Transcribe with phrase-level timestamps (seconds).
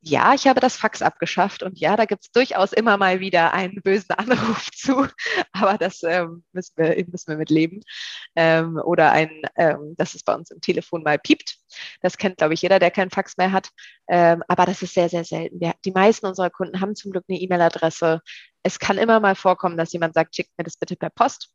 [0.00, 3.52] ja, ich habe das Fax abgeschafft und ja, da gibt es durchaus immer mal wieder
[3.52, 5.06] einen bösen Anruf zu,
[5.52, 7.80] aber das ähm, müssen, wir, müssen wir mit leben.
[8.36, 11.58] Ähm, oder ein, ähm, dass es bei uns im Telefon mal piept.
[12.02, 13.70] Das kennt, glaube ich, jeder, der keinen Fax mehr hat.
[14.08, 15.60] Ähm, aber das ist sehr, sehr selten.
[15.60, 18.20] Wir, die meisten unserer Kunden haben zum Glück eine E-Mail-Adresse.
[18.62, 21.50] Es kann immer mal vorkommen, dass jemand sagt, schickt mir das bitte per Post.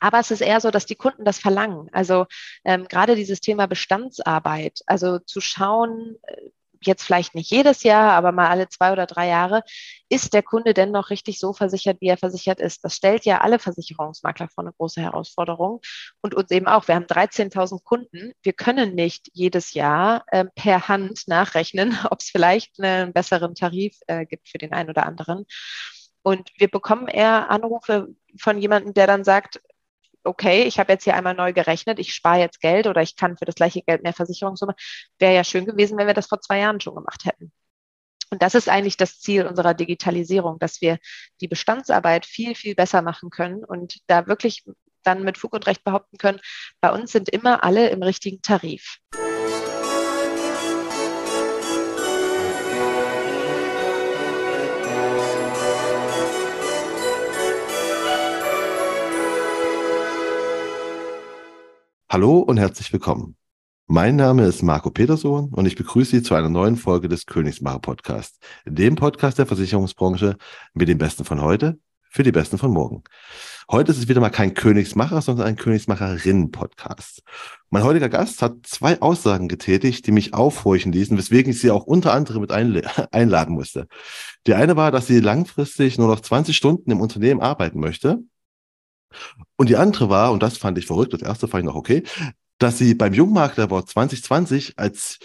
[0.00, 1.88] Aber es ist eher so, dass die Kunden das verlangen.
[1.92, 2.26] Also
[2.64, 6.50] ähm, gerade dieses Thema Bestandsarbeit, also zu schauen, äh,
[6.86, 9.62] jetzt vielleicht nicht jedes Jahr, aber mal alle zwei oder drei Jahre,
[10.08, 12.84] ist der Kunde denn noch richtig so versichert, wie er versichert ist?
[12.84, 15.80] Das stellt ja alle Versicherungsmakler vor eine große Herausforderung
[16.20, 16.86] und uns eben auch.
[16.88, 18.32] Wir haben 13.000 Kunden.
[18.42, 23.98] Wir können nicht jedes Jahr äh, per Hand nachrechnen, ob es vielleicht einen besseren Tarif
[24.06, 25.46] äh, gibt für den einen oder anderen.
[26.22, 29.60] Und wir bekommen eher Anrufe von jemandem, der dann sagt,
[30.24, 33.36] okay, ich habe jetzt hier einmal neu gerechnet, ich spare jetzt Geld oder ich kann
[33.36, 34.74] für das gleiche Geld mehr Versicherungssumme.
[35.18, 37.52] Wäre ja schön gewesen, wenn wir das vor zwei Jahren schon gemacht hätten.
[38.30, 40.98] Und das ist eigentlich das Ziel unserer Digitalisierung, dass wir
[41.40, 44.64] die Bestandsarbeit viel, viel besser machen können und da wirklich
[45.04, 46.40] dann mit Fug und Recht behaupten können,
[46.80, 48.98] bei uns sind immer alle im richtigen Tarif.
[62.14, 63.34] Hallo und herzlich willkommen.
[63.88, 67.80] Mein Name ist Marco Peterson und ich begrüße Sie zu einer neuen Folge des Königsmacher
[67.80, 70.36] Podcasts, dem Podcast der Versicherungsbranche
[70.74, 73.02] mit den Besten von heute für die Besten von morgen.
[73.68, 77.24] Heute ist es wieder mal kein Königsmacher, sondern ein Königsmacherinnen-Podcast.
[77.70, 81.82] Mein heutiger Gast hat zwei Aussagen getätigt, die mich aufhorchen ließen, weswegen ich sie auch
[81.82, 82.52] unter anderem mit
[83.10, 83.88] einladen musste.
[84.46, 88.22] Die eine war, dass sie langfristig nur noch 20 Stunden im Unternehmen arbeiten möchte
[89.56, 92.02] und die andere war, und das fand ich verrückt, das erste fand ich noch okay,
[92.58, 95.18] dass sie beim Jungmakler Award 2020 als,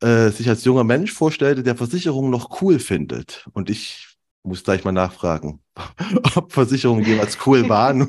[0.00, 3.46] äh, sich als junger Mensch vorstellte, der Versicherungen noch cool findet.
[3.52, 4.10] Und ich
[4.42, 5.60] muss gleich mal nachfragen,
[6.34, 8.08] ob Versicherungen jemals cool waren.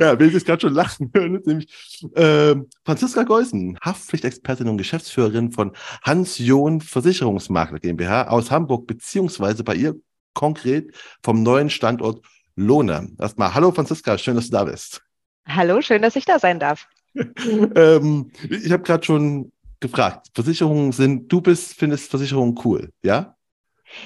[0.00, 1.10] ja, will ich gerade schon lachen.
[1.14, 1.68] Nämlich,
[2.14, 2.54] äh,
[2.84, 5.72] Franziska Geusen, Haftpflichtexpertin und Geschäftsführerin von
[6.02, 9.96] Hans John Versicherungsmakler GmbH aus Hamburg, beziehungsweise bei ihr
[10.34, 12.22] konkret vom neuen Standort
[12.58, 13.08] Lohne.
[13.20, 15.00] Erstmal, hallo Franziska, schön, dass du da bist.
[15.46, 16.88] Hallo, schön, dass ich da sein darf.
[17.14, 23.36] ähm, ich habe gerade schon gefragt, Versicherungen sind, du bist, findest Versicherungen cool, ja?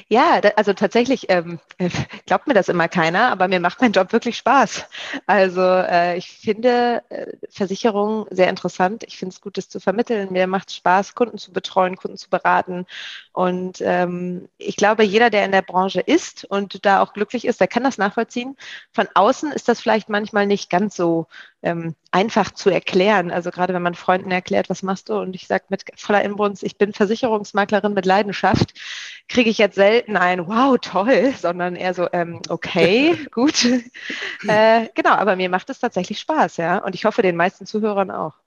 [0.09, 1.59] Ja, also tatsächlich ähm,
[2.27, 4.85] glaubt mir das immer keiner, aber mir macht mein Job wirklich Spaß.
[5.27, 9.05] Also äh, ich finde äh, Versicherungen sehr interessant.
[9.05, 10.33] Ich finde es gut, das zu vermitteln.
[10.33, 12.87] Mir macht es Spaß, Kunden zu betreuen, Kunden zu beraten.
[13.33, 17.61] Und ähm, ich glaube, jeder, der in der Branche ist und da auch glücklich ist,
[17.61, 18.57] der kann das nachvollziehen.
[18.93, 21.27] Von außen ist das vielleicht manchmal nicht ganz so
[21.63, 23.31] ähm, einfach zu erklären.
[23.31, 25.15] Also gerade wenn man Freunden erklärt, was machst du?
[25.15, 28.75] Und ich sage mit voller Inbrunst, ich bin Versicherungsmaklerin mit Leidenschaft,
[29.29, 33.65] kriege ich jetzt selten ein, wow, toll, sondern eher so, ähm, okay, gut.
[34.47, 36.79] äh, genau, aber mir macht es tatsächlich Spaß, ja.
[36.79, 38.42] Und ich hoffe, den meisten Zuhörern auch.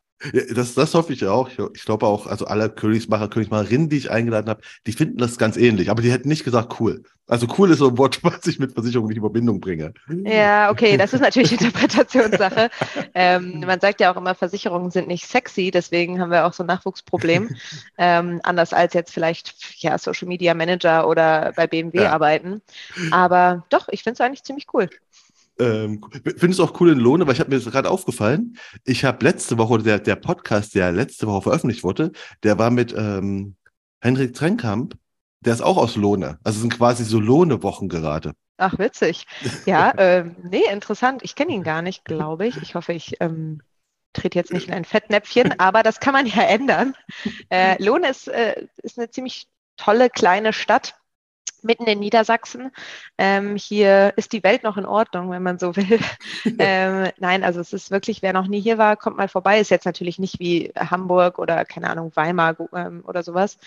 [0.53, 1.49] Das, das hoffe ich auch.
[1.49, 5.37] Ich, ich glaube auch, also alle Königsmacher, Königsmacherinnen, die ich eingeladen habe, die finden das
[5.37, 5.89] ganz ähnlich.
[5.89, 7.03] Aber die hätten nicht gesagt cool.
[7.27, 9.93] Also cool ist so ein Wort, was ich mit Versicherung nicht in Verbindung bringe.
[10.23, 12.69] Ja, okay, das ist natürlich Interpretationssache.
[13.13, 16.63] ähm, man sagt ja auch immer, Versicherungen sind nicht sexy, deswegen haben wir auch so
[16.63, 17.55] ein Nachwuchsproblem.
[17.97, 22.11] ähm, anders als jetzt vielleicht ja, Social Media Manager oder bei BMW ja.
[22.11, 22.61] arbeiten.
[23.11, 24.89] Aber doch, ich finde es eigentlich ziemlich cool.
[25.57, 26.03] Ähm,
[26.38, 28.57] findest du auch cool in Lohne, weil ich habe mir das gerade aufgefallen.
[28.83, 32.11] Ich habe letzte Woche, der, der Podcast, der letzte Woche veröffentlicht wurde,
[32.43, 33.55] der war mit ähm,
[34.01, 34.97] Henrik Trenkamp,
[35.41, 36.39] der ist auch aus Lohne.
[36.44, 38.33] Also es sind quasi so Lohne-Wochen gerade.
[38.57, 39.27] Ach, witzig.
[39.65, 41.21] Ja, ähm, nee, interessant.
[41.23, 42.57] Ich kenne ihn gar nicht, glaube ich.
[42.57, 43.61] Ich hoffe, ich ähm,
[44.13, 46.95] trete jetzt nicht in ein Fettnäpfchen, aber das kann man ja ändern.
[47.49, 50.95] Äh, Lohne ist, äh, ist eine ziemlich tolle kleine Stadt
[51.65, 52.71] mitten in Niedersachsen.
[53.17, 55.99] Ähm, hier ist die Welt noch in Ordnung, wenn man so will.
[56.59, 59.59] ähm, nein, also es ist wirklich, wer noch nie hier war, kommt mal vorbei.
[59.59, 63.57] Ist jetzt natürlich nicht wie Hamburg oder keine Ahnung, Weimar ähm, oder sowas.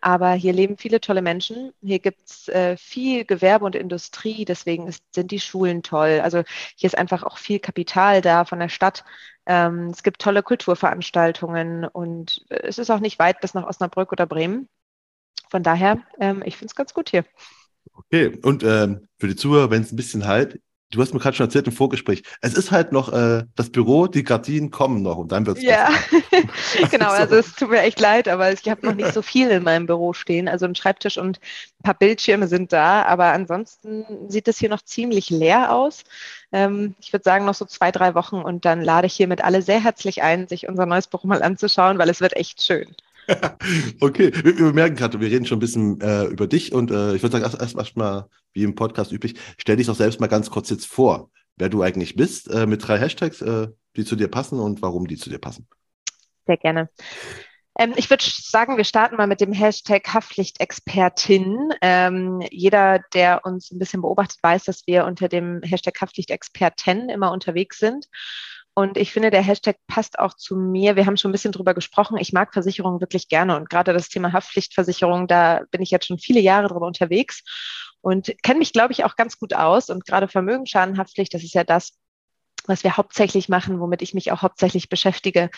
[0.00, 1.72] Aber hier leben viele tolle Menschen.
[1.80, 6.20] Hier gibt's äh, viel Gewerbe und Industrie, deswegen ist, sind die Schulen toll.
[6.22, 6.42] Also
[6.76, 9.04] hier ist einfach auch viel Kapital da von der Stadt.
[9.46, 14.26] Ähm, es gibt tolle Kulturveranstaltungen und es ist auch nicht weit bis nach Osnabrück oder
[14.26, 14.68] Bremen.
[15.54, 17.24] Von daher, ähm, ich finde es ganz gut hier.
[17.92, 20.58] Okay, und ähm, für die Zuhörer, wenn es ein bisschen halt,
[20.90, 24.08] du hast mir gerade schon erzählt im Vorgespräch, es ist halt noch äh, das Büro,
[24.08, 25.90] die Gardinen kommen noch und dann wird es Ja,
[26.90, 29.62] genau, also es tut mir echt leid, aber ich habe noch nicht so viel in
[29.62, 30.48] meinem Büro stehen.
[30.48, 31.38] Also ein Schreibtisch und
[31.78, 36.02] ein paar Bildschirme sind da, aber ansonsten sieht es hier noch ziemlich leer aus.
[36.50, 39.62] Ähm, ich würde sagen, noch so zwei, drei Wochen und dann lade ich hiermit alle
[39.62, 42.96] sehr herzlich ein, sich unser neues Büro mal anzuschauen, weil es wird echt schön.
[44.00, 47.14] okay, wir, wir merken gerade, wir reden schon ein bisschen äh, über dich und äh,
[47.14, 50.26] ich würde sagen, erst, erst mal, wie im Podcast üblich, stell dich doch selbst mal
[50.26, 54.16] ganz kurz jetzt vor, wer du eigentlich bist, äh, mit drei Hashtags, äh, die zu
[54.16, 55.66] dir passen und warum die zu dir passen.
[56.46, 56.88] Sehr gerne.
[57.78, 61.72] Ähm, ich würde sagen, wir starten mal mit dem Hashtag Haftpflichtexpertin.
[61.80, 67.32] Ähm, jeder, der uns ein bisschen beobachtet, weiß, dass wir unter dem Hashtag Haftpflichtexpertin immer
[67.32, 68.06] unterwegs sind.
[68.74, 70.96] Und ich finde, der Hashtag passt auch zu mir.
[70.96, 72.16] Wir haben schon ein bisschen drüber gesprochen.
[72.18, 73.56] Ich mag Versicherungen wirklich gerne.
[73.56, 77.44] Und gerade das Thema Haftpflichtversicherung, da bin ich jetzt schon viele Jahre drüber unterwegs
[78.00, 79.90] und kenne mich, glaube ich, auch ganz gut aus.
[79.90, 81.92] Und gerade Vermögensschadenhaftpflicht, das ist ja das,
[82.66, 85.50] was wir hauptsächlich machen, womit ich mich auch hauptsächlich beschäftige.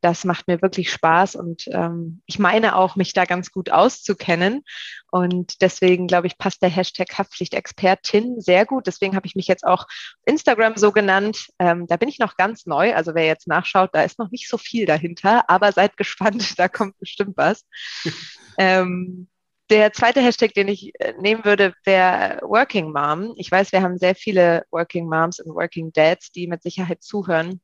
[0.00, 4.62] Das macht mir wirklich Spaß und ähm, ich meine auch, mich da ganz gut auszukennen.
[5.10, 8.86] Und deswegen, glaube ich, passt der Hashtag Haftpflichtexpertin sehr gut.
[8.86, 9.86] Deswegen habe ich mich jetzt auch
[10.24, 11.48] Instagram so genannt.
[11.58, 12.94] Ähm, da bin ich noch ganz neu.
[12.94, 16.68] Also wer jetzt nachschaut, da ist noch nicht so viel dahinter, aber seid gespannt, da
[16.68, 17.66] kommt bestimmt was.
[18.58, 19.28] ähm,
[19.70, 23.32] der zweite Hashtag, den ich äh, nehmen würde, wäre Working Mom.
[23.36, 27.60] Ich weiß, wir haben sehr viele Working Moms und Working Dads, die mit Sicherheit zuhören.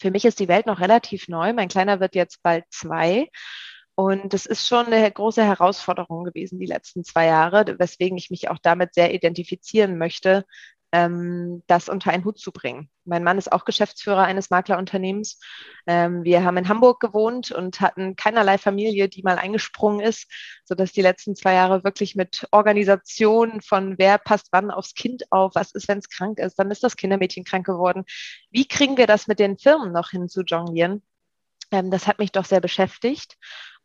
[0.00, 1.52] Für mich ist die Welt noch relativ neu.
[1.52, 3.28] Mein Kleiner wird jetzt bald zwei.
[3.94, 8.50] Und es ist schon eine große Herausforderung gewesen, die letzten zwei Jahre, weswegen ich mich
[8.50, 10.44] auch damit sehr identifizieren möchte,
[10.92, 12.88] ähm, das unter einen Hut zu bringen.
[13.04, 15.40] Mein Mann ist auch Geschäftsführer eines Maklerunternehmens.
[15.86, 20.30] Ähm, wir haben in Hamburg gewohnt und hatten keinerlei Familie, die mal eingesprungen ist,
[20.64, 25.54] sodass die letzten zwei Jahre wirklich mit Organisation von wer passt wann aufs Kind auf,
[25.54, 28.04] was ist, wenn es krank ist, dann ist das Kindermädchen krank geworden.
[28.50, 31.02] Wie kriegen wir das mit den Firmen noch hin zu jonglieren?
[31.70, 33.36] Ähm, das hat mich doch sehr beschäftigt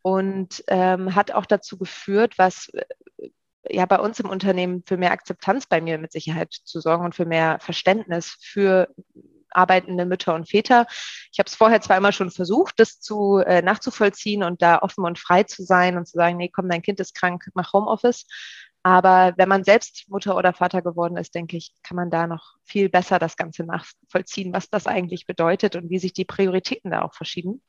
[0.02, 2.72] und ähm, hat auch dazu geführt, was
[3.70, 7.16] ja bei uns im Unternehmen für mehr Akzeptanz bei mir mit Sicherheit zu sorgen und
[7.16, 8.88] für mehr Verständnis für
[9.52, 10.88] arbeitende Mütter und Väter.
[11.32, 15.20] Ich habe es vorher zweimal schon versucht, das zu äh, nachzuvollziehen und da offen und
[15.20, 18.26] frei zu sein und zu sagen, nee, komm, dein Kind ist krank, mach Homeoffice.
[18.84, 22.56] Aber wenn man selbst Mutter oder Vater geworden ist, denke ich, kann man da noch
[22.64, 27.04] viel besser das Ganze nachvollziehen, was das eigentlich bedeutet und wie sich die Prioritäten da
[27.04, 27.62] auch verschieben.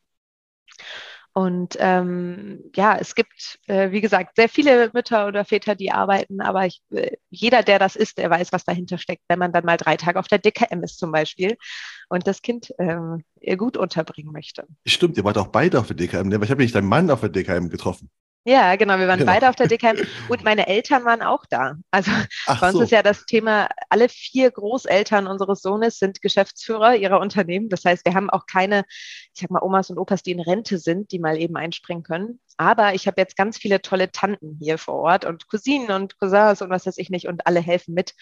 [1.35, 6.43] Und ähm, ja, es gibt, äh, wie gesagt, sehr viele Mütter oder Väter, die arbeiten,
[6.43, 9.65] aber ich, äh, jeder, der das ist, der weiß, was dahinter steckt, wenn man dann
[9.65, 11.57] mal drei Tage auf der DKM ist zum Beispiel
[12.11, 13.25] und das Kind ähm,
[13.57, 14.67] gut unterbringen möchte.
[14.85, 16.39] Stimmt, ihr wart auch beide auf der DKM, ne?
[16.43, 18.11] ich habe nicht deinen Mann auf der DKM getroffen.
[18.45, 18.99] Ja, genau.
[18.99, 19.31] Wir waren genau.
[19.31, 21.77] beide auf der DKM und meine Eltern waren auch da.
[21.93, 22.11] Also
[22.47, 22.83] Ach bei uns so.
[22.83, 27.69] ist ja das Thema, alle vier Großeltern unseres Sohnes sind Geschäftsführer ihrer Unternehmen.
[27.69, 28.85] Das heißt, wir haben auch keine,
[29.33, 32.41] ich sag mal, Omas und Opas, die in Rente sind, die mal eben einspringen können.
[32.57, 36.63] Aber ich habe jetzt ganz viele tolle Tanten hier vor Ort und Cousinen und Cousins
[36.63, 38.15] und was weiß ich nicht und alle helfen mit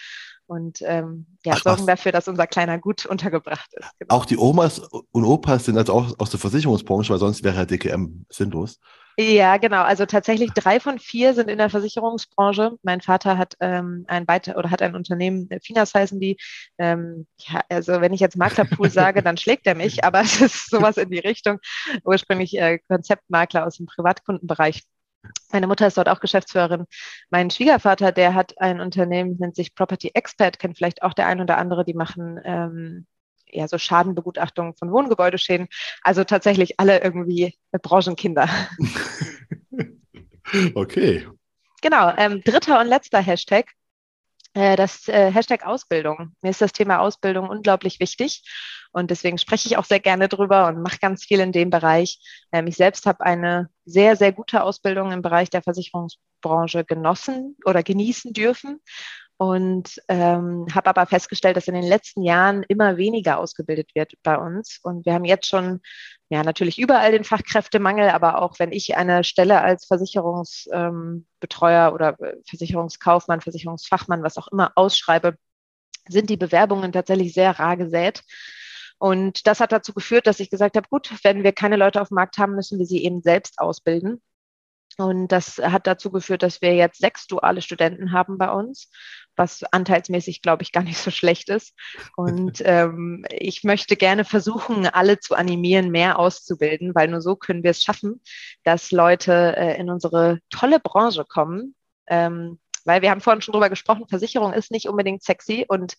[0.50, 1.86] und ähm, ja, Ach, sorgen was?
[1.86, 3.88] dafür, dass unser Kleiner gut untergebracht ist.
[4.00, 4.14] Genau.
[4.16, 8.26] Auch die Omas und Opas sind also auch aus der Versicherungsbranche, weil sonst wäre DKM
[8.28, 8.80] sinnlos.
[9.16, 9.82] Ja, genau.
[9.82, 12.72] Also tatsächlich drei von vier sind in der Versicherungsbranche.
[12.82, 16.36] Mein Vater hat ähm, ein weiter oder hat ein Unternehmen, äh, Finas heißen die.
[16.78, 20.68] Ähm, ja, also wenn ich jetzt Maklerpool sage, dann schlägt er mich, aber es ist
[20.68, 21.60] sowas in die Richtung.
[22.02, 24.82] Ursprünglich äh, Konzeptmakler aus dem Privatkundenbereich.
[25.52, 26.86] Meine Mutter ist dort auch Geschäftsführerin.
[27.30, 31.40] Mein Schwiegervater, der hat ein Unternehmen, nennt sich Property Expert, kennt vielleicht auch der ein
[31.40, 33.06] oder andere, die machen ähm,
[33.46, 35.68] ja so Schadenbegutachtung von Wohngebäudeschäden.
[36.02, 38.48] Also tatsächlich alle irgendwie Branchenkinder.
[40.74, 41.26] okay.
[41.82, 43.66] Genau, ähm, dritter und letzter Hashtag.
[44.54, 46.34] Äh, das äh, Hashtag Ausbildung.
[46.42, 48.42] Mir ist das Thema Ausbildung unglaublich wichtig
[48.92, 52.20] und deswegen spreche ich auch sehr gerne drüber und mache ganz viel in dem Bereich.
[52.52, 57.82] Ähm, ich selbst habe eine sehr, sehr gute Ausbildung im Bereich der Versicherungsbranche genossen oder
[57.82, 58.80] genießen dürfen
[59.40, 64.36] und ähm, habe aber festgestellt, dass in den letzten Jahren immer weniger ausgebildet wird bei
[64.36, 64.78] uns.
[64.82, 65.80] Und wir haben jetzt schon,
[66.28, 72.20] ja, natürlich überall den Fachkräftemangel, aber auch wenn ich eine Stelle als Versicherungsbetreuer ähm, oder
[72.20, 75.36] äh, Versicherungskaufmann, Versicherungsfachmann, was auch immer ausschreibe,
[76.06, 78.22] sind die Bewerbungen tatsächlich sehr rar gesät.
[78.98, 82.08] Und das hat dazu geführt, dass ich gesagt habe, gut, wenn wir keine Leute auf
[82.08, 84.20] dem Markt haben, müssen wir sie eben selbst ausbilden.
[84.98, 88.90] Und das hat dazu geführt, dass wir jetzt sechs duale Studenten haben bei uns,
[89.40, 91.74] was anteilsmäßig, glaube ich, gar nicht so schlecht ist.
[92.14, 97.64] Und ähm, ich möchte gerne versuchen, alle zu animieren, mehr auszubilden, weil nur so können
[97.64, 98.20] wir es schaffen,
[98.62, 101.74] dass Leute äh, in unsere tolle Branche kommen.
[102.06, 105.96] Ähm, weil wir haben vorhin schon drüber gesprochen, Versicherung ist nicht unbedingt sexy und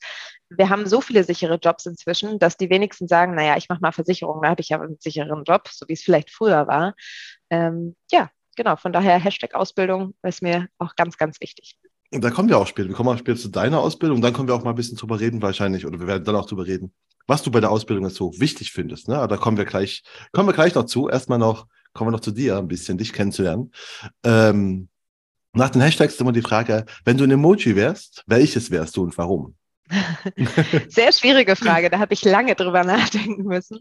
[0.50, 3.92] wir haben so viele sichere Jobs inzwischen, dass die wenigsten sagen, naja, ich mache mal
[3.92, 6.96] Versicherung, da habe ich ja einen sicheren Job, so wie es vielleicht früher war.
[7.52, 11.78] Ähm, ja, genau, von daher Hashtag Ausbildung ist mir auch ganz, ganz wichtig.
[12.14, 12.90] Und da kommen wir auch später.
[12.90, 14.22] Wir kommen auch später zu deiner Ausbildung.
[14.22, 15.86] Dann können wir auch mal ein bisschen drüber reden, wahrscheinlich.
[15.86, 16.94] Oder wir werden dann auch drüber reden,
[17.28, 19.08] was du bei der Ausbildung jetzt so wichtig findest.
[19.08, 19.18] Ne?
[19.18, 20.04] Aber da kommen wir gleich,
[20.34, 21.08] kommen wir gleich noch zu.
[21.08, 23.72] Erstmal noch kommen wir noch zu dir, ein bisschen dich kennenzulernen.
[24.24, 24.90] Ähm,
[25.54, 29.04] nach den Hashtags ist immer die Frage, wenn du ein Emoji wärst, welches wärst du
[29.04, 29.56] und warum?
[30.88, 33.80] Sehr schwierige Frage, da habe ich lange drüber nachdenken müssen.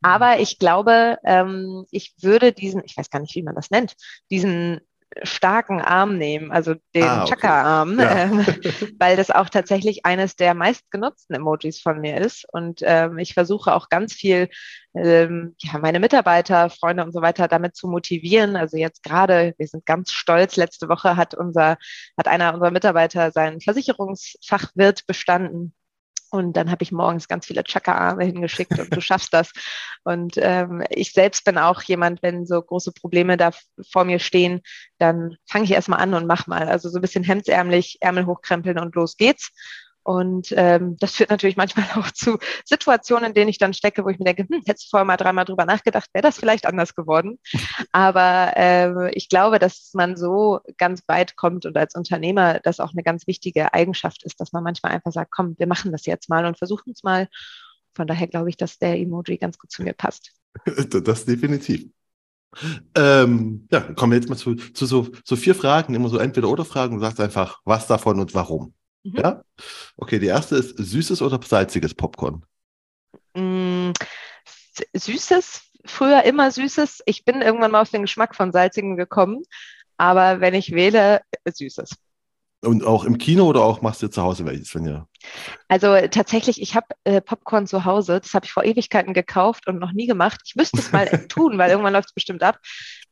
[0.00, 3.94] Aber ich glaube, ähm, ich würde diesen, ich weiß gar nicht, wie man das nennt,
[4.30, 4.80] diesen
[5.22, 7.30] starken Arm nehmen, also den ah, okay.
[7.30, 8.22] Chakra-Arm, ja.
[8.22, 8.46] ähm,
[8.98, 12.46] weil das auch tatsächlich eines der meistgenutzten Emojis von mir ist.
[12.52, 14.48] Und ähm, ich versuche auch ganz viel,
[14.94, 18.56] ähm, ja, meine Mitarbeiter, Freunde und so weiter damit zu motivieren.
[18.56, 21.76] Also jetzt gerade, wir sind ganz stolz, letzte Woche hat unser,
[22.16, 25.74] hat einer unserer Mitarbeiter seinen Versicherungsfachwirt bestanden.
[26.30, 29.52] Und dann habe ich morgens ganz viele Chakra-Arme hingeschickt und du schaffst das.
[30.04, 33.50] Und ähm, ich selbst bin auch jemand, wenn so große Probleme da
[33.90, 34.60] vor mir stehen,
[34.98, 36.68] dann fange ich erstmal an und mach mal.
[36.68, 39.50] Also so ein bisschen hemdsärmlich, Ärmel hochkrempeln und los geht's.
[40.02, 44.08] Und ähm, das führt natürlich manchmal auch zu Situationen, in denen ich dann stecke, wo
[44.08, 46.94] ich mir denke, hm, hättest du vorher mal dreimal drüber nachgedacht, wäre das vielleicht anders
[46.94, 47.38] geworden.
[47.92, 52.92] Aber äh, ich glaube, dass man so ganz weit kommt und als Unternehmer das auch
[52.92, 56.28] eine ganz wichtige Eigenschaft ist, dass man manchmal einfach sagt, komm, wir machen das jetzt
[56.28, 57.28] mal und versuchen es mal.
[57.94, 60.32] Von daher glaube ich, dass der Emoji ganz gut zu mir passt.
[61.04, 61.88] Das definitiv.
[62.96, 66.48] Ähm, ja, kommen wir jetzt mal zu, zu so, so vier Fragen, immer so entweder
[66.48, 66.96] oder Fragen.
[66.96, 68.74] Du sagst einfach, was davon und warum.
[69.02, 69.16] Mhm.
[69.16, 69.42] Ja?
[69.96, 72.44] Okay, die erste ist süßes oder salziges Popcorn?
[73.34, 73.92] Mm,
[74.94, 77.02] süßes, früher immer süßes.
[77.06, 79.42] Ich bin irgendwann mal auf den Geschmack von salzigen gekommen,
[79.96, 81.90] aber wenn ich wähle, süßes.
[82.62, 85.06] Und auch im Kino oder auch machst du zu Hause welches, wenn ja?
[85.68, 88.20] Also tatsächlich, ich habe äh, Popcorn zu Hause.
[88.20, 90.42] Das habe ich vor Ewigkeiten gekauft und noch nie gemacht.
[90.44, 92.58] Ich müsste es mal tun, weil irgendwann läuft es bestimmt ab.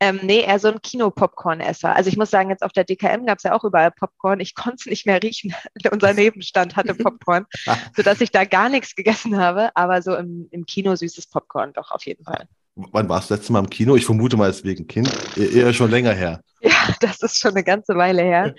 [0.00, 1.96] Ähm, nee, eher so ein Kino-Popcorn-Esser.
[1.96, 4.40] Also ich muss sagen, jetzt auf der DKM gab es ja auch überall Popcorn.
[4.40, 5.54] Ich konnte es nicht mehr riechen.
[5.90, 7.46] Unser Nebenstand hatte Popcorn,
[7.96, 9.70] sodass ich da gar nichts gegessen habe.
[9.74, 12.48] Aber so im, im Kino süßes Popcorn doch auf jeden Fall.
[12.74, 13.96] Wann warst du das letzte Mal im Kino?
[13.96, 15.10] Ich vermute mal, es wegen Kind.
[15.36, 16.42] E-, eher schon länger her.
[16.60, 18.54] Ja, das ist schon eine ganze Weile her.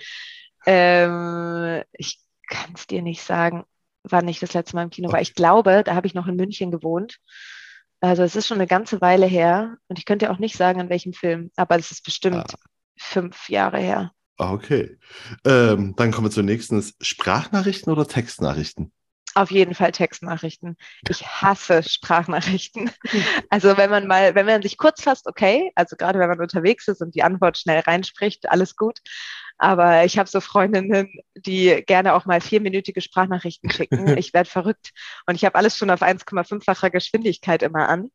[0.66, 3.64] Ähm, ich kann es dir nicht sagen,
[4.02, 5.14] wann ich das letzte Mal im Kino okay.
[5.14, 5.22] war.
[5.22, 7.18] Ich glaube, da habe ich noch in München gewohnt.
[8.00, 10.88] Also es ist schon eine ganze Weile her und ich könnte auch nicht sagen, an
[10.88, 12.58] welchem Film, aber es ist bestimmt ah.
[12.96, 14.12] fünf Jahre her.
[14.38, 14.96] Ah, okay.
[15.44, 16.82] Ähm, dann kommen wir zur nächsten.
[17.00, 18.90] Sprachnachrichten oder Textnachrichten?
[19.34, 20.76] Auf jeden Fall Textnachrichten.
[21.08, 22.90] Ich hasse Sprachnachrichten.
[23.48, 26.88] Also wenn man mal, wenn man sich kurz fasst, okay, also gerade wenn man unterwegs
[26.88, 28.98] ist und die Antwort schnell reinspricht, alles gut.
[29.58, 34.06] Aber ich habe so Freundinnen, die gerne auch mal vierminütige Sprachnachrichten schicken.
[34.18, 34.90] Ich werde verrückt.
[35.26, 38.10] Und ich habe alles schon auf 1,5-facher Geschwindigkeit immer an.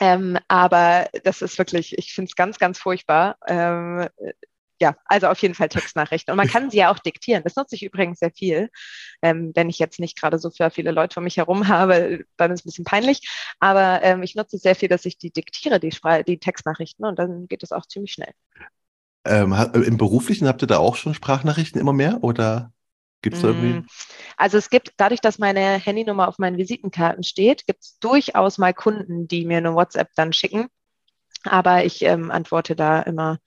[0.00, 3.36] Ähm, aber das ist wirklich, ich finde es ganz, ganz furchtbar.
[3.46, 4.08] Ähm,
[4.80, 6.32] ja, also auf jeden Fall Textnachrichten.
[6.32, 7.42] Und man kann sie ja auch diktieren.
[7.44, 8.70] Das nutze ich übrigens sehr viel.
[9.20, 12.60] Ähm, wenn ich jetzt nicht gerade so viele Leute um mich herum habe, dann ist
[12.60, 13.20] es ein bisschen peinlich.
[13.60, 17.18] Aber ähm, ich nutze sehr viel, dass ich die diktiere, die, Spre die Textnachrichten, und
[17.18, 18.32] dann geht es auch ziemlich schnell.
[19.26, 22.72] Ähm, Im Beruflichen habt ihr da auch schon Sprachnachrichten immer mehr oder
[23.20, 23.80] gibt es da irgendwie?
[23.80, 23.86] Mm,
[24.38, 28.72] also es gibt, dadurch, dass meine Handynummer auf meinen Visitenkarten steht, gibt es durchaus mal
[28.72, 30.68] Kunden, die mir eine WhatsApp dann schicken
[31.44, 33.38] aber ich ähm, antworte da immer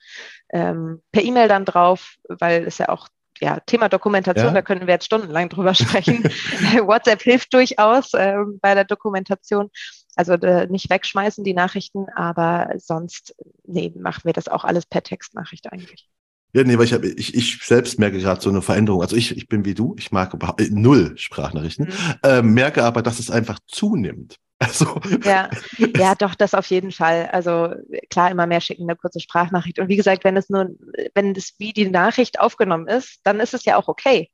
[0.52, 3.08] ähm, per E-Mail dann drauf, weil es ja auch
[3.40, 4.52] ja, Thema Dokumentation, ja.
[4.52, 6.22] da können wir jetzt stundenlang drüber sprechen.
[6.86, 9.70] WhatsApp hilft durchaus äh, bei der Dokumentation.
[10.16, 13.34] Also äh, nicht wegschmeißen die Nachrichten, aber sonst
[13.64, 16.08] nee, machen wir das auch alles per Textnachricht eigentlich.
[16.52, 19.02] Ja, nee, weil ich, hab, ich, ich selbst merke gerade so eine Veränderung.
[19.02, 21.92] Also ich, ich bin wie du, ich mag äh, null Sprachnachrichten, mhm.
[22.22, 24.36] äh, merke aber, dass es einfach zunimmt.
[24.58, 25.00] Also.
[25.24, 25.50] Ja,
[25.96, 27.28] ja, doch, das auf jeden Fall.
[27.32, 27.74] Also
[28.10, 29.78] klar, immer mehr schicken eine kurze Sprachnachricht.
[29.78, 30.70] Und wie gesagt, wenn es nur,
[31.14, 34.30] wenn das wie die Nachricht aufgenommen ist, dann ist es ja auch okay.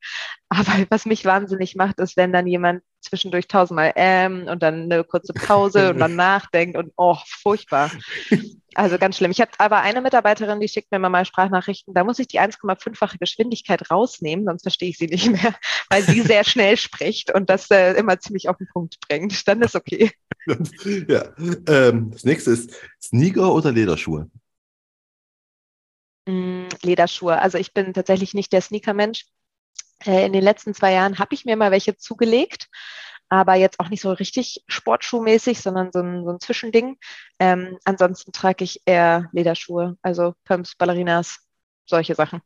[0.48, 5.04] Aber was mich wahnsinnig macht, ist, wenn dann jemand zwischendurch tausendmal ähm und dann eine
[5.04, 7.90] kurze Pause und dann nachdenkt und oh, furchtbar.
[8.74, 9.32] Also ganz schlimm.
[9.32, 11.92] Ich habe aber eine Mitarbeiterin, die schickt mir immer mal Sprachnachrichten.
[11.92, 15.54] Da muss ich die 1,5-fache Geschwindigkeit rausnehmen, sonst verstehe ich sie nicht mehr,
[15.90, 19.48] weil sie sehr schnell spricht und das äh, immer ziemlich auf den Punkt bringt.
[19.48, 20.12] Dann ist okay.
[21.08, 21.24] ja.
[21.66, 22.72] Ähm, das nächste ist
[23.02, 24.30] Sneaker oder Lederschuhe?
[26.26, 27.40] Mm, Lederschuhe.
[27.40, 29.24] Also ich bin tatsächlich nicht der Sneaker-Mensch.
[30.04, 32.68] Äh, in den letzten zwei Jahren habe ich mir mal welche zugelegt
[33.30, 36.98] aber jetzt auch nicht so richtig sportschuhmäßig, sondern so ein, so ein Zwischending.
[37.38, 41.38] Ähm, ansonsten trage ich eher Lederschuhe, also Pumps, Ballerinas,
[41.86, 42.42] solche Sachen.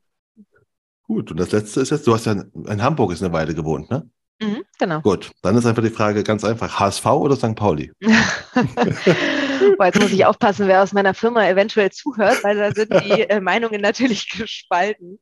[1.07, 3.91] Gut, und das letzte ist jetzt, du hast ja in Hamburg ist eine Weile gewohnt,
[3.91, 4.09] ne?
[4.41, 5.01] Mhm, genau.
[5.01, 7.55] Gut, dann ist einfach die Frage ganz einfach: HSV oder St.
[7.55, 7.93] Pauli?
[9.79, 13.23] Boah, jetzt muss ich aufpassen, wer aus meiner Firma eventuell zuhört, weil da sind die
[13.23, 15.19] äh, Meinungen natürlich gespalten.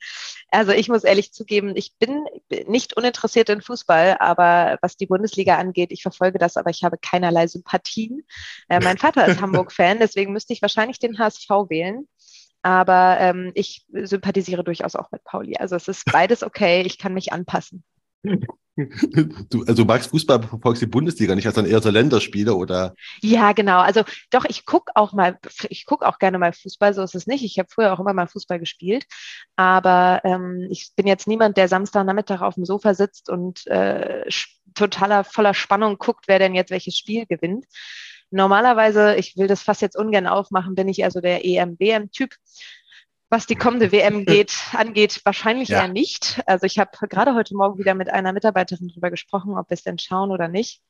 [0.51, 2.25] Also ich muss ehrlich zugeben, ich bin
[2.67, 6.99] nicht uninteressiert in Fußball, aber was die Bundesliga angeht, ich verfolge das, aber ich habe
[6.99, 8.25] keinerlei Sympathien.
[8.69, 12.09] Äh, mein Vater ist Hamburg-Fan, deswegen müsste ich wahrscheinlich den HSV wählen.
[12.65, 15.57] Aber ähm, ich sympathisiere durchaus auch mit Pauli.
[15.57, 17.83] Also es ist beides okay, ich kann mich anpassen.
[19.51, 22.95] Du, also magst Fußball, verfolgst die Bundesliga nicht als dann eher so Länderspiele oder?
[23.21, 23.81] Ja, genau.
[23.81, 25.39] Also doch, ich gucke auch mal,
[25.69, 27.45] ich gucke auch gerne mal Fußball, so ist es nicht.
[27.45, 29.05] Ich habe früher auch immer mal Fußball gespielt,
[29.57, 34.25] aber ähm, ich bin jetzt niemand, der Samstagnachmittag auf dem Sofa sitzt und äh,
[34.75, 37.67] totaler voller Spannung guckt, wer denn jetzt welches Spiel gewinnt.
[38.31, 42.35] Normalerweise, ich will das fast jetzt ungern aufmachen, bin ich also der EM-WM-Typ
[43.33, 45.81] was die kommende WM geht, angeht, wahrscheinlich ja.
[45.81, 46.43] eher nicht.
[46.47, 49.83] Also ich habe gerade heute Morgen wieder mit einer Mitarbeiterin darüber gesprochen, ob wir es
[49.83, 50.83] denn schauen oder nicht.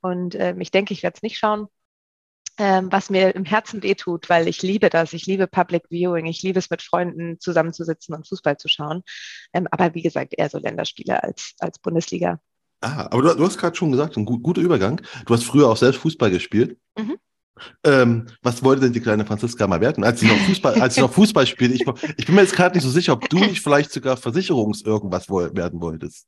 [0.00, 1.68] Und ähm, ich denke, ich werde es nicht schauen,
[2.58, 5.12] ähm, was mir im Herzen wehtut, weil ich liebe das.
[5.12, 6.26] Ich liebe Public Viewing.
[6.26, 9.04] Ich liebe es, mit Freunden zusammenzusitzen und Fußball zu schauen.
[9.52, 12.40] Ähm, aber wie gesagt, eher so Länderspiele als, als Bundesliga.
[12.80, 15.00] Ah, aber du, du hast gerade schon gesagt, ein gut, guter Übergang.
[15.26, 16.76] Du hast früher auch selbst Fußball gespielt.
[16.98, 17.18] Mhm.
[17.84, 21.00] Ähm, was wollte denn die kleine Franziska mal werden, als sie noch Fußball, als sie
[21.00, 21.72] noch Fußball spielt?
[21.72, 24.82] Ich, ich bin mir jetzt gerade nicht so sicher, ob du nicht vielleicht sogar Versicherungs
[24.82, 26.26] irgendwas werden wolltest.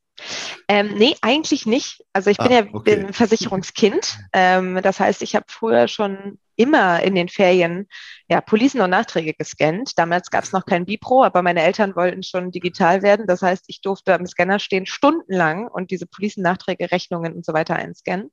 [0.68, 2.04] Ähm, nee, eigentlich nicht.
[2.12, 2.96] Also ich bin ah, ja okay.
[2.96, 4.18] bin Versicherungskind.
[4.32, 7.86] Ähm, das heißt, ich habe früher schon immer in den Ferien
[8.28, 9.98] ja, Policen und Nachträge gescannt.
[9.98, 13.26] Damals gab es noch kein Bipro, aber meine Eltern wollten schon digital werden.
[13.26, 17.52] Das heißt, ich durfte am Scanner stehen stundenlang und diese Policen, Nachträge, Rechnungen und so
[17.52, 18.30] weiter einscannen.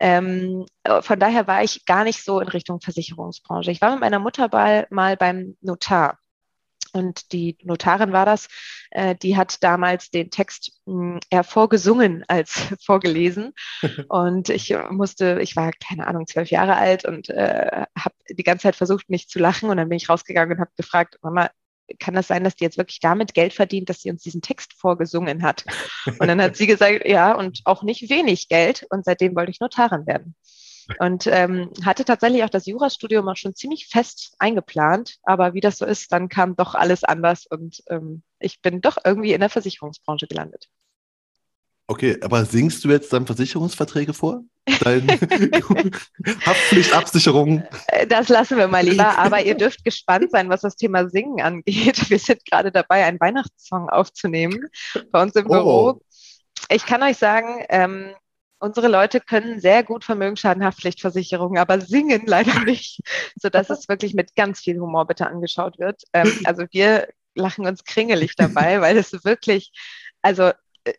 [0.00, 3.70] Ähm, äh, von daher war ich gar nicht so in Richtung Versicherungsbranche.
[3.70, 6.18] Ich war mit meiner Mutter mal, mal beim Notar.
[6.94, 8.48] Und die Notarin war das,
[8.90, 12.52] äh, die hat damals den Text mh, hm, eher vorgesungen als
[12.84, 13.52] vorgelesen.
[14.08, 18.64] Und ich musste, ich war keine Ahnung, zwölf Jahre alt und äh, habe die ganze
[18.64, 19.70] Zeit versucht, nicht zu lachen.
[19.70, 21.50] Und dann bin ich rausgegangen und habe gefragt, Mama,
[21.98, 24.74] kann das sein, dass die jetzt wirklich damit Geld verdient, dass sie uns diesen Text
[24.74, 25.64] vorgesungen hat?
[26.18, 28.86] Und dann hat sie gesagt, ja, und auch nicht wenig Geld.
[28.90, 30.34] Und seitdem wollte ich Notarin werden.
[30.98, 35.18] Und ähm, hatte tatsächlich auch das Jurastudium auch schon ziemlich fest eingeplant.
[35.22, 38.98] Aber wie das so ist, dann kam doch alles anders und ähm, ich bin doch
[39.02, 40.68] irgendwie in der Versicherungsbranche gelandet.
[41.86, 44.42] Okay, aber singst du jetzt dann Versicherungsverträge vor?
[44.80, 45.06] Deine
[46.46, 47.62] Haftpflichtabsicherung?
[47.88, 51.42] Äh, das lassen wir mal lieber, aber ihr dürft gespannt sein, was das Thema Singen
[51.42, 52.08] angeht.
[52.08, 54.68] Wir sind gerade dabei, einen Weihnachtssong aufzunehmen
[55.12, 55.50] bei uns im oh.
[55.50, 56.00] Büro.
[56.70, 58.14] Ich kann euch sagen, ähm,
[58.58, 63.00] unsere Leute können sehr gut Vermögensschadenhaftpflichtversicherung, aber singen leider nicht,
[63.36, 66.02] sodass es wirklich mit ganz viel Humor bitte angeschaut wird.
[66.14, 69.72] Ähm, also wir lachen uns kringelig dabei, weil es wirklich,
[70.22, 70.52] also
[70.84, 70.94] äh,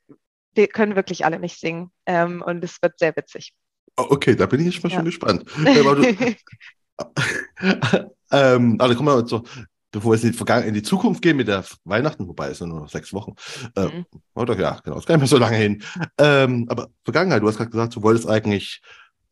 [0.56, 3.54] wir können wirklich alle nicht singen ähm, und es wird sehr witzig.
[3.98, 4.98] Oh, okay, da bin ich jetzt mal ja.
[4.98, 5.46] schon gespannt.
[8.32, 9.44] ähm, also kommen wir so,
[9.92, 13.14] bevor wir jetzt in die, Zukunft gehen mit der Weihnachten, wobei es nur noch sechs
[13.14, 13.36] Wochen.
[13.76, 14.06] Äh, mhm.
[14.34, 15.84] Oder ja, genau, ist gar nicht mehr so lange hin.
[16.18, 18.82] Ähm, aber Vergangenheit, du hast gerade gesagt, du wolltest eigentlich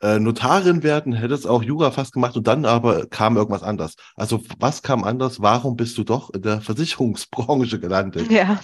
[0.01, 3.95] äh, Notarin werden, hättest auch Jura fast gemacht und dann aber kam irgendwas anders.
[4.15, 5.41] Also was kam anders?
[5.41, 8.31] Warum bist du doch in der Versicherungsbranche gelandet?
[8.31, 8.59] Ja,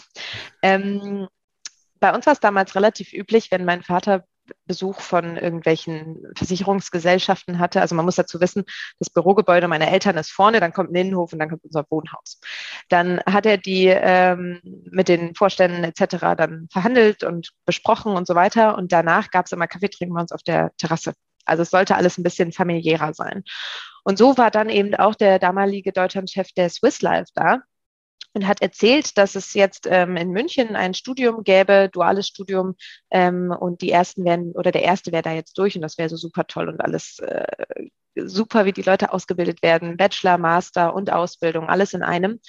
[0.61, 1.27] ähm,
[1.99, 4.25] bei uns war es damals relativ üblich, wenn mein Vater
[4.65, 7.81] Besuch von irgendwelchen Versicherungsgesellschaften hatte.
[7.81, 8.63] Also man muss dazu wissen,
[8.99, 12.39] das Bürogebäude meiner Eltern ist vorne, dann kommt ein Innenhof und dann kommt unser Wohnhaus.
[12.89, 16.35] Dann hat er die ähm, mit den Vorständen etc.
[16.37, 18.77] dann verhandelt und besprochen und so weiter.
[18.77, 21.13] Und danach gab es immer Kaffeetrinken bei uns auf der Terrasse.
[21.45, 23.43] Also es sollte alles ein bisschen familiärer sein.
[24.03, 27.59] Und so war dann eben auch der damalige Deutschlandchef der Swiss Life da
[28.33, 32.75] und hat erzählt, dass es jetzt ähm, in München ein Studium gäbe, duales Studium,
[33.11, 36.09] ähm, und die ersten werden, oder der erste wäre da jetzt durch und das wäre
[36.09, 37.45] so super toll und alles äh,
[38.15, 42.39] super, wie die Leute ausgebildet werden, Bachelor, Master und Ausbildung, alles in einem.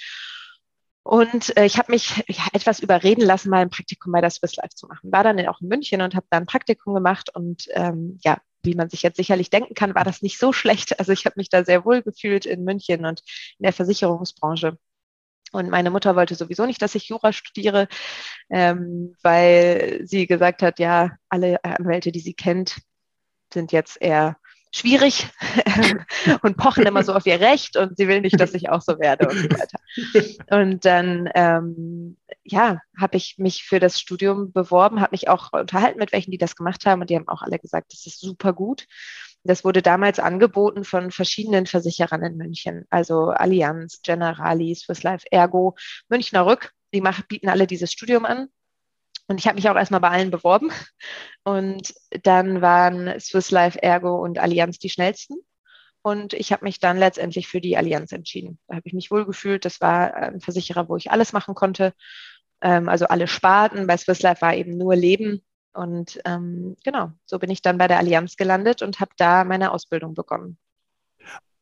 [1.03, 4.55] Und äh, ich habe mich ja, etwas überreden lassen, mal ein Praktikum bei der Swiss
[4.55, 5.11] Life zu machen.
[5.11, 8.75] War dann auch in München und habe da ein Praktikum gemacht und ähm, ja, wie
[8.75, 10.99] man sich jetzt sicherlich denken kann, war das nicht so schlecht.
[10.99, 13.21] Also ich habe mich da sehr wohl gefühlt in München und
[13.57, 14.77] in der Versicherungsbranche.
[15.51, 17.87] Und meine Mutter wollte sowieso nicht, dass ich Jura studiere,
[18.49, 22.77] ähm, weil sie gesagt hat, ja, alle Anwälte, die sie kennt,
[23.53, 24.37] sind jetzt eher
[24.73, 25.27] schwierig
[26.41, 28.99] und pochen immer so auf ihr Recht und sie will nicht, dass ich auch so
[28.99, 29.79] werde und so weiter.
[30.49, 35.99] Und dann, ähm, ja, habe ich mich für das Studium beworben, habe mich auch unterhalten
[35.99, 38.53] mit welchen, die das gemacht haben und die haben auch alle gesagt, das ist super
[38.53, 38.85] gut.
[39.43, 45.75] Das wurde damals angeboten von verschiedenen Versicherern in München, also Allianz, Generali, Swiss Life, Ergo,
[46.09, 46.71] Münchner Rück.
[46.93, 48.49] Die machen, bieten alle dieses Studium an.
[49.27, 50.71] Und ich habe mich auch erstmal bei allen beworben.
[51.43, 55.37] Und dann waren Swiss Life, Ergo und Allianz die schnellsten.
[56.03, 58.59] und ich habe mich dann letztendlich für die Allianz entschieden.
[58.67, 59.65] Da habe ich mich wohl gefühlt.
[59.65, 61.93] Das war ein Versicherer, wo ich alles machen konnte.
[62.61, 63.87] Ähm, also alle Sparten.
[63.87, 65.43] Bei Swiss Life war eben nur Leben.
[65.73, 69.71] Und ähm, genau, so bin ich dann bei der Allianz gelandet und habe da meine
[69.71, 70.57] Ausbildung begonnen.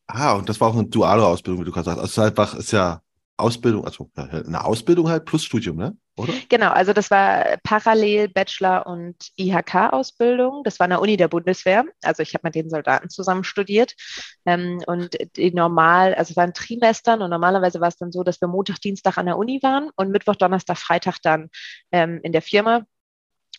[0.07, 2.01] Ah, und das war auch eine duale Ausbildung, wie du gerade sagst.
[2.01, 3.01] Also einfach ist ja
[3.37, 5.95] Ausbildung, also eine Ausbildung halt plus Studium, ne?
[6.17, 6.33] Oder?
[6.49, 10.63] Genau, also das war parallel Bachelor- und IHK-Ausbildung.
[10.65, 11.85] Das war an der Uni der Bundeswehr.
[12.03, 13.95] Also ich habe mit den Soldaten zusammen studiert.
[14.45, 18.41] Ähm, und die normal, also es waren Trimestern und normalerweise war es dann so, dass
[18.41, 21.49] wir Montag, Dienstag an der Uni waren und Mittwoch, Donnerstag, Freitag dann
[21.91, 22.85] ähm, in der Firma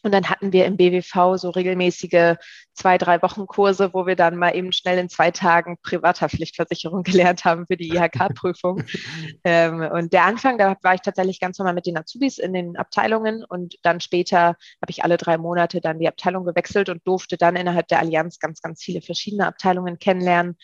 [0.03, 2.37] und dann hatten wir im BWV so regelmäßige
[2.75, 7.45] zwei, drei Wochen Kurse, wo wir dann mal eben schnell in zwei Tagen Privathaftpflichtversicherung gelernt
[7.45, 8.85] haben für die IHK-Prüfung.
[9.45, 12.77] ähm, und der Anfang, da war ich tatsächlich ganz normal mit den Azubis in den
[12.77, 17.37] Abteilungen und dann später habe ich alle drei Monate dann die Abteilung gewechselt und durfte
[17.37, 20.57] dann innerhalb der Allianz ganz, ganz viele verschiedene Abteilungen kennenlernen.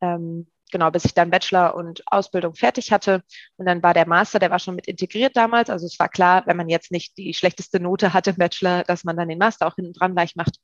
[0.00, 3.22] Ähm, genau, bis ich dann Bachelor und Ausbildung fertig hatte.
[3.56, 5.70] Und dann war der Master, der war schon mit integriert damals.
[5.70, 9.04] Also es war klar, wenn man jetzt nicht die schlechteste Note hatte im Bachelor, dass
[9.04, 10.58] man dann den Master auch hinten dran gleich macht.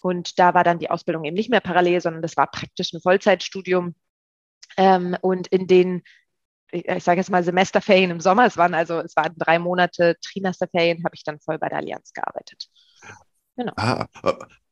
[0.00, 3.00] Und da war dann die Ausbildung eben nicht mehr parallel, sondern das war praktisch ein
[3.00, 3.94] Vollzeitstudium.
[4.76, 6.02] Ähm, und in den,
[6.70, 11.04] ich sage jetzt mal Semesterferien im Sommer, es waren also, es waren drei Monate Trimesterferien,
[11.04, 12.66] habe ich dann voll bei der Allianz gearbeitet.
[13.56, 13.72] Genau.
[13.76, 14.06] Ah,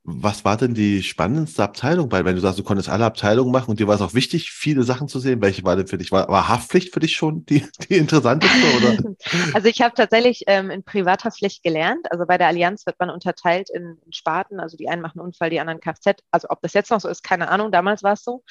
[0.07, 2.13] was war denn die spannendste Abteilung?
[2.13, 4.51] Weil wenn du sagst, du konntest alle Abteilungen machen und dir war es auch wichtig,
[4.51, 6.13] viele Sachen zu sehen, welche war denn für dich?
[6.13, 8.77] War, war Haftpflicht für dich schon die, die interessanteste?
[8.77, 9.15] Oder?
[9.55, 12.07] Also ich habe tatsächlich ähm, in privater Pflicht gelernt.
[12.11, 14.61] Also bei der Allianz wird man unterteilt in, in Sparten.
[14.61, 16.23] Also die einen machen Unfall, die anderen Kfz.
[16.31, 17.73] Also ob das jetzt noch so ist, keine Ahnung.
[17.73, 18.43] Damals war es so.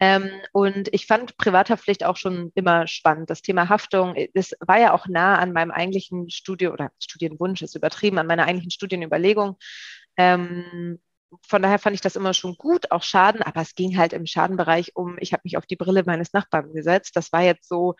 [0.00, 3.30] Ähm, und ich fand Privathaftpflicht auch schon immer spannend.
[3.30, 7.76] Das Thema Haftung, das war ja auch nah an meinem eigentlichen Studio oder Studienwunsch ist
[7.76, 9.56] übertrieben, an meiner eigentlichen Studienüberlegung.
[10.16, 10.98] Ähm,
[11.46, 14.26] von daher fand ich das immer schon gut, auch Schaden, aber es ging halt im
[14.26, 17.16] Schadenbereich um, ich habe mich auf die Brille meines Nachbarn gesetzt.
[17.16, 17.94] Das war jetzt so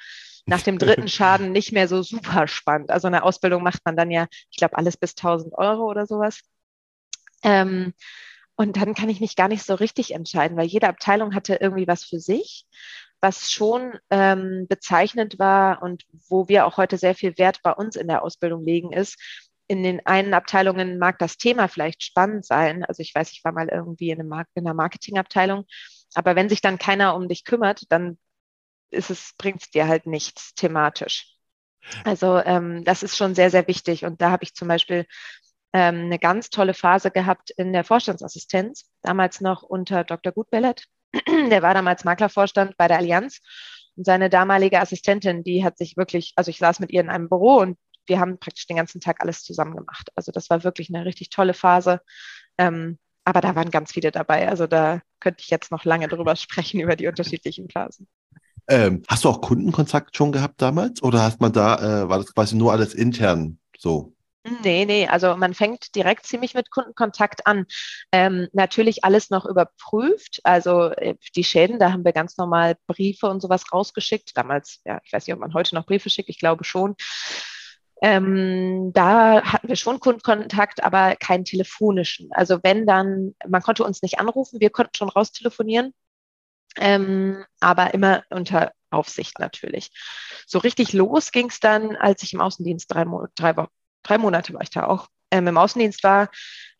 [0.46, 2.90] nach dem dritten Schaden nicht mehr so super spannend.
[2.90, 6.40] Also eine Ausbildung macht man dann ja, ich glaube, alles bis 1000 Euro oder sowas.
[7.42, 7.94] Ähm,
[8.56, 11.88] und dann kann ich mich gar nicht so richtig entscheiden, weil jede Abteilung hatte irgendwie
[11.88, 12.66] was für sich,
[13.20, 17.96] was schon ähm, bezeichnend war und wo wir auch heute sehr viel Wert bei uns
[17.96, 19.16] in der Ausbildung legen, ist,
[19.68, 22.84] in den einen Abteilungen mag das Thema vielleicht spannend sein.
[22.84, 25.64] Also ich weiß, ich war mal irgendwie in, einer Marketingabteilung,
[26.14, 28.18] aber wenn sich dann keiner um dich kümmert, dann
[28.90, 31.36] ist es, bringt es dir halt nichts thematisch.
[32.04, 34.04] Also ähm, das ist schon sehr, sehr wichtig.
[34.04, 35.06] Und da habe ich zum Beispiel
[35.72, 40.32] ähm, eine ganz tolle Phase gehabt in der Vorstandsassistenz, damals noch unter Dr.
[40.32, 40.84] Gutbellet.
[41.50, 43.40] Der war damals Maklervorstand bei der Allianz.
[43.96, 47.28] Und seine damalige Assistentin, die hat sich wirklich, also ich saß mit ihr in einem
[47.28, 50.10] Büro und wir haben praktisch den ganzen Tag alles zusammen gemacht.
[50.14, 52.00] Also das war wirklich eine richtig tolle Phase.
[52.58, 54.48] Ähm, aber da waren ganz viele dabei.
[54.48, 58.08] Also da könnte ich jetzt noch lange drüber sprechen, über die unterschiedlichen Phasen.
[58.68, 61.02] Ähm, hast du auch Kundenkontakt schon gehabt damals?
[61.02, 64.14] Oder hast man da, äh, war das quasi nur alles intern so?
[64.44, 67.64] Nee, nee, also man fängt direkt ziemlich mit Kundenkontakt an.
[68.10, 70.40] Ähm, natürlich alles noch überprüft.
[70.42, 74.36] Also äh, die Schäden, da haben wir ganz normal Briefe und sowas rausgeschickt.
[74.36, 76.96] Damals, ja, ich weiß nicht, ob man heute noch Briefe schickt, ich glaube schon.
[78.02, 82.30] Ähm, da hatten wir schon Kundenkontakt, aber keinen telefonischen.
[82.32, 85.94] Also wenn dann, man konnte uns nicht anrufen, wir konnten schon raustelefonieren,
[86.78, 89.90] ähm, aber immer unter Aufsicht natürlich.
[90.46, 93.04] So richtig los ging es dann, als ich im Außendienst drei,
[93.36, 93.66] drei,
[94.02, 96.28] drei Monate war ich da auch ähm, im Außendienst war.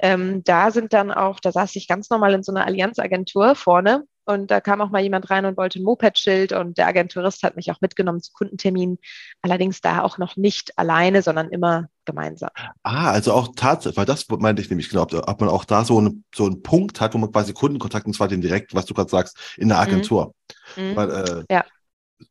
[0.01, 4.05] Ähm, da sind dann auch, da saß ich ganz normal in so einer Allianzagentur vorne
[4.33, 7.57] und da kam auch mal jemand rein und wollte ein Moped-Schild und der Agenturist hat
[7.57, 8.99] mich auch mitgenommen zu Kundenterminen.
[9.43, 12.51] Allerdings da auch noch nicht alleine, sondern immer gemeinsam.
[12.83, 15.99] Ah, also auch tatsächlich, weil das meinte ich nämlich genau, ob man auch da so,
[15.99, 18.95] eine, so einen Punkt hat, wo man quasi Kundenkontakt, und zwar den direkt, was du
[18.95, 19.83] gerade sagst, in der mhm.
[19.83, 20.35] Agentur.
[20.77, 20.97] Mhm.
[20.97, 21.65] Weil, äh, ja.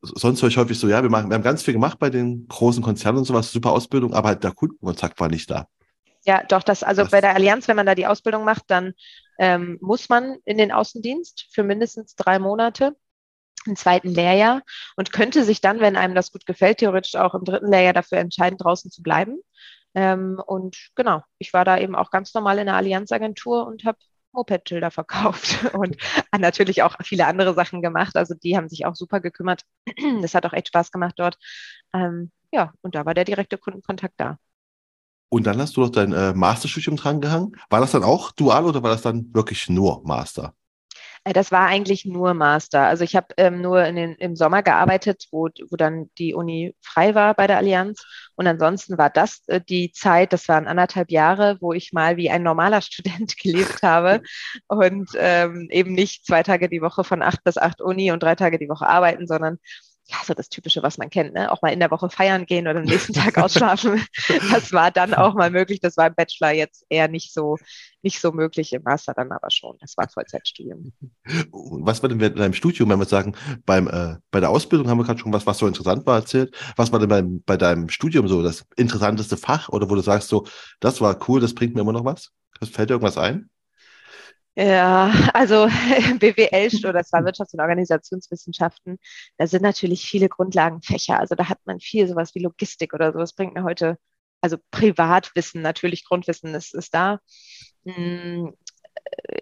[0.00, 2.46] Sonst höre ich häufig so, ja, wir, machen, wir haben ganz viel gemacht bei den
[2.48, 5.66] großen Konzernen und sowas, super Ausbildung, aber halt der Kundenkontakt war nicht da.
[6.24, 8.94] Ja, doch, das, also das bei der Allianz, wenn man da die Ausbildung macht, dann
[9.38, 12.96] ähm, muss man in den Außendienst für mindestens drei Monate
[13.66, 14.62] im zweiten Lehrjahr
[14.96, 18.18] und könnte sich dann, wenn einem das gut gefällt, theoretisch auch im dritten Lehrjahr dafür
[18.18, 19.38] entscheiden, draußen zu bleiben.
[19.94, 23.98] Ähm, und genau, ich war da eben auch ganz normal in der Allianzagentur und habe
[24.32, 25.96] Moped-Schilder verkauft und
[26.38, 28.16] natürlich auch viele andere Sachen gemacht.
[28.16, 29.62] Also die haben sich auch super gekümmert.
[30.22, 31.38] Das hat auch echt Spaß gemacht dort.
[31.94, 34.38] Ähm, ja, und da war der direkte Kundenkontakt da.
[35.32, 37.56] Und dann hast du noch dein äh, Masterstudium drangehangen.
[37.70, 40.54] War das dann auch dual oder war das dann wirklich nur Master?
[41.24, 42.82] Äh, das war eigentlich nur Master.
[42.82, 47.14] Also ich habe ähm, nur den, im Sommer gearbeitet, wo, wo dann die Uni frei
[47.14, 48.04] war bei der Allianz.
[48.34, 52.28] Und ansonsten war das äh, die Zeit, das waren anderthalb Jahre, wo ich mal wie
[52.28, 54.20] ein normaler Student gelebt habe
[54.66, 58.34] und ähm, eben nicht zwei Tage die Woche von acht bis acht Uni und drei
[58.34, 59.58] Tage die Woche arbeiten, sondern
[60.12, 61.50] ja, so das Typische, was man kennt, ne?
[61.50, 64.04] auch mal in der Woche feiern gehen oder am nächsten Tag ausschlafen.
[64.52, 65.80] Das war dann auch mal möglich.
[65.80, 67.56] Das war im Bachelor jetzt eher nicht so,
[68.02, 69.76] nicht so möglich, im Master dann aber schon.
[69.80, 70.92] Das war Vollzeitstudium.
[71.50, 74.98] Was war denn in deinem Studium, wenn wir sagen, beim, äh, bei der Ausbildung haben
[74.98, 76.54] wir gerade schon was, was so interessant war, erzählt.
[76.76, 80.28] Was war denn beim, bei deinem Studium so das interessanteste Fach oder wo du sagst
[80.28, 80.46] so,
[80.80, 82.30] das war cool, das bringt mir immer noch was?
[82.70, 83.50] Fällt dir irgendwas ein?
[84.54, 85.66] Ja, also
[86.18, 88.98] BWL oder war Wirtschafts- und Organisationswissenschaften,
[89.38, 91.18] da sind natürlich viele Grundlagenfächer.
[91.18, 93.18] Also da hat man viel sowas wie Logistik oder so.
[93.18, 93.98] Das bringt mir heute,
[94.42, 97.18] also Privatwissen, natürlich Grundwissen ist, ist da.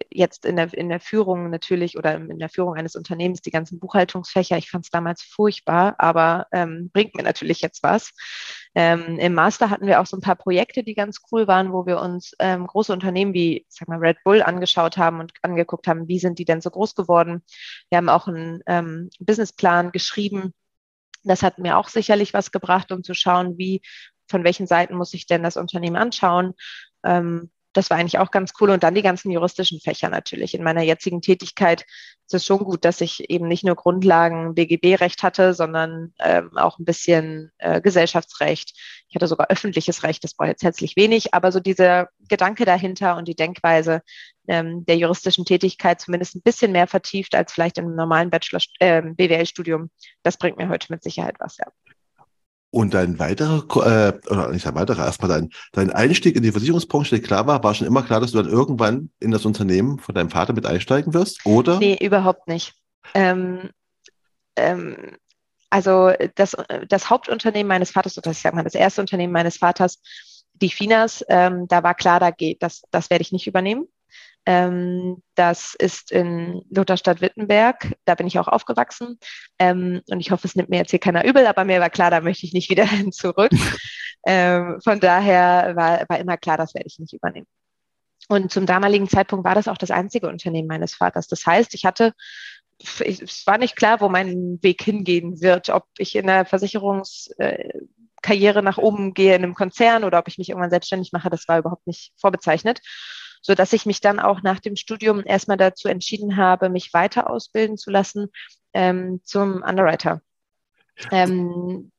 [0.09, 3.79] Jetzt in der, in der Führung natürlich oder in der Führung eines Unternehmens die ganzen
[3.79, 4.57] Buchhaltungsfächer.
[4.57, 8.11] Ich fand es damals furchtbar, aber ähm, bringt mir natürlich jetzt was.
[8.75, 11.85] Ähm, Im Master hatten wir auch so ein paar Projekte, die ganz cool waren, wo
[11.85, 16.07] wir uns ähm, große Unternehmen wie, sag mal, Red Bull angeschaut haben und angeguckt haben,
[16.07, 17.43] wie sind die denn so groß geworden.
[17.89, 20.53] Wir haben auch einen ähm, Businessplan geschrieben.
[21.23, 23.81] Das hat mir auch sicherlich was gebracht, um zu schauen, wie,
[24.27, 26.53] von welchen Seiten muss ich denn das Unternehmen anschauen.
[27.03, 28.69] Ähm, das war eigentlich auch ganz cool.
[28.69, 30.53] Und dann die ganzen juristischen Fächer natürlich.
[30.53, 31.85] In meiner jetzigen Tätigkeit
[32.25, 36.79] ist es schon gut, dass ich eben nicht nur Grundlagen BGB-Recht hatte, sondern ähm, auch
[36.79, 38.73] ein bisschen äh, Gesellschaftsrecht.
[39.09, 43.17] Ich hatte sogar öffentliches Recht, das war jetzt herzlich wenig, aber so dieser Gedanke dahinter
[43.17, 44.01] und die Denkweise
[44.47, 49.01] ähm, der juristischen Tätigkeit zumindest ein bisschen mehr vertieft als vielleicht im normalen Bachelor äh,
[49.01, 49.89] BWL-Studium,
[50.23, 51.65] das bringt mir heute mit Sicherheit was, ja.
[52.73, 57.11] Und dein weiterer, äh, oder nicht ein weiterer, erstmal dein, dein Einstieg in die Versicherungsbranche,
[57.11, 60.15] der klar war, war schon immer klar, dass du dann irgendwann in das Unternehmen von
[60.15, 61.79] deinem Vater mit einsteigen wirst, oder?
[61.79, 62.73] Nee, überhaupt nicht.
[63.13, 63.69] Ähm,
[64.55, 65.17] ähm,
[65.69, 66.55] also das,
[66.87, 70.01] das Hauptunternehmen meines Vaters, oder ich sag mal, das erste Unternehmen meines Vaters,
[70.53, 73.87] die Finas, ähm, da war klar, da geht, das, das werde ich nicht übernehmen.
[74.45, 77.93] Ähm, das ist in Lutherstadt-Wittenberg.
[78.05, 79.19] Da bin ich auch aufgewachsen.
[79.59, 82.11] Ähm, und ich hoffe, es nimmt mir jetzt hier keiner übel, aber mir war klar,
[82.11, 83.51] da möchte ich nicht wieder hin zurück.
[84.25, 87.47] Ähm, von daher war, war immer klar, das werde ich nicht übernehmen.
[88.27, 91.27] Und zum damaligen Zeitpunkt war das auch das einzige Unternehmen meines Vaters.
[91.27, 92.13] Das heißt, ich hatte,
[92.79, 98.61] es war nicht klar, wo mein Weg hingehen wird, ob ich in der Versicherungskarriere äh,
[98.61, 101.29] nach oben gehe in einem Konzern oder ob ich mich irgendwann selbstständig mache.
[101.29, 102.81] Das war überhaupt nicht vorbezeichnet
[103.41, 107.29] so dass ich mich dann auch nach dem Studium erstmal dazu entschieden habe, mich weiter
[107.29, 108.27] ausbilden zu lassen
[108.73, 110.21] ähm, zum Underwriter.
[111.11, 111.91] Ähm,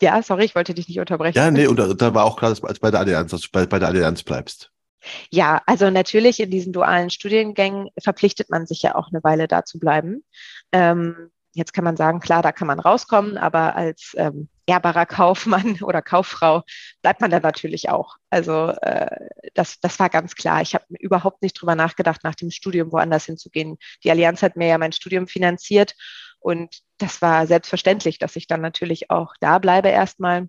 [0.00, 1.38] ja, sorry, ich wollte dich nicht unterbrechen.
[1.38, 3.66] Ja, nee, und da, war auch klar, dass du bei der Allianz, dass du bei,
[3.66, 4.70] bei der Allianz bleibst.
[5.30, 9.64] Ja, also natürlich in diesen dualen Studiengängen verpflichtet man sich ja auch eine Weile da
[9.64, 10.24] zu bleiben.
[10.72, 15.78] Ähm, jetzt kann man sagen, klar, da kann man rauskommen, aber als ähm, ehrbarer Kaufmann
[15.82, 16.62] oder Kauffrau
[17.02, 18.16] bleibt man da natürlich auch.
[18.30, 20.62] Also äh, das, das war ganz klar.
[20.62, 23.78] Ich habe überhaupt nicht drüber nachgedacht, nach dem Studium woanders hinzugehen.
[24.04, 25.94] Die Allianz hat mir ja mein Studium finanziert
[26.38, 30.48] und das war selbstverständlich, dass ich dann natürlich auch da bleibe erstmal.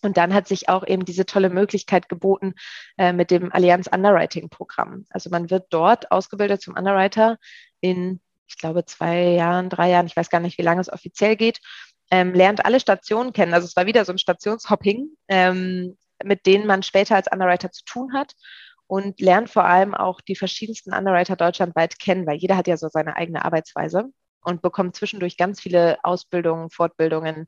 [0.00, 2.54] Und dann hat sich auch eben diese tolle Möglichkeit geboten
[2.98, 5.06] äh, mit dem Allianz Underwriting Programm.
[5.10, 7.38] Also man wird dort ausgebildet zum Underwriter
[7.80, 11.36] in ich glaube, zwei Jahren, drei Jahren, ich weiß gar nicht, wie lange es offiziell
[11.36, 11.60] geht,
[12.10, 13.54] ähm, lernt alle Stationen kennen.
[13.54, 17.84] Also es war wieder so ein Stationshopping, ähm, mit denen man später als Underwriter zu
[17.84, 18.34] tun hat
[18.86, 22.88] und lernt vor allem auch die verschiedensten Underwriter deutschlandweit kennen, weil jeder hat ja so
[22.88, 24.10] seine eigene Arbeitsweise
[24.42, 27.46] und bekommt zwischendurch ganz viele Ausbildungen, Fortbildungen.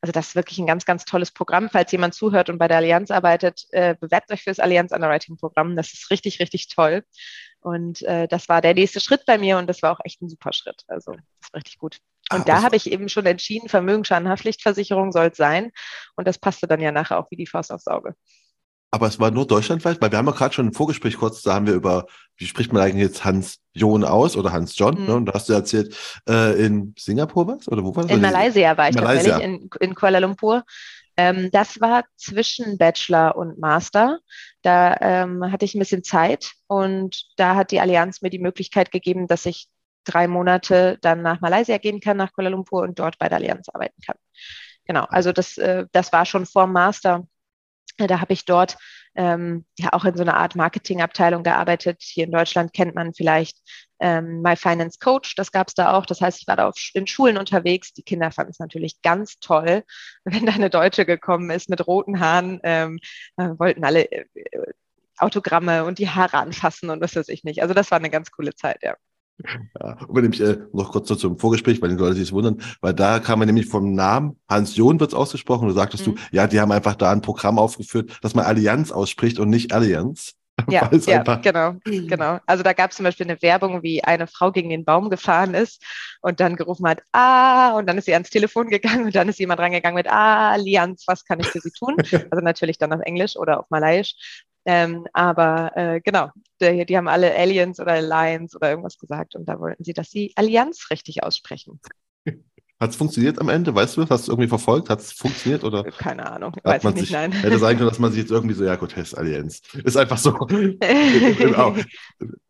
[0.00, 1.70] Also das ist wirklich ein ganz, ganz tolles Programm.
[1.70, 5.36] Falls jemand zuhört und bei der Allianz arbeitet, äh, bewerbt euch für das Allianz Underwriting
[5.36, 5.76] Programm.
[5.76, 7.04] Das ist richtig, richtig toll.
[7.60, 10.28] Und äh, das war der nächste Schritt bei mir und das war auch echt ein
[10.28, 10.82] super Schritt.
[10.88, 11.98] Also das war richtig gut.
[12.30, 15.70] Und ah, da habe ich eben schon entschieden, Vermögensschadenhaftpflichtversicherung soll es sein.
[16.16, 18.14] Und das passte dann ja nachher auch wie die Faust aufs Auge.
[18.94, 21.54] Aber es war nur deutschlandweit, weil wir haben ja gerade schon im Vorgespräch kurz, da
[21.54, 22.06] haben wir über,
[22.36, 25.00] wie spricht man eigentlich jetzt Hans John aus oder Hans John?
[25.00, 25.06] Mhm.
[25.06, 25.14] Ne?
[25.14, 25.96] Und da hast du erzählt,
[26.28, 27.68] äh, in Singapur was?
[27.68, 28.12] Oder wo war das?
[28.12, 29.30] In Malaysia war ich Malaysia.
[29.30, 30.62] tatsächlich, in, in Kuala Lumpur.
[31.16, 34.18] Ähm, das war zwischen Bachelor und Master.
[34.60, 38.92] Da ähm, hatte ich ein bisschen Zeit und da hat die Allianz mir die Möglichkeit
[38.92, 39.68] gegeben, dass ich
[40.04, 43.68] drei Monate dann nach Malaysia gehen kann, nach Kuala Lumpur und dort bei der Allianz
[43.68, 44.16] arbeiten kann.
[44.84, 47.26] Genau, also das, äh, das war schon vor Master.
[47.98, 48.76] Da habe ich dort
[49.14, 52.02] ähm, ja auch in so einer Art Marketingabteilung gearbeitet.
[52.02, 53.58] Hier in Deutschland kennt man vielleicht
[54.00, 56.06] ähm, My Finance Coach, das gab es da auch.
[56.06, 57.92] Das heißt, ich war da auf, in Schulen unterwegs.
[57.92, 59.84] Die Kinder fanden es natürlich ganz toll,
[60.24, 62.98] wenn da eine Deutsche gekommen ist mit roten Haaren, ähm,
[63.36, 64.24] äh, wollten alle äh,
[65.18, 67.62] Autogramme und die Haare anfassen und was weiß ich nicht.
[67.62, 68.96] Also das war eine ganz coole Zeit, ja.
[69.80, 72.94] Ja, und wenn ich äh, noch kurz zum Vorgespräch, weil die Leute sich wundern, weil
[72.94, 76.14] da kam man nämlich vom Namen, Hans John wird es ausgesprochen, du sagtest mhm.
[76.14, 79.72] du, ja, die haben einfach da ein Programm aufgeführt, dass man Allianz ausspricht und nicht
[79.72, 80.34] Allianz.
[80.70, 82.38] Ja, ja genau, genau.
[82.46, 85.54] Also da gab es zum Beispiel eine Werbung, wie eine Frau gegen den Baum gefahren
[85.54, 85.82] ist
[86.20, 89.38] und dann gerufen hat, ah, und dann ist sie ans Telefon gegangen und dann ist
[89.38, 91.96] jemand rangegangen mit, ah, Allianz, was kann ich für Sie tun?
[92.30, 94.44] also natürlich dann auf Englisch oder auf Malayisch.
[94.64, 99.46] Ähm, aber äh, genau, die, die, haben alle Aliens oder Alliance oder irgendwas gesagt und
[99.46, 101.80] da wollten sie, dass sie Allianz richtig aussprechen.
[102.82, 103.72] Hat es funktioniert am Ende?
[103.72, 104.90] Weißt du, hast du irgendwie verfolgt?
[104.90, 105.84] Hat es funktioniert oder?
[105.84, 107.30] Keine Ahnung, weiß man ich nicht, nein.
[107.30, 109.62] Hätte sein können, dass man sich jetzt irgendwie so, ja gut, Hess Allianz.
[109.84, 110.36] Ist einfach so.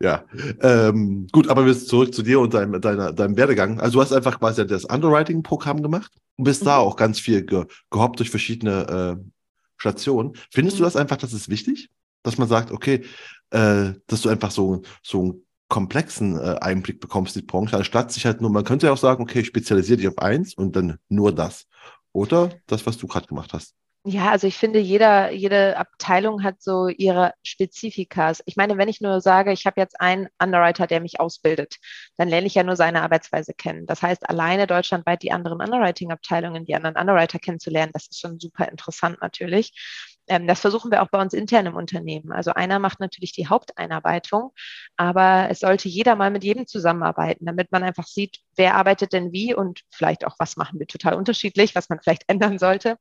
[0.00, 0.24] ja.
[0.62, 3.78] Ähm, gut, aber wir sind zurück zu dir und deinem, deiner, deinem Werdegang.
[3.78, 6.66] Also du hast einfach quasi das Underwriting-Programm gemacht und bist mhm.
[6.66, 9.24] da auch ganz viel ge gehoppt durch verschiedene äh,
[9.76, 10.32] Stationen.
[10.50, 10.78] Findest mhm.
[10.78, 11.90] du das einfach, das ist wichtig?
[12.22, 13.04] Dass man sagt, okay,
[13.50, 18.26] äh, dass du einfach so, so ein komplexen äh, Einblick bekommst, die Branche, anstatt sich
[18.26, 20.98] halt nur, man könnte ja auch sagen, okay, ich spezialisiere dich auf eins und dann
[21.08, 21.66] nur das.
[22.12, 23.74] Oder das, was du gerade gemacht hast.
[24.04, 28.42] Ja, also ich finde, jeder, jede Abteilung hat so ihre Spezifikas.
[28.46, 31.76] Ich meine, wenn ich nur sage, ich habe jetzt einen Underwriter, der mich ausbildet,
[32.16, 33.86] dann lerne ich ja nur seine Arbeitsweise kennen.
[33.86, 38.68] Das heißt, alleine deutschlandweit die anderen Underwriting-Abteilungen, die anderen Underwriter kennenzulernen, das ist schon super
[38.68, 39.72] interessant natürlich.
[40.28, 42.32] Ähm, das versuchen wir auch bei uns intern im Unternehmen.
[42.32, 44.52] Also einer macht natürlich die Haupteinarbeitung,
[44.96, 49.32] aber es sollte jeder mal mit jedem zusammenarbeiten, damit man einfach sieht, wer arbeitet denn
[49.32, 52.96] wie und vielleicht auch, was machen wir total unterschiedlich, was man vielleicht ändern sollte.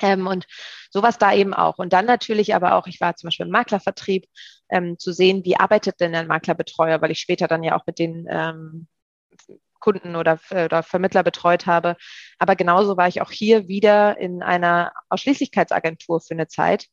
[0.00, 0.46] Ähm, und
[0.90, 1.78] sowas da eben auch.
[1.78, 4.26] Und dann natürlich aber auch, ich war zum Beispiel im Maklervertrieb,
[4.68, 7.98] ähm, zu sehen, wie arbeitet denn ein Maklerbetreuer, weil ich später dann ja auch mit
[7.98, 8.88] den ähm,
[9.86, 11.96] Kunden oder, oder Vermittler betreut habe.
[12.40, 16.86] Aber genauso war ich auch hier wieder in einer Ausschließlichkeitsagentur für eine Zeit,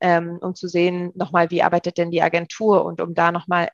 [0.00, 3.68] ähm, um zu sehen, nochmal, wie arbeitet denn die Agentur und um da nochmal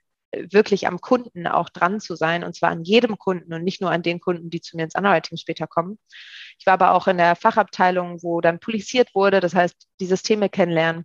[0.51, 3.93] wirklich am Kunden auch dran zu sein, und zwar an jedem Kunden und nicht nur
[3.93, 6.01] an den Kunden, die zu mir ins Underwriting später kommen.
[6.59, 10.49] Ich war aber auch in der Fachabteilung, wo dann poliziert wurde, das heißt, die Systeme
[10.49, 11.05] kennenlernen.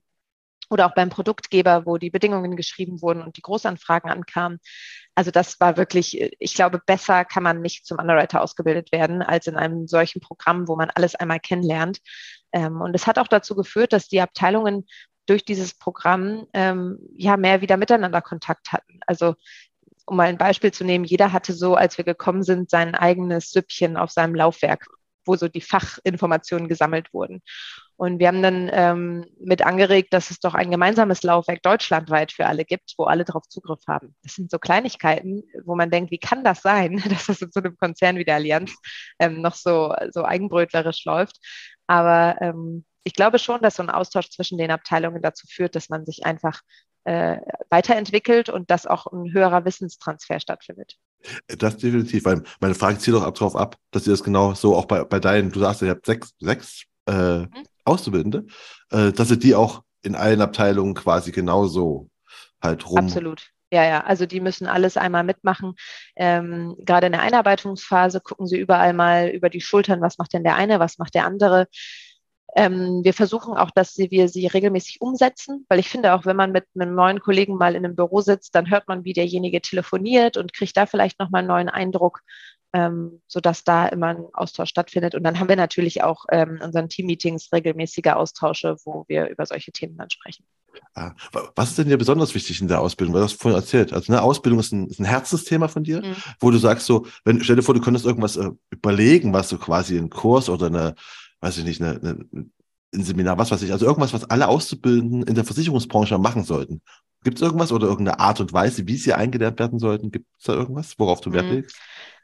[0.70, 4.60] Oder auch beim Produktgeber, wo die Bedingungen geschrieben wurden und die Großanfragen ankamen.
[5.16, 9.48] Also das war wirklich, ich glaube, besser kann man nicht zum Underwriter ausgebildet werden, als
[9.48, 12.00] in einem solchen Programm, wo man alles einmal kennenlernt.
[12.52, 14.86] Ähm, und es hat auch dazu geführt, dass die Abteilungen
[15.26, 19.00] durch dieses Programm ähm, ja mehr wieder miteinander Kontakt hatten.
[19.06, 19.36] Also
[20.06, 23.52] um mal ein Beispiel zu nehmen, jeder hatte so, als wir gekommen sind, sein eigenes
[23.52, 24.88] Süppchen auf seinem Laufwerk
[25.30, 27.42] wo so die Fachinformationen gesammelt wurden.
[28.00, 32.46] Und wir haben dann ähm, mit angeregt, dass es doch ein gemeinsames Laufwerk deutschlandweit für
[32.46, 34.16] alle gibt, wo alle darauf Zugriff haben.
[34.24, 37.60] Das sind so Kleinigkeiten, wo man denkt, wie kann das sein, dass das in so
[37.60, 38.74] einem Konzern wie der Allianz
[39.20, 41.40] ähm, noch so, so eigenbrötlerisch läuft.
[41.88, 45.90] Aber ähm, ich glaube schon, dass so ein Austausch zwischen den Abteilungen dazu führt, dass
[45.90, 46.62] man sich einfach
[47.04, 47.36] äh,
[47.70, 50.96] weiterentwickelt und dass auch ein höherer Wissenstransfer stattfindet.
[51.50, 54.78] Das definitiv, weil meine Frage zielt doch ab, darauf ab, dass ihr das genau so
[54.78, 57.50] auch bei, bei deinen, du sagst, ihr habt sechs, sechs äh, mhm.
[57.86, 58.46] Auszubildende,
[58.92, 62.10] äh, dass ihr die auch in allen Abteilungen quasi genauso
[62.62, 63.00] halt rum.
[63.00, 63.50] Absolut.
[63.72, 65.76] Ja, ja, also die müssen alles einmal mitmachen.
[66.16, 70.44] Ähm, gerade in der Einarbeitungsphase gucken sie überall mal über die Schultern, was macht denn
[70.44, 71.68] der eine, was macht der andere.
[72.56, 76.52] Ähm, wir versuchen auch, dass wir sie regelmäßig umsetzen, weil ich finde, auch wenn man
[76.52, 80.36] mit einem neuen Kollegen mal in einem Büro sitzt, dann hört man, wie derjenige telefoniert
[80.36, 82.22] und kriegt da vielleicht nochmal einen neuen Eindruck,
[82.74, 85.16] ähm, sodass da immer ein Austausch stattfindet.
[85.16, 89.46] Und dann haben wir natürlich auch ähm, in unseren Team-Meetings regelmäßige Austausche, wo wir über
[89.46, 90.46] solche Themen dann sprechen.
[90.94, 91.14] Ah,
[91.56, 93.16] was ist denn dir besonders wichtig in der Ausbildung?
[93.16, 93.92] Du hast vorhin erzählt.
[93.92, 96.16] Also eine Ausbildung ist ein, ist ein Herzensthema von dir, mhm.
[96.40, 99.58] wo du sagst so, wenn, stell dir vor, du könntest irgendwas äh, überlegen, was du
[99.58, 100.96] quasi einen Kurs oder eine,
[101.42, 102.26] weiß ich nicht, eine, eine,
[102.94, 106.82] ein Seminar, was weiß ich, also irgendwas, was alle Auszubildenden in der Versicherungsbranche machen sollten.
[107.24, 110.10] Gibt es irgendwas oder irgendeine Art und Weise, wie sie eingelernt werden sollten?
[110.10, 111.52] Gibt es da irgendwas, worauf du Wert mhm.
[111.52, 111.78] legst?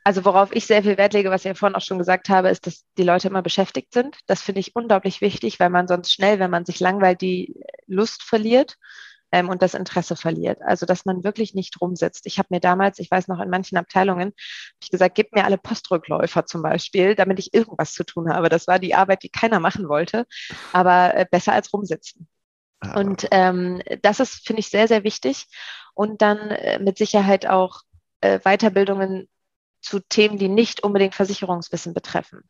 [0.06, 2.50] Also worauf ich sehr viel Wert lege, was ich ja vorhin auch schon gesagt habe,
[2.50, 4.16] ist, dass die Leute immer beschäftigt sind.
[4.28, 8.22] Das finde ich unglaublich wichtig, weil man sonst schnell, wenn man sich langweilt, die Lust
[8.22, 8.78] verliert
[9.32, 10.62] ähm, und das Interesse verliert.
[10.62, 12.28] Also dass man wirklich nicht rumsitzt.
[12.28, 14.34] Ich habe mir damals, ich weiß noch, in manchen Abteilungen,
[14.80, 18.50] ich gesagt, gib mir alle Postrückläufer zum Beispiel, damit ich irgendwas zu tun habe.
[18.50, 20.28] Das war die Arbeit, die keiner machen wollte,
[20.72, 22.28] aber äh, besser als rumsitzen.
[22.80, 23.00] Ah.
[23.00, 25.48] Und ähm, das ist, finde ich, sehr, sehr wichtig.
[25.96, 27.82] Und dann äh, mit Sicherheit auch
[28.22, 29.30] äh, Weiterbildungen
[29.86, 32.42] zu Themen, die nicht unbedingt Versicherungswissen betreffen.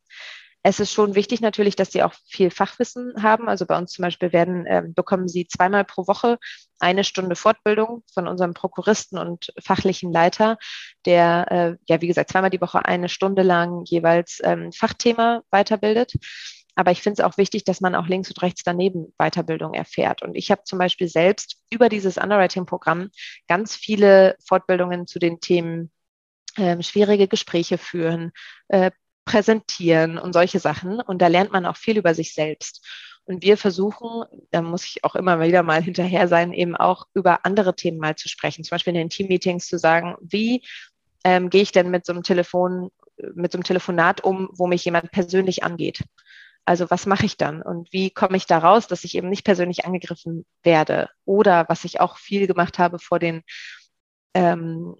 [0.68, 3.48] Es ist schon wichtig natürlich, dass sie auch viel Fachwissen haben.
[3.48, 6.40] Also bei uns zum Beispiel werden, äh, bekommen sie zweimal pro Woche
[6.80, 10.58] eine Stunde Fortbildung von unserem Prokuristen und fachlichen Leiter,
[11.06, 16.14] der, äh, ja, wie gesagt, zweimal die Woche eine Stunde lang jeweils ähm, Fachthema weiterbildet.
[16.74, 20.24] Aber ich finde es auch wichtig, dass man auch links und rechts daneben Weiterbildung erfährt.
[20.24, 23.12] Und ich habe zum Beispiel selbst über dieses Underwriting-Programm
[23.48, 25.92] ganz viele Fortbildungen zu den Themen
[26.58, 28.32] ähm, schwierige Gespräche führen,
[28.68, 28.92] äh,
[29.26, 31.02] präsentieren und solche Sachen.
[31.02, 32.86] Und da lernt man auch viel über sich selbst.
[33.26, 37.44] Und wir versuchen, da muss ich auch immer wieder mal hinterher sein, eben auch über
[37.44, 38.64] andere Themen mal zu sprechen.
[38.64, 40.64] Zum Beispiel in den Teammeetings zu sagen, wie
[41.24, 42.92] ähm, gehe ich denn mit so einem Telefon,
[43.34, 46.04] mit so einem Telefonat um, wo mich jemand persönlich angeht?
[46.66, 49.44] Also was mache ich dann und wie komme ich da raus, dass ich eben nicht
[49.44, 51.10] persönlich angegriffen werde?
[51.24, 53.44] Oder was ich auch viel gemacht habe vor den
[54.36, 54.96] ähm,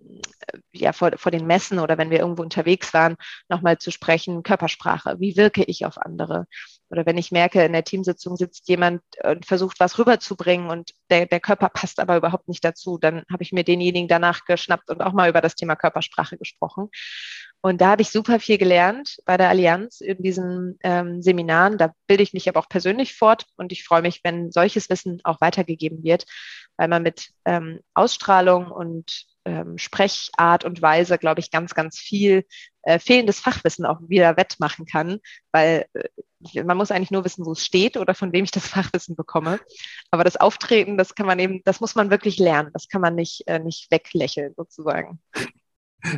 [0.72, 3.18] ja, vor, vor den Messen oder wenn wir irgendwo unterwegs waren,
[3.50, 6.48] nochmal zu sprechen, Körpersprache, wie wirke ich auf andere?
[6.90, 11.26] Oder wenn ich merke, in der Teamsitzung sitzt jemand und versucht, was rüberzubringen und der,
[11.26, 15.02] der Körper passt aber überhaupt nicht dazu, dann habe ich mir denjenigen danach geschnappt und
[15.02, 16.90] auch mal über das Thema Körpersprache gesprochen.
[17.62, 21.80] Und da habe ich super viel gelernt bei der Allianz in diesen ähm, Seminaren.
[21.80, 25.20] Da bilde ich mich aber auch persönlich fort und ich freue mich, wenn solches Wissen
[25.24, 26.26] auch weitergegeben wird,
[26.78, 32.46] weil man mit ähm, Ausstrahlung und ähm, Sprechart und Weise, glaube ich, ganz, ganz viel
[32.82, 35.20] äh, fehlendes Fachwissen auch wieder wettmachen kann,
[35.52, 38.68] weil äh, man muss eigentlich nur wissen, wo es steht oder von wem ich das
[38.68, 39.60] Fachwissen bekomme.
[40.12, 42.72] Aber das Auftreten, das kann man eben, das muss man wirklich lernen.
[42.74, 45.20] Das kann man nicht, äh, nicht weglächeln sozusagen.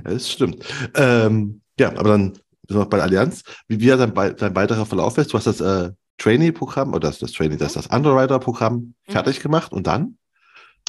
[0.03, 0.65] Das stimmt.
[0.95, 3.43] Ähm, ja, aber dann sind wir noch bei der Allianz.
[3.67, 7.31] Wie, wie dein, dein weiterer Verlauf ist, du hast das äh, Trainee-Programm oder das, das
[7.31, 9.11] Trainee, das, das Underwriter-Programm mhm.
[9.11, 10.17] fertig gemacht und dann?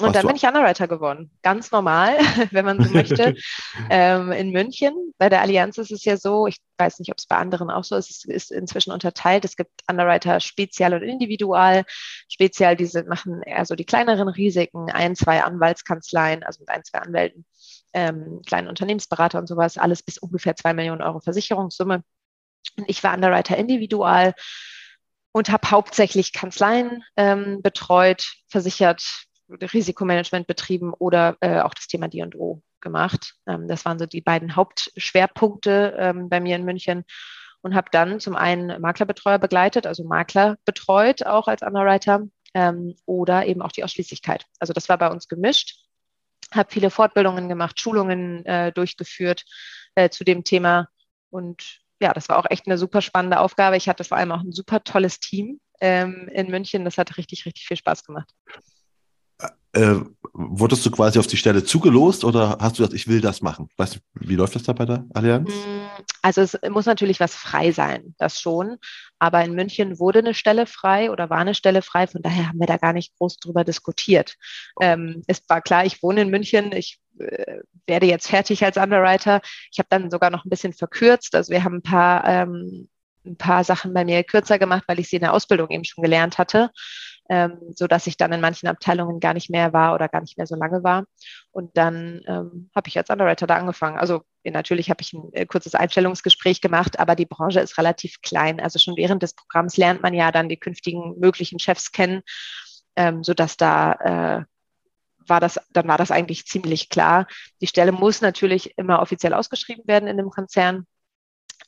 [0.01, 1.31] Und dann bin ich Underwriter geworden.
[1.43, 2.19] Ganz normal,
[2.51, 3.35] wenn man so möchte.
[3.91, 4.95] ähm, in München.
[5.19, 7.85] Bei der Allianz ist es ja so, ich weiß nicht, ob es bei anderen auch
[7.85, 9.45] so ist, es ist inzwischen unterteilt.
[9.45, 11.85] Es gibt Underwriter Spezial und Individual.
[12.29, 16.99] Spezial, diese machen eher so die kleineren Risiken, ein, zwei Anwaltskanzleien, also mit ein, zwei
[16.99, 17.45] Anwälten
[17.93, 22.03] ähm, kleinen Unternehmensberater und sowas, alles bis ungefähr zwei Millionen Euro Versicherungssumme.
[22.77, 24.35] Und ich war Underwriter individual
[25.33, 32.63] und habe hauptsächlich Kanzleien ähm, betreut, versichert, Risikomanagement betrieben oder äh, auch das Thema D&O
[32.81, 33.35] gemacht.
[33.47, 37.05] Ähm, das waren so die beiden Hauptschwerpunkte ähm, bei mir in München
[37.63, 42.23] und habe dann zum einen Maklerbetreuer begleitet, also Makler betreut auch als Underwriter
[42.55, 44.47] ähm, oder eben auch die Ausschließlichkeit.
[44.61, 45.89] Also das war bei uns gemischt
[46.55, 49.45] habe viele Fortbildungen gemacht, Schulungen äh, durchgeführt
[49.95, 50.89] äh, zu dem Thema.
[51.31, 53.77] Und ja, das war auch echt eine super spannende Aufgabe.
[53.77, 56.85] Ich hatte vor allem auch ein super tolles Team ähm, in München.
[56.85, 58.31] Das hat richtig, richtig viel Spaß gemacht.
[59.73, 59.97] Äh,
[60.33, 63.69] wurdest du quasi auf die Stelle zugelost oder hast du gesagt, ich will das machen?
[63.77, 65.51] Weißt wie läuft das da bei der Allianz?
[65.51, 68.79] Mm, also es muss natürlich was frei sein, das schon.
[69.19, 72.07] Aber in München wurde eine Stelle frei oder war eine Stelle frei.
[72.07, 74.37] Von daher haben wir da gar nicht groß drüber diskutiert.
[74.81, 76.73] Ähm, es war klar, ich wohne in München.
[76.73, 79.43] Ich äh, werde jetzt fertig als Underwriter.
[79.71, 81.35] Ich habe dann sogar noch ein bisschen verkürzt.
[81.35, 82.89] Also wir haben ein paar, ähm,
[83.27, 86.03] ein paar Sachen bei mir kürzer gemacht, weil ich sie in der Ausbildung eben schon
[86.03, 86.71] gelernt hatte
[87.29, 90.39] ähm, so dass ich dann in manchen Abteilungen gar nicht mehr war oder gar nicht
[90.39, 91.05] mehr so lange war.
[91.51, 93.99] Und dann ähm, habe ich als Underwriter da angefangen.
[93.99, 98.61] Also natürlich habe ich ein äh, kurzes Einstellungsgespräch gemacht, aber die Branche ist relativ klein.
[98.61, 102.23] Also schon während des Programms lernt man ja dann die künftigen möglichen Chefs kennen,
[102.97, 103.93] ähm, so dass da
[104.41, 104.45] äh,
[105.29, 107.27] war das, dann war das eigentlich ziemlich klar.
[107.61, 110.87] Die Stelle muss natürlich immer offiziell ausgeschrieben werden in dem Konzern.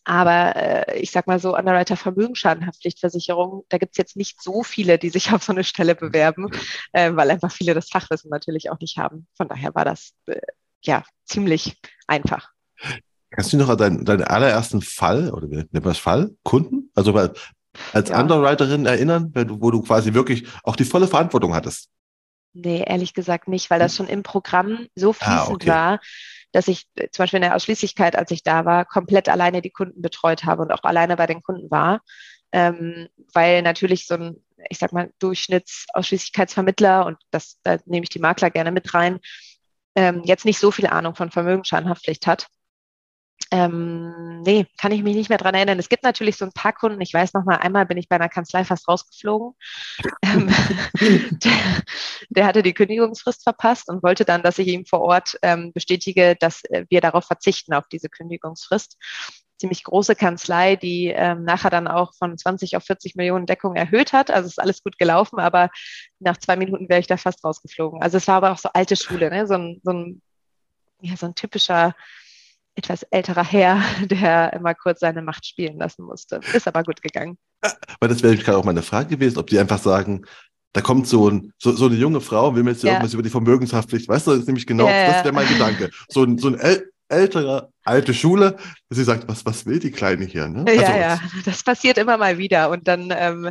[0.04, 4.98] Aber äh, ich sag mal so, Underwriter Vermögensschadenhaftpflichtversicherung, da gibt es jetzt nicht so viele,
[4.98, 6.50] die sich auf so eine Stelle bewerben,
[6.92, 9.26] äh, weil einfach viele das Fachwissen natürlich auch nicht haben.
[9.36, 10.40] Von daher war das äh,
[10.82, 11.76] ja ziemlich
[12.06, 12.50] einfach.
[13.30, 16.30] Kannst du noch an deinen, deinen allerersten Fall oder wie nennt man das Fall?
[16.42, 16.90] Kunden?
[16.94, 17.14] Also
[17.92, 18.20] als ja.
[18.20, 21.88] Underwriterin erinnern, wo du quasi wirklich auch die volle Verantwortung hattest?
[22.52, 25.66] Nee, ehrlich gesagt nicht, weil das schon im Programm so fließend ah, okay.
[25.68, 26.00] war,
[26.52, 29.70] dass ich äh, zum Beispiel in der Ausschließlichkeit, als ich da war, komplett alleine die
[29.70, 32.00] Kunden betreut habe und auch alleine bei den Kunden war.
[32.52, 34.36] Ähm, weil natürlich so ein,
[34.68, 39.20] ich sag mal, Durchschnittsausschließlichkeitsvermittler und das, da nehme ich die Makler gerne mit rein,
[39.94, 42.48] ähm, jetzt nicht so viel Ahnung von Vermögensschadenhaftpflicht hat.
[43.52, 45.80] Ähm, nee, kann ich mich nicht mehr dran erinnern.
[45.80, 48.14] Es gibt natürlich so ein paar Kunden, ich weiß noch mal, einmal bin ich bei
[48.14, 49.54] einer Kanzlei fast rausgeflogen.
[50.22, 50.48] Ähm,
[51.30, 51.52] der,
[52.28, 56.36] der, hatte die Kündigungsfrist verpasst und wollte dann, dass ich ihm vor Ort ähm, bestätige,
[56.36, 58.96] dass äh, wir darauf verzichten, auf diese Kündigungsfrist.
[59.58, 64.12] Ziemlich große Kanzlei, die ähm, nachher dann auch von 20 auf 40 Millionen Deckung erhöht
[64.12, 64.30] hat.
[64.30, 65.70] Also ist alles gut gelaufen, aber
[66.20, 68.02] nach zwei Minuten wäre ich da fast rausgeflogen.
[68.02, 69.46] Also es war aber auch so alte Schule, ne?
[69.46, 70.22] so, ein, so ein,
[71.00, 71.94] ja, so ein typischer
[72.74, 76.40] etwas älterer Herr, der immer kurz seine Macht spielen lassen musste.
[76.52, 77.38] Ist aber gut gegangen.
[78.00, 80.24] Weil das wäre gerade auch meine Frage gewesen, ob die einfach sagen,
[80.72, 82.92] da kommt so, ein, so, so eine junge Frau, will mir jetzt ja.
[82.92, 85.90] irgendwas über die Vermögenshaftpflicht, weißt du, das ist nämlich genau, ja, das wäre mein Gedanke.
[86.08, 86.54] So ein, so ein
[87.10, 88.56] ältere, alte Schule,
[88.88, 90.48] dass sie sagt, was, was will die Kleine hier?
[90.48, 90.64] Ne?
[90.72, 92.70] Ja, also, ja, das passiert immer mal wieder.
[92.70, 93.50] Und dann ähm,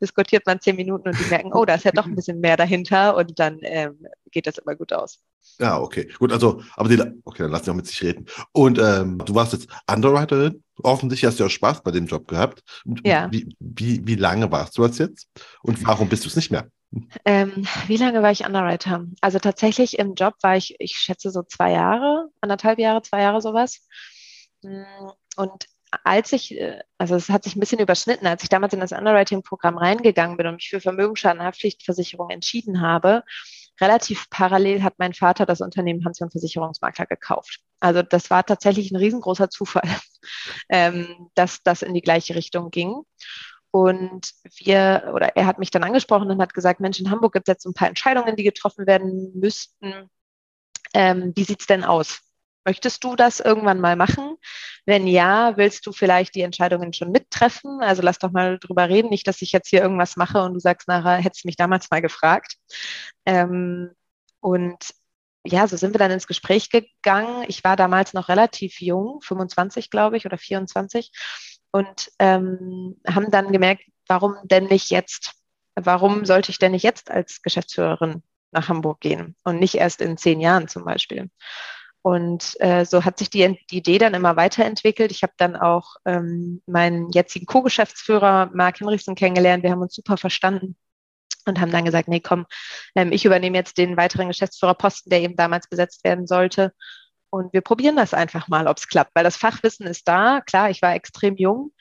[0.00, 2.56] diskutiert man zehn Minuten und die merken, oh, da ist ja doch ein bisschen mehr
[2.56, 3.98] dahinter und dann ähm,
[4.30, 5.18] geht das immer gut aus.
[5.58, 6.08] Ja, okay.
[6.18, 8.26] Gut, also, aber die, okay, dann lass sie auch mit sich reden.
[8.52, 10.62] Und ähm, du warst jetzt Underwriterin.
[10.82, 12.62] Offensichtlich hast du ja Spaß bei dem Job gehabt.
[13.04, 13.28] Ja.
[13.30, 15.28] Wie, wie, wie lange warst du das jetzt?
[15.62, 16.68] Und warum bist du es nicht mehr?
[17.24, 19.06] Ähm, wie lange war ich Underwriter?
[19.20, 23.40] Also tatsächlich im Job war ich, ich schätze so zwei Jahre, anderthalb Jahre, zwei Jahre
[23.40, 23.86] sowas.
[24.62, 24.82] Mm,
[25.36, 25.66] und
[26.04, 28.92] als ich, äh, also es hat sich ein bisschen überschnitten, als ich damals in das
[28.92, 33.24] Underwriting-Programm reingegangen bin und mich für Vermögensschadenhaftpflichtversicherung entschieden habe,
[33.80, 37.60] relativ parallel hat mein Vater das Unternehmen Hans Jung Versicherungsmakler gekauft.
[37.80, 39.88] Also das war tatsächlich ein riesengroßer Zufall,
[40.68, 43.02] ähm, dass das in die gleiche Richtung ging.
[43.72, 47.48] Und wir, oder er hat mich dann angesprochen und hat gesagt, Mensch, in Hamburg gibt
[47.48, 50.10] es jetzt ein paar Entscheidungen, die getroffen werden müssten.
[50.92, 52.20] Ähm, wie sieht's denn aus?
[52.64, 54.36] Möchtest du das irgendwann mal machen?
[54.84, 57.80] Wenn ja, willst du vielleicht die Entscheidungen schon mittreffen?
[57.80, 59.08] Also lass doch mal drüber reden.
[59.08, 61.90] Nicht, dass ich jetzt hier irgendwas mache und du sagst nachher, hättest du mich damals
[61.90, 62.56] mal gefragt.
[63.24, 63.92] Ähm,
[64.40, 64.94] und
[65.46, 67.44] ja, so sind wir dann ins Gespräch gegangen.
[67.48, 71.10] Ich war damals noch relativ jung, 25, glaube ich, oder 24
[71.72, 75.32] und ähm, haben dann gemerkt, warum denn nicht jetzt?
[75.74, 80.16] Warum sollte ich denn nicht jetzt als Geschäftsführerin nach Hamburg gehen und nicht erst in
[80.16, 81.30] zehn Jahren zum Beispiel?
[82.02, 85.10] Und äh, so hat sich die, die, Idee dann immer weiterentwickelt.
[85.10, 89.62] Ich habe dann auch ähm, meinen jetzigen Co-Geschäftsführer Mark Hinrichsen kennengelernt.
[89.62, 90.76] Wir haben uns super verstanden
[91.44, 92.46] und haben dann gesagt, nee, komm,
[92.94, 96.72] ähm, ich übernehme jetzt den weiteren Geschäftsführerposten, der eben damals besetzt werden sollte.
[97.30, 100.40] Und wir probieren das einfach mal, ob es klappt, weil das Fachwissen ist da.
[100.40, 101.72] Klar, ich war extrem jung,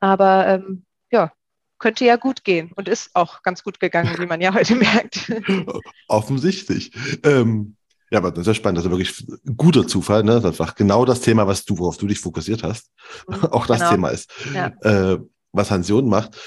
[0.00, 1.32] aber ähm, ja,
[1.78, 5.30] könnte ja gut gehen und ist auch ganz gut gegangen, wie man ja heute merkt.
[6.08, 6.92] Offensichtlich.
[7.22, 7.76] Ähm,
[8.10, 8.78] ja, aber das ist ja spannend.
[8.78, 10.22] Das ist wirklich ein guter Zufall.
[10.22, 10.40] Ne?
[10.40, 12.90] Das war genau das Thema, was du, worauf du dich fokussiert hast.
[13.28, 13.90] Mhm, auch das genau.
[13.90, 14.68] Thema ist, ja.
[14.82, 15.18] äh,
[15.52, 16.38] was Hansion macht.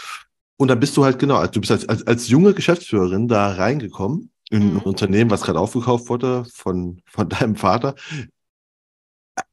[0.58, 4.32] Und dann bist du halt genau, du bist als, als, als junge Geschäftsführerin da reingekommen
[4.50, 4.78] in mhm.
[4.78, 7.96] ein Unternehmen, was gerade aufgekauft wurde von, von deinem Vater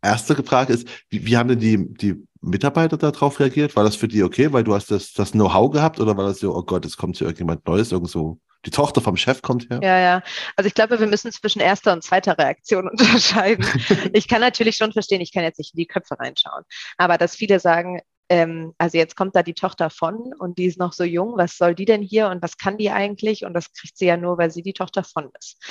[0.03, 3.77] erste Frage ist, wie, wie haben denn die, die Mitarbeiter darauf reagiert?
[3.77, 6.39] War das für die okay, weil du hast das, das Know-how gehabt oder war das
[6.39, 9.81] so, oh Gott, es kommt hier irgendjemand Neues, irgendwo, die Tochter vom Chef kommt her?
[9.83, 10.23] Ja, ja.
[10.57, 13.67] Also ich glaube, wir müssen zwischen erster und zweiter Reaktion unterscheiden.
[14.13, 16.65] ich kann natürlich schon verstehen, ich kann jetzt nicht in die Köpfe reinschauen,
[16.99, 20.79] aber dass viele sagen, ähm, also jetzt kommt da die Tochter von und die ist
[20.79, 23.45] noch so jung, was soll die denn hier und was kann die eigentlich?
[23.45, 25.63] Und das kriegt sie ja nur, weil sie die Tochter von ist.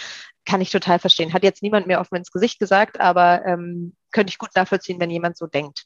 [0.46, 1.34] Kann ich total verstehen.
[1.34, 5.10] Hat jetzt niemand mir offen ins Gesicht gesagt, aber ähm, könnte ich gut nachvollziehen, wenn
[5.10, 5.86] jemand so denkt.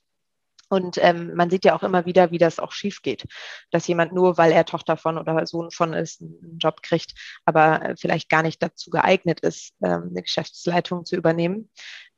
[0.70, 3.26] Und ähm, man sieht ja auch immer wieder, wie das auch schief geht,
[3.72, 7.14] dass jemand nur, weil er Tochter von oder Sohn von ist, einen Job kriegt,
[7.46, 11.70] aber äh, vielleicht gar nicht dazu geeignet ist, ähm, eine Geschäftsleitung zu übernehmen.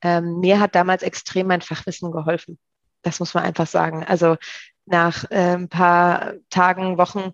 [0.02, 2.58] Ähm, mir hat damals extrem mein Fachwissen geholfen.
[3.02, 4.04] Das muss man einfach sagen.
[4.04, 4.38] Also
[4.86, 7.34] nach äh, ein paar Tagen, Wochen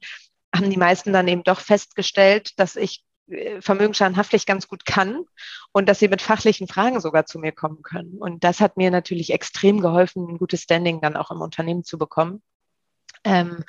[0.53, 5.26] haben die meisten dann eben doch festgestellt, dass ich äh, vermögensschadenhaftlich ganz gut kann
[5.72, 8.18] und dass sie mit fachlichen Fragen sogar zu mir kommen können.
[8.20, 11.97] Und das hat mir natürlich extrem geholfen, ein gutes Standing dann auch im Unternehmen zu
[11.97, 12.43] bekommen.
[13.24, 13.63] Ähm,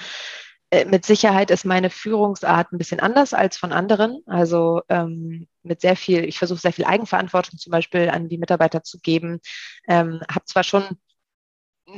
[0.70, 4.22] äh, mit Sicherheit ist meine Führungsart ein bisschen anders als von anderen.
[4.26, 8.82] Also ähm, mit sehr viel, ich versuche sehr viel Eigenverantwortung zum Beispiel an die Mitarbeiter
[8.82, 9.40] zu geben.
[9.88, 10.99] Ähm, habe zwar schon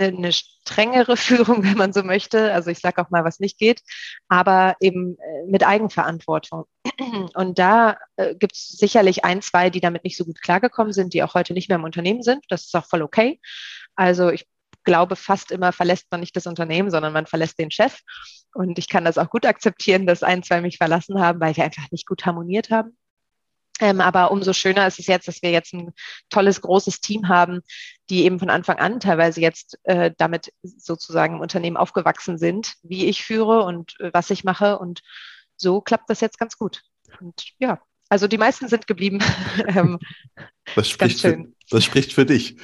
[0.01, 2.53] eine, eine strengere Führung, wenn man so möchte.
[2.53, 3.83] Also ich sage auch mal, was nicht geht,
[4.29, 6.65] aber eben äh, mit Eigenverantwortung.
[7.35, 11.15] Und da äh, gibt es sicherlich ein, zwei, die damit nicht so gut klargekommen sind,
[11.15, 12.45] die auch heute nicht mehr im Unternehmen sind.
[12.49, 13.41] Das ist auch voll okay.
[13.95, 14.47] Also ich
[14.85, 18.01] glaube, fast immer verlässt man nicht das Unternehmen, sondern man verlässt den Chef.
[18.55, 21.65] Und ich kann das auch gut akzeptieren, dass ein, zwei mich verlassen haben, weil wir
[21.65, 22.97] einfach nicht gut harmoniert haben.
[23.81, 25.93] Ähm, aber umso schöner ist es jetzt, dass wir jetzt ein
[26.31, 27.61] tolles, großes Team haben,
[28.11, 33.07] die eben von Anfang an teilweise jetzt äh, damit sozusagen im Unternehmen aufgewachsen sind, wie
[33.07, 34.79] ich führe und äh, was ich mache.
[34.79, 35.03] Und
[35.57, 36.83] so klappt das jetzt ganz gut.
[37.21, 39.19] Und ja, also die meisten sind geblieben.
[39.67, 39.99] Ähm,
[40.77, 42.57] das, spricht für, das spricht für dich.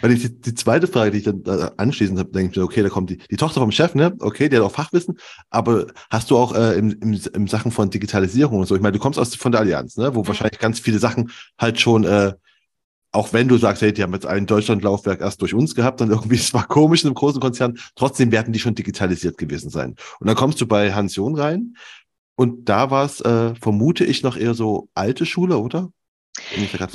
[0.00, 2.82] Weil die, die zweite Frage, die ich dann äh, anschließend habe, denke ich mir, okay,
[2.82, 4.14] da kommt die, die Tochter vom Chef, ne?
[4.20, 5.18] Okay, die hat auch Fachwissen,
[5.50, 8.92] aber hast du auch äh, im, im, im Sachen von Digitalisierung und so, ich meine,
[8.92, 10.14] du kommst aus von der Allianz, ne?
[10.14, 10.28] Wo mhm.
[10.28, 12.34] wahrscheinlich ganz viele Sachen halt schon äh,
[13.12, 16.10] auch wenn du sagst, hey, die haben jetzt ein Deutschlandlaufwerk erst durch uns gehabt und
[16.10, 19.96] irgendwie, es war komisch in einem großen Konzern, trotzdem werden die schon digitalisiert gewesen sein.
[20.20, 21.76] Und dann kommst du bei Hans John rein
[22.36, 25.90] und da war es, äh, vermute ich, noch eher so alte Schule, oder?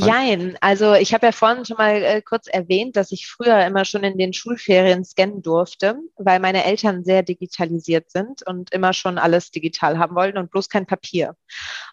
[0.05, 3.85] Nein, also ich habe ja vorhin schon mal äh, kurz erwähnt, dass ich früher immer
[3.85, 9.17] schon in den Schulferien scannen durfte, weil meine Eltern sehr digitalisiert sind und immer schon
[9.17, 11.35] alles digital haben wollten und bloß kein Papier.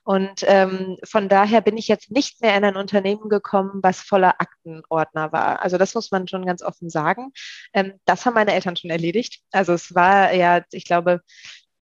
[0.05, 4.41] Und ähm, von daher bin ich jetzt nicht mehr in ein Unternehmen gekommen, was voller
[4.41, 5.63] Aktenordner war.
[5.63, 7.33] Also das muss man schon ganz offen sagen.
[7.73, 9.41] Ähm, das haben meine Eltern schon erledigt.
[9.53, 11.23] Also es war ja, ich glaube,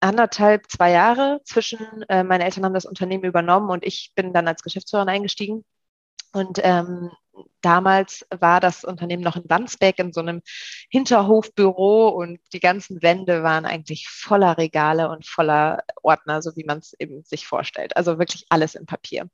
[0.00, 4.48] anderthalb, zwei Jahre zwischen, äh, meine Eltern haben das Unternehmen übernommen und ich bin dann
[4.48, 5.64] als Geschäftsführerin eingestiegen.
[6.32, 7.10] Und ähm,
[7.60, 10.42] damals war das Unternehmen noch in Wandsbek in so einem
[10.90, 16.78] Hinterhofbüro und die ganzen Wände waren eigentlich voller Regale und voller Ordner, so wie man
[16.78, 17.96] es eben sich vorstellt.
[17.96, 19.28] Also wirklich alles in Papier.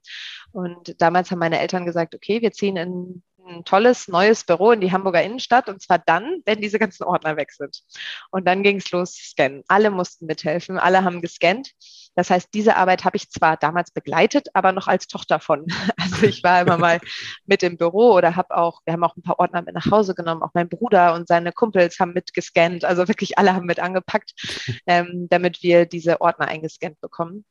[0.52, 4.80] Und damals haben meine Eltern gesagt, okay, wir ziehen in ein tolles neues Büro in
[4.80, 7.82] die Hamburger Innenstadt und zwar dann, wenn diese ganzen Ordner weg sind.
[8.30, 9.62] Und dann ging es los, scannen.
[9.68, 11.72] Alle mussten mithelfen, alle haben gescannt.
[12.14, 15.66] Das heißt, diese Arbeit habe ich zwar damals begleitet, aber noch als Tochter von.
[16.07, 17.01] Also ich war immer mal
[17.47, 20.14] mit im Büro oder habe auch, wir haben auch ein paar Ordner mit nach Hause
[20.14, 20.42] genommen.
[20.42, 22.84] Auch mein Bruder und seine Kumpels haben mitgescannt.
[22.84, 24.32] Also wirklich alle haben mit angepackt,
[24.86, 27.44] ähm, damit wir diese Ordner eingescannt bekommen.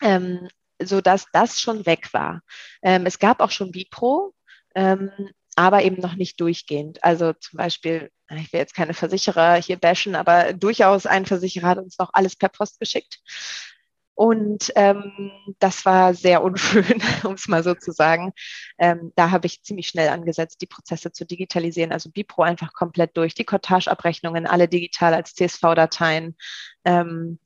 [0.00, 0.48] Ähm,
[0.82, 2.40] so dass das schon weg war.
[2.82, 4.34] Ähm, es gab auch schon Bipro,
[4.74, 5.10] ähm,
[5.56, 7.02] aber eben noch nicht durchgehend.
[7.04, 11.78] Also zum Beispiel, ich will jetzt keine Versicherer hier bashen, aber durchaus ein Versicherer hat
[11.78, 13.20] uns noch alles per Post geschickt.
[14.14, 18.32] Und ähm, das war sehr unschön, um es mal so zu sagen.
[18.78, 21.92] Ähm, da habe ich ziemlich schnell angesetzt, die Prozesse zu digitalisieren.
[21.92, 26.36] Also Bipro einfach komplett durch, die Cottage-Abrechnungen alle digital als CSV-Dateien.
[26.84, 27.38] Ähm,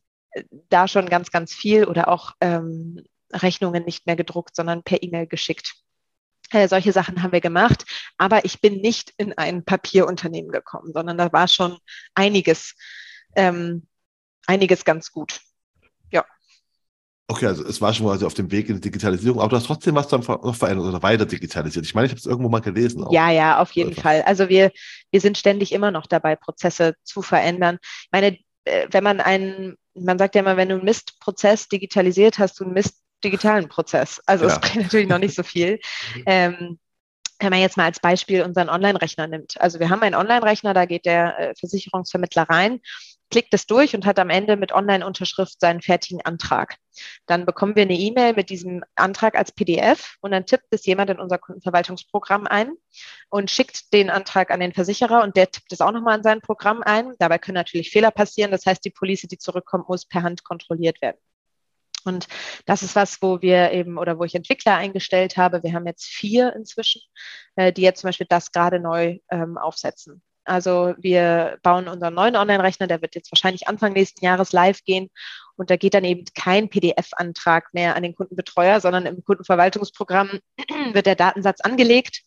[0.68, 3.02] da schon ganz, ganz viel oder auch ähm,
[3.32, 5.74] Rechnungen nicht mehr gedruckt, sondern per E-Mail geschickt.
[6.50, 7.84] Äh, solche Sachen haben wir gemacht,
[8.18, 11.78] aber ich bin nicht in ein Papierunternehmen gekommen, sondern da war schon
[12.14, 12.74] einiges,
[13.34, 13.86] ähm,
[14.46, 15.40] einiges ganz gut.
[16.12, 16.24] Ja.
[17.26, 19.66] Okay, also es war schon also auf dem Weg in die Digitalisierung, aber du hast
[19.66, 21.84] trotzdem was dann noch verändert oder weiter digitalisiert.
[21.84, 23.02] Ich meine, ich habe es irgendwo mal gelesen.
[23.02, 23.12] Auch.
[23.12, 24.22] Ja, ja, auf jeden Fall.
[24.22, 24.70] Also wir,
[25.10, 27.78] wir sind ständig immer noch dabei, Prozesse zu verändern.
[27.82, 32.38] Ich meine, äh, wenn man einen, man sagt ja immer, wenn du einen Mistprozess digitalisiert
[32.38, 34.20] hast, du einen Mist digitalen Prozess.
[34.26, 34.52] Also ja.
[34.52, 35.80] es bringt natürlich noch nicht so viel.
[36.26, 36.78] Ähm,
[37.38, 39.60] wenn man jetzt mal als Beispiel unseren Online-Rechner nimmt.
[39.60, 42.80] Also wir haben einen Online-Rechner, da geht der äh, Versicherungsvermittler rein,
[43.30, 46.76] klickt es durch und hat am Ende mit Online-Unterschrift seinen fertigen Antrag.
[47.26, 51.10] Dann bekommen wir eine E-Mail mit diesem Antrag als PDF und dann tippt es jemand
[51.10, 52.72] in unser Kundenverwaltungsprogramm ein
[53.28, 56.40] und schickt den Antrag an den Versicherer und der tippt es auch nochmal in sein
[56.40, 57.12] Programm ein.
[57.18, 58.50] Dabei können natürlich Fehler passieren.
[58.50, 61.18] Das heißt, die Police, die zurückkommt, muss per Hand kontrolliert werden.
[62.06, 62.26] Und
[62.66, 65.62] das ist was, wo wir eben oder wo ich Entwickler eingestellt habe.
[65.62, 67.02] Wir haben jetzt vier inzwischen,
[67.56, 70.22] äh, die jetzt zum Beispiel das gerade neu ähm, aufsetzen.
[70.46, 75.10] Also wir bauen unseren neuen Online-Rechner, der wird jetzt wahrscheinlich Anfang nächsten Jahres live gehen.
[75.56, 80.38] Und da geht dann eben kein PDF-Antrag mehr an den Kundenbetreuer, sondern im Kundenverwaltungsprogramm
[80.92, 82.22] wird der Datensatz angelegt.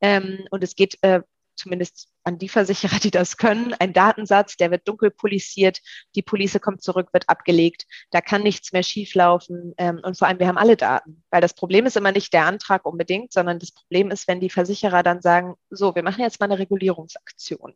[0.00, 1.20] Ähm, und es geht äh,
[1.56, 5.80] zumindest an die Versicherer, die das können, ein Datensatz, der wird dunkel polisiert,
[6.14, 10.38] die Police kommt zurück, wird abgelegt, da kann nichts mehr schieflaufen ähm, und vor allem
[10.38, 13.72] wir haben alle Daten, weil das Problem ist immer nicht der Antrag unbedingt, sondern das
[13.72, 17.74] Problem ist, wenn die Versicherer dann sagen, so, wir machen jetzt mal eine Regulierungsaktion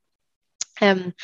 [0.81, 1.15] ähm,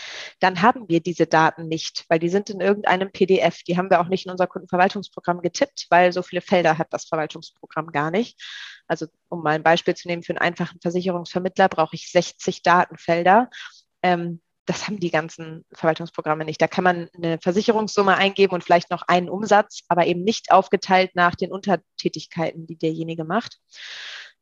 [0.41, 3.63] dann haben wir diese Daten nicht, weil die sind in irgendeinem PDF.
[3.63, 7.07] Die haben wir auch nicht in unser Kundenverwaltungsprogramm getippt, weil so viele Felder hat das
[7.07, 8.41] Verwaltungsprogramm gar nicht.
[8.87, 13.51] Also um mal ein Beispiel zu nehmen, für einen einfachen Versicherungsvermittler brauche ich 60 Datenfelder.
[14.03, 16.61] Ähm, das haben die ganzen Verwaltungsprogramme nicht.
[16.61, 21.11] Da kann man eine Versicherungssumme eingeben und vielleicht noch einen Umsatz, aber eben nicht aufgeteilt
[21.15, 23.59] nach den Untertätigkeiten, die derjenige macht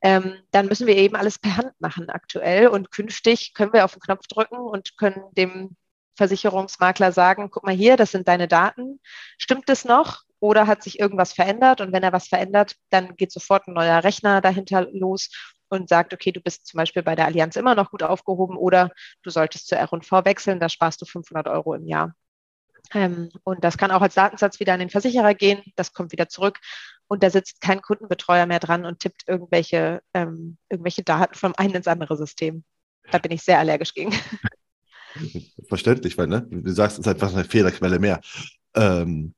[0.03, 2.69] ähm, dann müssen wir eben alles per Hand machen aktuell.
[2.69, 5.77] Und künftig können wir auf den Knopf drücken und können dem
[6.17, 9.01] Versicherungsmakler sagen, guck mal hier, das sind deine Daten.
[9.39, 11.81] Stimmt es noch oder hat sich irgendwas verändert?
[11.81, 15.31] Und wenn er was verändert, dann geht sofort ein neuer Rechner dahinter los
[15.69, 18.91] und sagt, okay, du bist zum Beispiel bei der Allianz immer noch gut aufgehoben oder
[19.23, 22.15] du solltest zur R&V wechseln, da sparst du 500 Euro im Jahr.
[22.95, 26.29] Ähm, und das kann auch als Datensatz wieder an den Versicherer gehen, das kommt wieder
[26.29, 26.59] zurück
[27.13, 31.75] und da sitzt kein Kundenbetreuer mehr dran und tippt irgendwelche, ähm, irgendwelche Daten vom einen
[31.75, 32.65] ins andere System.
[33.11, 34.15] Da bin ich sehr allergisch gegen.
[35.69, 38.21] Verständlich, weil ne, du sagst, es ist einfach eine Fehlerquelle mehr.
[38.75, 39.35] Ähm,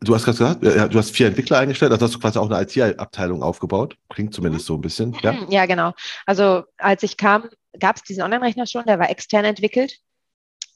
[0.00, 2.50] du hast gerade gesagt, ja, du hast vier Entwickler eingestellt, also hast du quasi auch
[2.50, 3.96] eine IT-Abteilung aufgebaut.
[4.10, 5.16] Klingt zumindest so ein bisschen.
[5.22, 5.94] Ja, ja genau.
[6.26, 7.48] Also als ich kam,
[7.78, 10.00] gab es diesen Online-Rechner schon, der war extern entwickelt.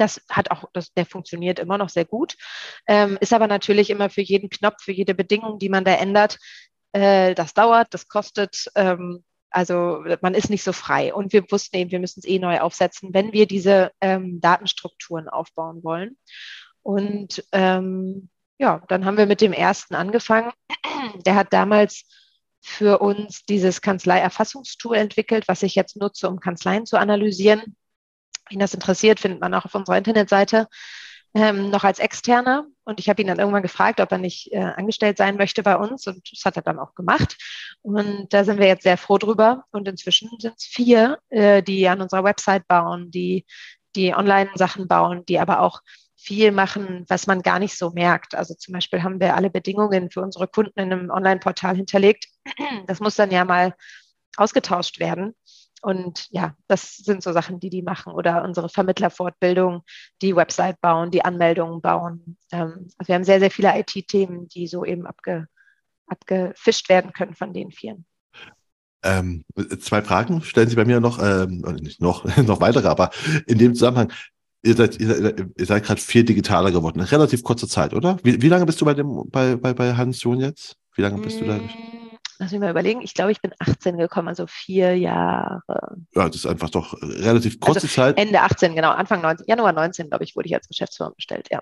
[0.00, 2.36] Das hat auch, das, der funktioniert immer noch sehr gut,
[2.86, 6.38] ähm, ist aber natürlich immer für jeden Knopf, für jede Bedingung, die man da ändert,
[6.92, 8.70] äh, das dauert, das kostet.
[8.74, 11.12] Ähm, also man ist nicht so frei.
[11.12, 15.28] Und wir wussten eben, wir müssen es eh neu aufsetzen, wenn wir diese ähm, Datenstrukturen
[15.28, 16.16] aufbauen wollen.
[16.82, 20.52] Und ähm, ja, dann haben wir mit dem ersten angefangen.
[21.26, 22.04] Der hat damals
[22.62, 27.76] für uns dieses Kanzleierfassungstool entwickelt, was ich jetzt nutze, um Kanzleien zu analysieren.
[28.50, 30.68] Wen das interessiert, findet man auch auf unserer Internetseite
[31.34, 32.66] ähm, noch als Externer.
[32.84, 35.76] Und ich habe ihn dann irgendwann gefragt, ob er nicht äh, angestellt sein möchte bei
[35.76, 36.06] uns.
[36.06, 37.36] Und das hat er dann auch gemacht.
[37.82, 39.64] Und da sind wir jetzt sehr froh drüber.
[39.70, 43.46] Und inzwischen sind es vier, äh, die an unserer Website bauen, die
[43.96, 45.80] die Online-Sachen bauen, die aber auch
[46.16, 48.34] viel machen, was man gar nicht so merkt.
[48.34, 52.26] Also zum Beispiel haben wir alle Bedingungen für unsere Kunden in einem Online-Portal hinterlegt.
[52.86, 53.74] Das muss dann ja mal
[54.36, 55.34] ausgetauscht werden.
[55.82, 58.12] Und ja, das sind so Sachen, die die machen.
[58.12, 59.82] Oder unsere Vermittlerfortbildung,
[60.20, 62.36] die Website bauen, die Anmeldungen bauen.
[62.52, 65.46] Ähm, also wir haben sehr, sehr viele IT-Themen, die so eben abge,
[66.06, 68.04] abgefischt werden können von den Vieren.
[69.02, 69.44] Ähm,
[69.80, 73.10] zwei Fragen stellen Sie bei mir noch, ähm, nicht noch, noch weitere, aber
[73.46, 74.12] in dem Zusammenhang,
[74.62, 77.00] ihr seid, ihr, ihr seid gerade viel digitaler geworden.
[77.00, 78.18] In relativ kurzer Zeit, oder?
[78.22, 80.76] Wie, wie lange bist du bei dem, bei, bei, bei Hans Sohn jetzt?
[80.94, 81.44] Wie lange bist mm.
[81.44, 81.60] du da?
[82.40, 85.98] Lass mich mal überlegen, ich glaube, ich bin 18 gekommen, also vier Jahre.
[86.14, 88.18] Ja, das ist einfach doch relativ kurze also Zeit.
[88.18, 91.60] Ende 18, genau, Anfang 19, Januar 19, glaube ich, wurde ich als Geschäftsführer bestellt, ja.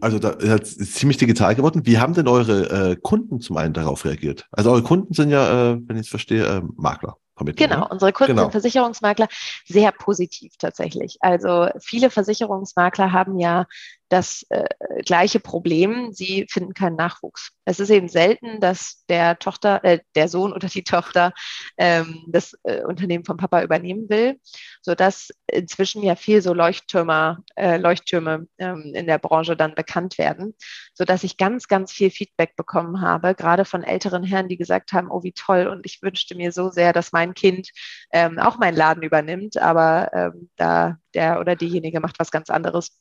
[0.00, 1.82] Also da ist es ziemlich digital geworden.
[1.84, 4.46] Wie haben denn eure äh, Kunden zum einen darauf reagiert?
[4.50, 7.18] Also eure Kunden sind ja, äh, wenn ich es verstehe, äh, Makler.
[7.36, 7.88] Genau, ne?
[7.88, 8.42] unsere Kunden genau.
[8.44, 9.26] sind Versicherungsmakler
[9.66, 11.16] sehr positiv tatsächlich.
[11.20, 13.66] Also viele Versicherungsmakler haben ja
[14.08, 14.64] das äh,
[15.04, 17.52] gleiche Problem, sie finden keinen Nachwuchs.
[17.64, 21.32] Es ist eben selten, dass der Tochter, äh, der Sohn oder die Tochter
[21.78, 24.38] ähm, das äh, Unternehmen vom Papa übernehmen will,
[24.82, 30.54] sodass inzwischen ja viel so Leuchttürmer, äh, Leuchttürme ähm, in der Branche dann bekannt werden,
[30.92, 35.10] sodass ich ganz, ganz viel Feedback bekommen habe, gerade von älteren Herren, die gesagt haben,
[35.10, 37.70] oh wie toll und ich wünschte mir so sehr, dass mein Kind
[38.12, 42.98] ähm, auch meinen Laden übernimmt, aber ähm, da der oder diejenige macht was ganz anderes.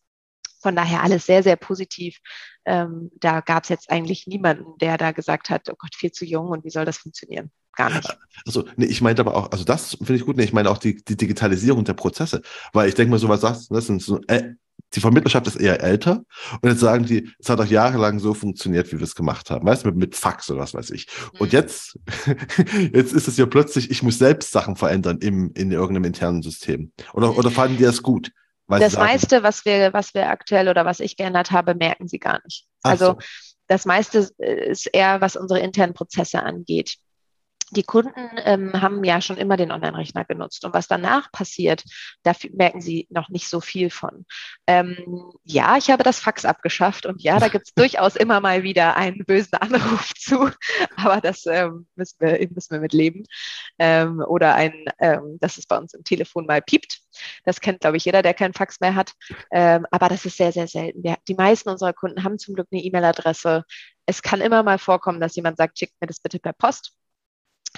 [0.63, 2.17] Von daher alles sehr, sehr positiv.
[2.65, 6.25] Ähm, da gab es jetzt eigentlich niemanden, der da gesagt hat, oh Gott, viel zu
[6.25, 7.51] jung und wie soll das funktionieren?
[7.75, 8.17] Gar nicht.
[8.45, 10.77] Also, nee, ich meinte aber auch, also das finde ich gut, nee, ich meine auch
[10.77, 12.41] die, die Digitalisierung der Prozesse,
[12.71, 14.53] weil ich denke mal, so was sagst, das sind so, äh,
[14.93, 16.23] die Vermittlerschaft ist eher älter
[16.61, 19.65] und jetzt sagen die, es hat auch jahrelang so funktioniert, wie wir es gemacht haben,
[19.65, 21.07] weißt du, mit, mit Fax oder was weiß ich.
[21.39, 21.57] Und mhm.
[21.57, 21.99] jetzt,
[22.93, 26.91] jetzt ist es ja plötzlich, ich muss selbst Sachen verändern im, in irgendeinem internen System.
[27.13, 28.31] Oder, oder fanden die das gut?
[28.67, 32.41] Das meiste, was wir, was wir aktuell oder was ich geändert habe, merken sie gar
[32.43, 32.65] nicht.
[32.83, 33.17] Ach also so.
[33.67, 36.97] das meiste ist eher, was unsere internen Prozesse angeht
[37.73, 40.63] die Kunden ähm, haben ja schon immer den Online-Rechner genutzt.
[40.63, 41.83] Und was danach passiert,
[42.23, 44.25] da merken sie noch nicht so viel von.
[44.67, 48.63] Ähm, ja, ich habe das Fax abgeschafft und ja, da gibt es durchaus immer mal
[48.63, 50.49] wieder einen bösen Anruf zu,
[50.95, 53.23] aber das ähm, müssen, wir, müssen wir mit leben.
[53.79, 56.99] Ähm, oder ein, ähm, dass es bei uns im Telefon mal piept.
[57.43, 59.13] Das kennt, glaube ich, jeder, der keinen Fax mehr hat.
[59.51, 61.03] Ähm, aber das ist sehr, sehr selten.
[61.03, 63.63] Wir, die meisten unserer Kunden haben zum Glück eine E-Mail-Adresse.
[64.05, 66.93] Es kann immer mal vorkommen, dass jemand sagt, schickt mir das bitte per Post.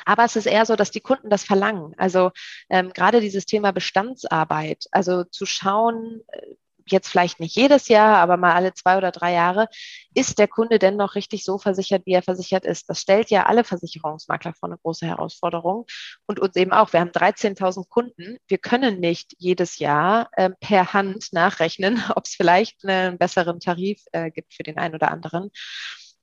[0.03, 1.93] Aber es ist eher so, dass die Kunden das verlangen.
[1.97, 2.31] Also
[2.69, 6.55] ähm, gerade dieses Thema Bestandsarbeit, also zu schauen, äh,
[6.87, 9.67] jetzt vielleicht nicht jedes Jahr, aber mal alle zwei oder drei Jahre,
[10.13, 12.89] ist der Kunde denn noch richtig so versichert, wie er versichert ist?
[12.89, 15.85] Das stellt ja alle Versicherungsmakler vor eine große Herausforderung
[16.25, 16.93] und uns eben auch.
[16.93, 18.37] Wir haben 13.000 Kunden.
[18.47, 24.03] Wir können nicht jedes Jahr äh, per Hand nachrechnen, ob es vielleicht einen besseren Tarif
[24.11, 25.51] äh, gibt für den einen oder anderen.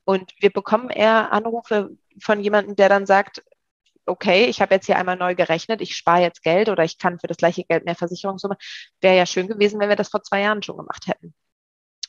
[0.05, 1.91] Und wir bekommen eher Anrufe
[2.21, 3.43] von jemandem, der dann sagt,
[4.07, 7.19] okay, ich habe jetzt hier einmal neu gerechnet, ich spare jetzt Geld oder ich kann
[7.19, 8.57] für das gleiche Geld mehr Versicherungssumme.
[9.01, 11.35] Wäre ja schön gewesen, wenn wir das vor zwei Jahren schon gemacht hätten.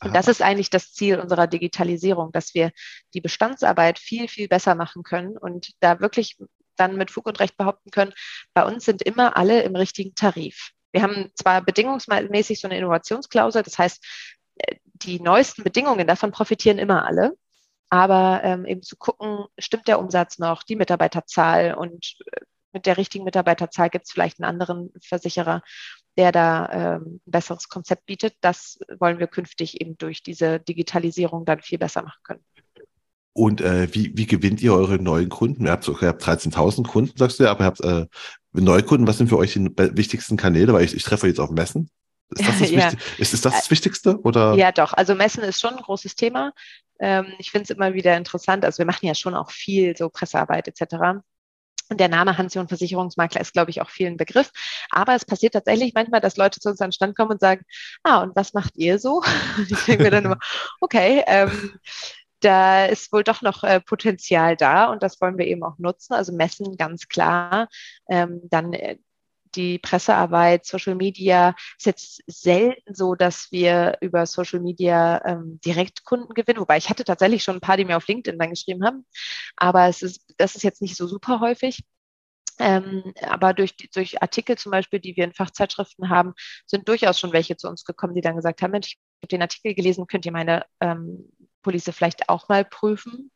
[0.01, 2.71] Und das ist eigentlich das Ziel unserer Digitalisierung, dass wir
[3.13, 6.37] die Bestandsarbeit viel, viel besser machen können und da wirklich
[6.75, 8.13] dann mit Fug und Recht behaupten können,
[8.53, 10.71] bei uns sind immer alle im richtigen Tarif.
[10.91, 14.05] Wir haben zwar bedingungsmäßig so eine Innovationsklausel, das heißt,
[14.57, 17.37] äh, die neuesten Bedingungen, davon profitieren immer alle
[17.93, 22.39] aber ähm, eben zu gucken, stimmt der Umsatz noch, die Mitarbeiterzahl und äh,
[22.71, 25.61] mit der richtigen Mitarbeiterzahl gibt es vielleicht einen anderen Versicherer,
[26.17, 28.33] der da ähm, ein besseres Konzept bietet.
[28.41, 32.43] Das wollen wir künftig eben durch diese Digitalisierung dann viel besser machen können.
[33.33, 35.67] Und äh, wie, wie gewinnt ihr eure neuen Kunden?
[35.67, 38.07] Ihr habt, so, habt 13.000 Kunden, sagst du ja, aber ihr habt äh,
[38.53, 39.05] Neukunden.
[39.05, 40.73] Was sind für euch die wichtigsten Kanäle?
[40.73, 41.91] Weil ich, ich treffe jetzt auf Messen.
[42.31, 42.87] Ist das das, ja.
[43.19, 44.19] ist, ist das, das Wichtigste?
[44.21, 44.55] Oder?
[44.55, 44.93] Ja, doch.
[44.93, 46.53] Also Messen ist schon ein großes Thema.
[47.03, 48.63] Ähm, ich finde es immer wieder interessant.
[48.63, 51.21] Also wir machen ja schon auch viel so Pressearbeit etc.
[51.89, 54.51] Und der Name Hansion Versicherungsmakler ist, glaube ich, auch vielen Begriff.
[54.89, 57.65] Aber es passiert tatsächlich manchmal, dass Leute zu uns an den Stand kommen und sagen,
[58.03, 59.21] ah, und was macht ihr so?
[59.69, 60.39] ich denke mir dann immer,
[60.79, 61.77] okay, ähm,
[62.39, 66.13] da ist wohl doch noch äh, Potenzial da und das wollen wir eben auch nutzen.
[66.13, 67.67] Also messen ganz klar.
[68.09, 68.97] Ähm, dann äh,
[69.55, 76.03] die Pressearbeit, Social Media ist jetzt selten so, dass wir über Social Media ähm, direkt
[76.05, 76.59] Kunden gewinnen.
[76.59, 79.05] Wobei ich hatte tatsächlich schon ein paar, die mir auf LinkedIn dann geschrieben haben.
[79.55, 81.79] Aber es ist, das ist jetzt nicht so super häufig.
[82.59, 86.33] Ähm, aber durch, durch Artikel zum Beispiel, die wir in Fachzeitschriften haben,
[86.65, 89.41] sind durchaus schon welche zu uns gekommen, die dann gesagt haben, Mensch, ich habe den
[89.41, 91.31] Artikel gelesen, könnt ihr meine ähm,
[91.61, 93.31] Police vielleicht auch mal prüfen?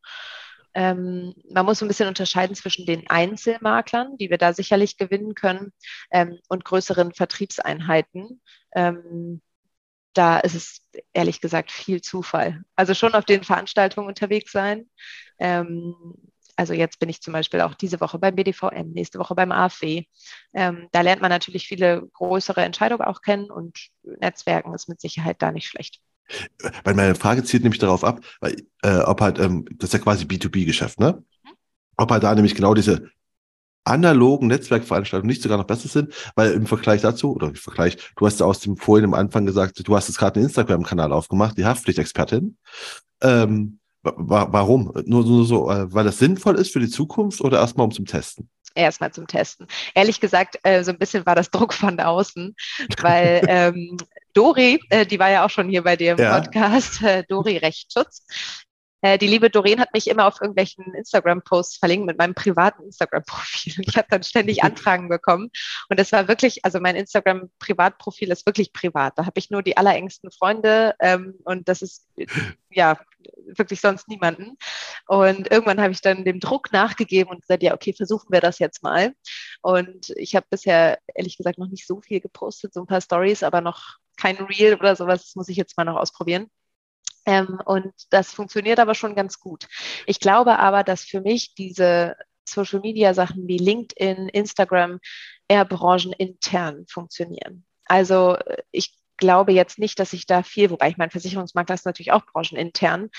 [0.78, 5.34] Ähm, man muss so ein bisschen unterscheiden zwischen den Einzelmaklern, die wir da sicherlich gewinnen
[5.34, 5.73] können,
[6.11, 8.41] ähm, und größeren Vertriebseinheiten.
[8.75, 9.41] Ähm,
[10.13, 10.82] da ist es
[11.13, 12.63] ehrlich gesagt viel Zufall.
[12.75, 14.88] Also schon auf den Veranstaltungen unterwegs sein.
[15.39, 15.95] Ähm,
[16.55, 20.03] also jetzt bin ich zum Beispiel auch diese Woche beim BDVM, nächste Woche beim AfW.
[20.53, 25.41] Ähm, da lernt man natürlich viele größere Entscheidungen auch kennen und Netzwerken ist mit Sicherheit
[25.41, 26.01] da nicht schlecht.
[26.84, 29.99] Weil meine Frage zielt nämlich darauf ab, weil, äh, ob halt, ähm, das ist ja
[29.99, 31.23] quasi B2B-Geschäft, ne?
[31.43, 31.51] Mhm.
[31.97, 33.09] Ob halt da nämlich genau diese
[33.88, 38.25] analogen Netzwerkveranstaltungen nicht sogar noch besser sind, weil im Vergleich dazu, oder im Vergleich, du
[38.25, 41.57] hast ja aus dem vorhin am Anfang gesagt, du hast jetzt gerade einen Instagram-Kanal aufgemacht,
[41.57, 42.57] die Haftpflichtexpertin.
[43.21, 44.91] Ähm, warum?
[45.05, 48.05] Nur, nur so, äh, weil das sinnvoll ist für die Zukunft oder erstmal um zum
[48.05, 48.49] Testen?
[48.78, 49.67] erstmal zum Testen.
[49.95, 52.55] Ehrlich gesagt, äh, so ein bisschen war das Druck von außen,
[53.01, 53.97] weil ähm,
[54.38, 56.40] Dori, äh, die war ja auch schon hier bei dir im ja.
[56.40, 58.24] Podcast, äh, Dori Rechtsschutz,
[59.02, 63.74] äh, die liebe Doreen hat mich immer auf irgendwelchen Instagram-Posts verlinkt mit meinem privaten Instagram-Profil.
[63.88, 65.50] Ich habe dann ständig Anfragen bekommen.
[65.90, 69.18] Und es war wirklich, also mein Instagram-Privatprofil ist wirklich privat.
[69.18, 72.08] Da habe ich nur die allerengsten Freunde ähm, und das ist
[72.70, 73.00] ja
[73.56, 74.58] wirklich sonst niemanden.
[75.08, 78.60] Und irgendwann habe ich dann dem Druck nachgegeben und gesagt, ja, okay, versuchen wir das
[78.60, 79.14] jetzt mal.
[79.62, 83.44] Und ich habe bisher ehrlich gesagt noch nicht so viel gepostet, so ein paar Stories,
[83.44, 85.24] aber noch kein Reel oder sowas.
[85.24, 86.47] Das muss ich jetzt mal noch ausprobieren.
[87.26, 89.68] Ähm, und das funktioniert aber schon ganz gut.
[90.05, 92.15] Ich glaube aber, dass für mich diese
[92.47, 94.99] Social Media Sachen wie LinkedIn, Instagram
[95.47, 97.65] eher branchenintern funktionieren.
[97.86, 101.86] Also äh, ich glaube jetzt nicht, dass ich da viel, wobei ich mein Versicherungsmakler ist
[101.86, 103.09] natürlich auch branchenintern,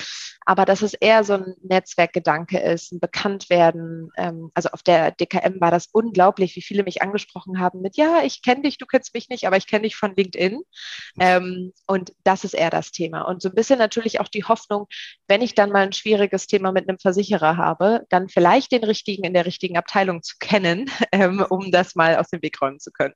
[0.44, 4.10] aber dass es eher so ein Netzwerkgedanke ist, ein Bekanntwerden.
[4.16, 8.22] Ähm, also auf der DKM war das unglaublich, wie viele mich angesprochen haben mit, ja,
[8.24, 10.62] ich kenne dich, du kennst mich nicht, aber ich kenne dich von LinkedIn.
[11.20, 13.22] Ähm, und das ist eher das Thema.
[13.22, 14.86] Und so ein bisschen natürlich auch die Hoffnung,
[15.26, 19.24] wenn ich dann mal ein schwieriges Thema mit einem Versicherer habe, dann vielleicht den richtigen
[19.24, 22.90] in der richtigen Abteilung zu kennen, ähm, um das mal aus dem Weg räumen zu
[22.90, 23.14] können.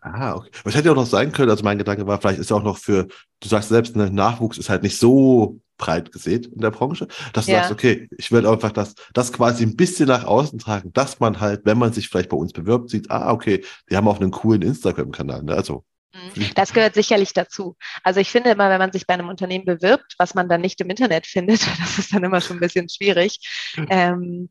[0.00, 0.50] Ah, okay.
[0.64, 2.62] Was hätte ja auch noch sein können, also mein Gedanke war, vielleicht ist ja auch
[2.62, 3.08] noch für,
[3.40, 7.46] du sagst selbst, ne, Nachwuchs ist halt nicht so breit gesät in der Branche, dass
[7.46, 7.58] du ja.
[7.58, 11.40] sagst, okay, ich will einfach das, das quasi ein bisschen nach außen tragen, dass man
[11.40, 14.30] halt, wenn man sich vielleicht bei uns bewirbt, sieht, ah, okay, die haben auch einen
[14.30, 15.54] coolen Instagram-Kanal, ne?
[15.54, 16.50] also mhm.
[16.54, 17.76] das gehört sicherlich dazu.
[18.04, 20.80] Also ich finde immer, wenn man sich bei einem Unternehmen bewirbt, was man dann nicht
[20.80, 23.40] im Internet findet, das ist dann immer schon ein bisschen schwierig.
[23.88, 24.50] Ähm,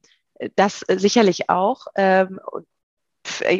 [0.55, 1.85] das sicherlich auch.
[1.95, 2.39] Ähm,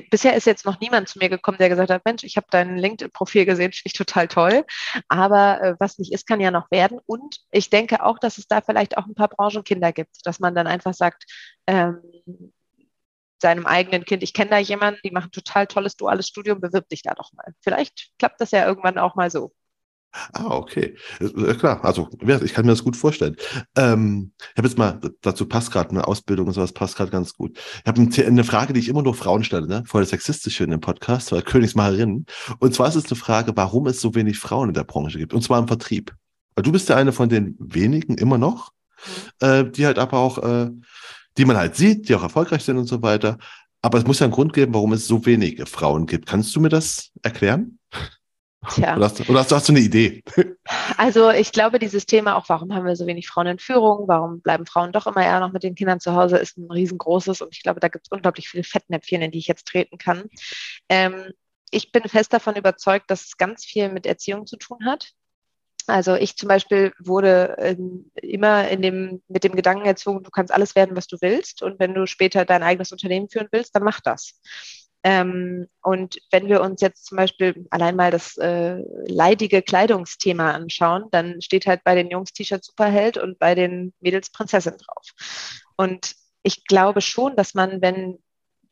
[0.10, 2.78] bisher ist jetzt noch niemand zu mir gekommen, der gesagt hat, Mensch, ich habe dein
[2.78, 4.66] LinkedIn-Profil gesehen, finde ich total toll.
[5.08, 7.00] Aber äh, was nicht ist, kann ja noch werden.
[7.06, 10.56] Und ich denke auch, dass es da vielleicht auch ein paar Branchenkinder gibt, dass man
[10.56, 11.26] dann einfach sagt,
[11.68, 12.02] ähm,
[13.42, 17.02] seinem eigenen Kind, ich kenne da jemanden, die machen total tolles duales Studium, bewirb dich
[17.02, 17.54] da doch mal.
[17.62, 19.52] Vielleicht klappt das ja irgendwann auch mal so.
[20.34, 20.96] Ah, okay.
[21.20, 22.10] Äh, klar, also
[22.44, 23.36] ich kann mir das gut vorstellen.
[23.78, 27.34] Ähm, ich habe jetzt mal, dazu passt gerade eine Ausbildung und sowas, passt gerade ganz
[27.34, 27.58] gut.
[27.58, 29.84] Ich habe eine Frage, die ich immer nur Frauen stelle, ne?
[29.86, 32.26] voll sexistisch in dem Podcast, weil Königsmacherinnen.
[32.60, 35.34] Und zwar ist es eine Frage, warum es so wenig Frauen in der Branche gibt,
[35.34, 36.14] und zwar im Vertrieb.
[36.56, 38.72] Weil du bist ja eine von den wenigen immer noch,
[39.42, 39.48] mhm.
[39.48, 40.72] äh, die halt aber auch, äh,
[41.38, 43.38] die man halt sieht, die auch erfolgreich sind und so weiter.
[43.82, 46.28] Aber es muss ja einen Grund geben, warum es so wenige Frauen gibt.
[46.28, 47.80] Kannst du mir das erklären?
[48.70, 48.96] Tja.
[48.96, 50.24] Oder, hast, oder hast, hast, du eine Idee?
[50.98, 54.42] Also ich glaube, dieses Thema auch, warum haben wir so wenig Frauen in Führung, warum
[54.42, 57.56] bleiben Frauen doch immer eher noch mit den Kindern zu Hause, ist ein riesengroßes und
[57.56, 60.30] ich glaube, da gibt es unglaublich viele Fettnäpfchen, in die ich jetzt treten kann.
[60.90, 61.32] Ähm,
[61.72, 65.12] ich bin fest davon überzeugt, dass es ganz viel mit Erziehung zu tun hat.
[65.88, 70.54] Also ich zum Beispiel wurde ähm, immer in dem, mit dem Gedanken erzogen, du kannst
[70.54, 71.64] alles werden, was du willst.
[71.64, 74.40] Und wenn du später dein eigenes Unternehmen führen willst, dann mach das.
[75.04, 78.78] Ähm, und wenn wir uns jetzt zum Beispiel allein mal das äh,
[79.08, 84.32] leidige Kleidungsthema anschauen, dann steht halt bei den Jungs T-Shirt Superheld und bei den Mädels
[84.32, 85.08] Prinzessin drauf.
[85.76, 88.20] Und ich glaube schon, dass man, wenn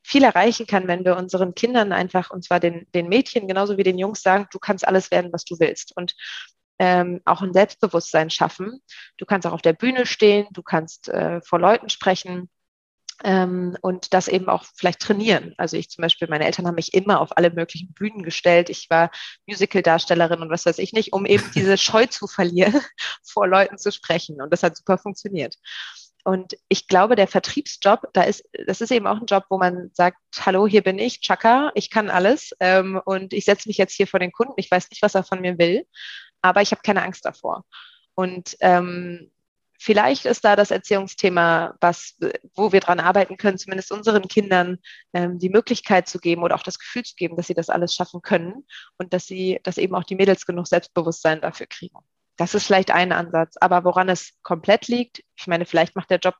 [0.03, 3.83] viel erreichen kann, wenn wir unseren Kindern einfach, und zwar den, den Mädchen genauso wie
[3.83, 5.95] den Jungs sagen, du kannst alles werden, was du willst.
[5.95, 6.15] Und
[6.79, 8.81] ähm, auch ein Selbstbewusstsein schaffen.
[9.17, 12.49] Du kannst auch auf der Bühne stehen, du kannst äh, vor Leuten sprechen
[13.23, 15.53] ähm, und das eben auch vielleicht trainieren.
[15.57, 18.69] Also ich zum Beispiel, meine Eltern haben mich immer auf alle möglichen Bühnen gestellt.
[18.69, 19.11] Ich war
[19.45, 22.79] Musical-Darstellerin und was weiß ich nicht, um eben diese Scheu zu verlieren,
[23.23, 24.41] vor Leuten zu sprechen.
[24.41, 25.55] Und das hat super funktioniert.
[26.23, 29.89] und ich glaube, der Vertriebsjob, da ist, das ist eben auch ein Job, wo man
[29.93, 33.93] sagt, hallo, hier bin ich, Chaka, ich kann alles ähm, und ich setze mich jetzt
[33.93, 34.53] hier vor den Kunden.
[34.57, 35.85] Ich weiß nicht, was er von mir will,
[36.41, 37.65] aber ich habe keine Angst davor.
[38.15, 39.31] Und ähm,
[39.79, 42.17] vielleicht ist da das Erziehungsthema, was,
[42.53, 44.77] wo wir dran arbeiten können, zumindest unseren Kindern
[45.13, 47.95] ähm, die Möglichkeit zu geben oder auch das Gefühl zu geben, dass sie das alles
[47.95, 48.65] schaffen können
[48.97, 51.97] und dass sie, dass eben auch die Mädels genug Selbstbewusstsein dafür kriegen.
[52.35, 53.55] Das ist vielleicht ein Ansatz.
[53.59, 56.35] Aber woran es komplett liegt, ich meine, vielleicht macht der Job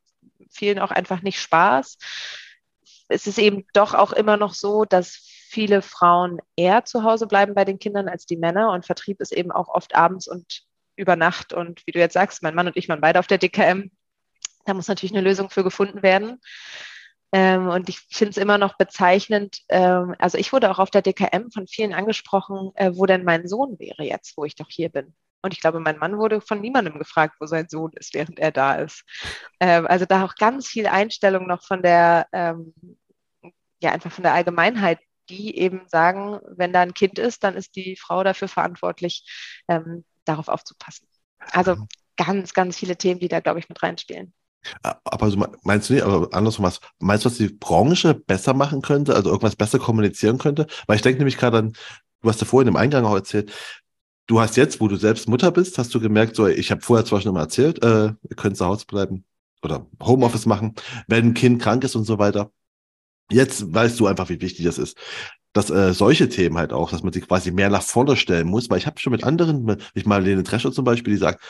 [0.52, 1.98] vielen auch einfach nicht Spaß.
[3.08, 5.16] Es ist eben doch auch immer noch so, dass
[5.50, 9.32] viele Frauen eher zu Hause bleiben bei den Kindern als die Männer und Vertrieb ist
[9.32, 10.69] eben auch oft abends und
[11.00, 13.38] über Nacht und wie du jetzt sagst, mein Mann und ich waren beide auf der
[13.38, 13.92] DKM.
[14.66, 16.40] Da muss natürlich eine Lösung für gefunden werden.
[17.32, 19.62] Ähm, und ich finde es immer noch bezeichnend.
[19.70, 23.48] Ähm, also ich wurde auch auf der DKM von vielen angesprochen, äh, wo denn mein
[23.48, 25.14] Sohn wäre jetzt, wo ich doch hier bin.
[25.42, 28.52] Und ich glaube, mein Mann wurde von niemandem gefragt, wo sein Sohn ist, während er
[28.52, 29.04] da ist.
[29.60, 32.74] Ähm, also da auch ganz viel Einstellung noch von der, ähm,
[33.82, 37.76] ja, einfach von der Allgemeinheit, die eben sagen, wenn da ein Kind ist, dann ist
[37.76, 39.24] die Frau dafür verantwortlich,
[39.70, 41.08] ähm, darauf aufzupassen.
[41.52, 41.88] Also mhm.
[42.18, 44.34] ganz, ganz viele Themen, die da, glaube ich, mit reinspielen.
[44.84, 49.16] Aber meinst du nicht, aber andersrum was, meinst du, was die Branche besser machen könnte,
[49.16, 50.68] also irgendwas besser kommunizieren könnte?
[50.86, 51.74] Weil ich denke nämlich gerade an,
[52.22, 53.54] du hast ja vorhin im Eingang auch erzählt,
[54.28, 57.06] du hast jetzt, wo du selbst Mutter bist, hast du gemerkt, so, ich habe vorher
[57.06, 59.26] zwar schon immer erzählt, äh, ihr könnt zu Hause bleiben
[59.64, 60.76] oder Homeoffice machen,
[61.08, 62.52] wenn ein Kind krank ist und so weiter.
[63.32, 64.98] Jetzt weißt du einfach, wie wichtig das ist.
[65.54, 68.70] Dass äh, solche Themen halt auch, dass man sich quasi mehr nach vorne stellen muss,
[68.70, 71.44] weil ich habe schon mit anderen, ich mal Lene Drescher zum Beispiel, die sagt,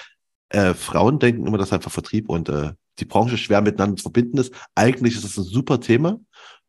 [0.50, 4.38] äh, Frauen denken immer, dass einfach Vertrieb und äh, die Branche schwer miteinander zu verbinden
[4.38, 4.54] ist.
[4.76, 6.20] Eigentlich ist das ein super Thema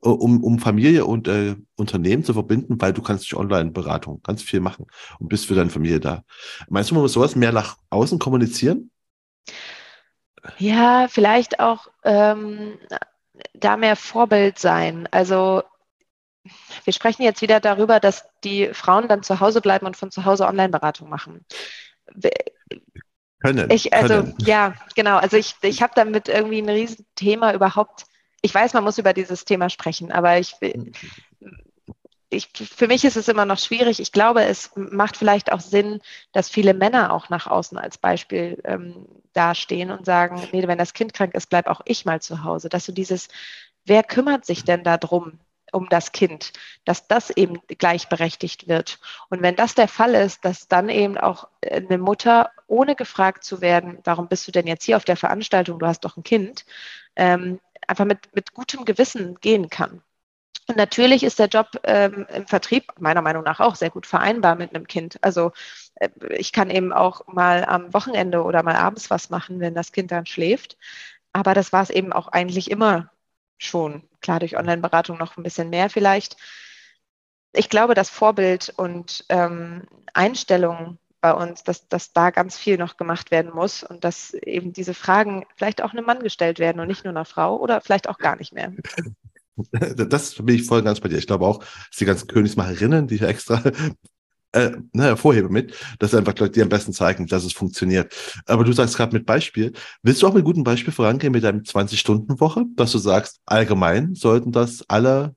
[0.03, 4.43] äh, um, um Familie und äh, Unternehmen zu verbinden, weil du kannst durch Online-Beratung ganz
[4.43, 4.87] viel machen
[5.19, 6.23] und bist für deine Familie da.
[6.69, 8.91] Meinst du, man muss sowas mehr nach außen kommunizieren?
[10.59, 12.79] Ja, vielleicht auch ähm,
[13.55, 15.07] da mehr Vorbild sein.
[15.11, 15.63] Also
[16.85, 20.25] wir sprechen jetzt wieder darüber, dass die Frauen dann zu Hause bleiben und von zu
[20.25, 21.45] Hause Online-Beratung machen.
[23.41, 23.71] Können.
[23.71, 24.35] Ich, also, können.
[24.41, 25.17] ja, genau.
[25.17, 28.05] Also ich, ich habe damit irgendwie ein Riesenthema überhaupt
[28.43, 30.55] ich weiß, man muss über dieses Thema sprechen, aber ich,
[32.31, 34.01] ich, für mich ist es immer noch schwierig.
[34.01, 36.01] Ich glaube, es macht vielleicht auch Sinn,
[36.33, 40.95] dass viele Männer auch nach außen als Beispiel ähm, dastehen und sagen, nee, wenn das
[40.95, 42.69] Kind krank ist, bleib auch ich mal zu Hause.
[42.69, 43.29] Dass du dieses,
[43.85, 45.41] wer kümmert sich denn darum,
[45.73, 46.53] um das Kind,
[46.85, 48.99] dass das eben gleichberechtigt wird.
[49.29, 53.61] Und wenn das der Fall ist, dass dann eben auch eine Mutter, ohne gefragt zu
[53.61, 56.65] werden, warum bist du denn jetzt hier auf der Veranstaltung, du hast doch ein Kind,
[57.17, 60.03] ähm, einfach mit, mit gutem Gewissen gehen kann.
[60.71, 64.55] Und natürlich ist der Job ähm, im Vertrieb meiner Meinung nach auch sehr gut vereinbar
[64.55, 65.19] mit einem Kind.
[65.21, 65.51] Also
[65.97, 69.91] äh, ich kann eben auch mal am Wochenende oder mal abends was machen, wenn das
[69.91, 70.77] Kind dann schläft.
[71.33, 73.10] Aber das war es eben auch eigentlich immer
[73.61, 74.03] schon.
[74.21, 76.37] Klar, durch Online-Beratung noch ein bisschen mehr vielleicht.
[77.53, 79.83] Ich glaube, das Vorbild und ähm,
[80.15, 84.73] Einstellung bei uns, dass, dass da ganz viel noch gemacht werden muss und dass eben
[84.73, 88.09] diese Fragen vielleicht auch einem Mann gestellt werden und nicht nur einer Frau oder vielleicht
[88.09, 88.73] auch gar nicht mehr.
[89.71, 91.19] Das bin ich voll ganz bei dir.
[91.19, 93.63] Ich glaube auch, dass die ganzen Königsmacherinnen, die ich extra
[94.53, 98.15] äh, ne, hervorhebe mit, dass einfach Leute, die am besten zeigen, dass es funktioniert.
[98.47, 99.73] Aber du sagst gerade mit Beispiel.
[100.03, 104.53] Willst du auch mit gutem Beispiel vorangehen mit deinem 20-Stunden-Woche, dass du sagst, allgemein sollten
[104.53, 105.35] das alle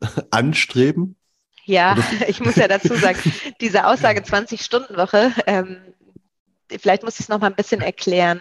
[0.30, 1.16] anstreben?
[1.64, 1.96] Ja,
[2.28, 3.18] ich muss ja dazu sagen,
[3.60, 5.78] diese Aussage 20-Stunden-Woche, ähm,
[6.80, 8.40] vielleicht muss ich es noch mal ein bisschen erklären.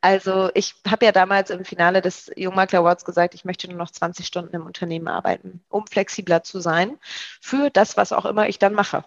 [0.00, 3.90] Also ich habe ja damals im Finale des Jungmakler Awards gesagt, ich möchte nur noch
[3.90, 6.98] 20 Stunden im Unternehmen arbeiten, um flexibler zu sein
[7.40, 9.04] für das, was auch immer ich dann mache.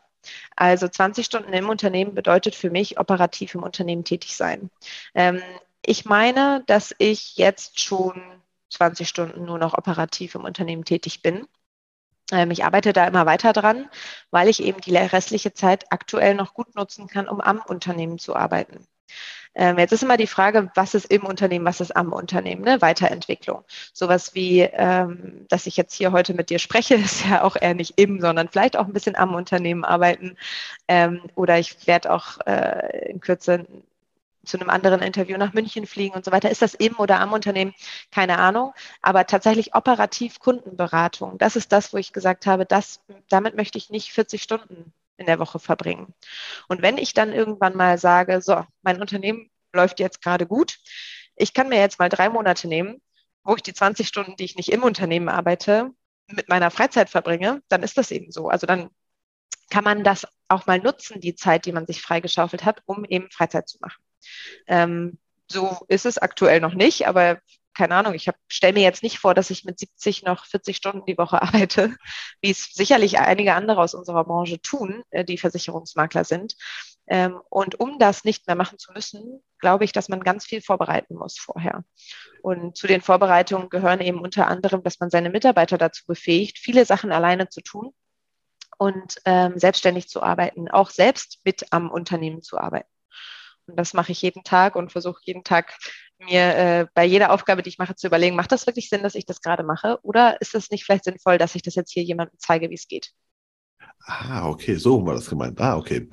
[0.56, 4.70] Also 20 Stunden im Unternehmen bedeutet für mich operativ im Unternehmen tätig sein.
[5.16, 5.42] Ähm,
[5.86, 8.22] ich meine, dass ich jetzt schon
[8.70, 11.48] 20 Stunden nur noch operativ im Unternehmen tätig bin.
[12.32, 13.90] Ähm, ich arbeite da immer weiter dran,
[14.32, 18.36] weil ich eben die restliche Zeit aktuell noch gut nutzen kann, um am Unternehmen zu
[18.36, 18.86] arbeiten.
[19.58, 22.80] Ähm, jetzt ist immer die Frage, was ist im Unternehmen, was ist am Unternehmen, ne?
[22.82, 23.64] Weiterentwicklung.
[23.92, 27.74] Sowas wie, ähm, dass ich jetzt hier heute mit dir spreche, ist ja auch eher
[27.74, 30.38] nicht im, sondern vielleicht auch ein bisschen am Unternehmen arbeiten.
[30.88, 33.66] Ähm, oder ich werde auch äh, in Kürze
[34.46, 36.50] zu einem anderen Interview nach München fliegen und so weiter.
[36.52, 37.74] Ist das im oder am Unternehmen?
[38.12, 38.74] Keine Ahnung.
[39.02, 43.90] Aber tatsächlich operativ Kundenberatung, das ist das, wo ich gesagt habe, das, damit möchte ich
[43.90, 46.14] nicht 40 Stunden in der Woche verbringen.
[46.68, 50.78] Und wenn ich dann irgendwann mal sage, so, mein Unternehmen läuft jetzt gerade gut,
[51.36, 53.02] ich kann mir jetzt mal drei Monate nehmen,
[53.44, 55.92] wo ich die 20 Stunden, die ich nicht im Unternehmen arbeite,
[56.28, 58.50] mit meiner Freizeit verbringe, dann ist das eben so.
[58.50, 58.90] Also dann
[59.70, 63.30] kann man das auch mal nutzen, die Zeit, die man sich freigeschaufelt hat, um eben
[63.32, 64.02] Freizeit zu machen.
[64.68, 65.18] Ähm,
[65.50, 67.40] so ist es aktuell noch nicht, aber
[67.78, 71.06] keine Ahnung, ich stelle mir jetzt nicht vor, dass ich mit 70 noch 40 Stunden
[71.06, 71.96] die Woche arbeite,
[72.42, 76.56] wie es sicherlich einige andere aus unserer Branche tun, äh, die Versicherungsmakler sind.
[77.06, 80.62] Ähm, und um das nicht mehr machen zu müssen, glaube ich, dass man ganz viel
[80.62, 81.84] vorbereiten muss vorher.
[82.42, 86.84] Und zu den Vorbereitungen gehören eben unter anderem, dass man seine Mitarbeiter dazu befähigt, viele
[86.84, 87.94] Sachen alleine zu tun
[88.80, 92.90] und ähm, selbstständig zu arbeiten, auch selbst mit am Unternehmen zu arbeiten.
[93.68, 95.78] Und das mache ich jeden Tag und versuche jeden Tag
[96.20, 99.16] mir äh, bei jeder Aufgabe, die ich mache, zu überlegen, macht das wirklich Sinn, dass
[99.16, 100.00] ich das gerade mache?
[100.04, 102.88] Oder ist es nicht vielleicht sinnvoll, dass ich das jetzt hier jemandem zeige, wie es
[102.88, 103.12] geht?
[104.06, 105.60] Ah, okay, so war das gemeint.
[105.60, 106.08] Ah, okay.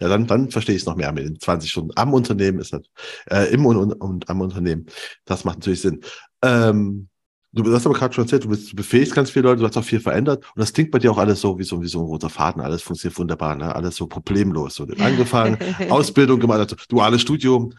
[0.00, 2.74] Ja, dann, dann verstehe ich es noch mehr mit den 20 Stunden am Unternehmen ist
[2.74, 2.82] das,
[3.30, 4.86] äh, im und, und, und, am Unternehmen.
[5.24, 6.02] Das macht natürlich Sinn.
[6.42, 7.08] Ähm,
[7.52, 9.78] du hast aber gerade schon erzählt, du, bist, du befähigst ganz viele Leute, du hast
[9.78, 12.00] auch viel verändert und das klingt bei dir auch alles so wie so, wie so
[12.00, 12.60] ein roter Faden.
[12.60, 13.74] Alles funktioniert wunderbar, ne?
[13.74, 14.74] alles so problemlos.
[14.74, 15.56] So angefangen,
[15.88, 17.72] Ausbildung gemacht, also duales Studium,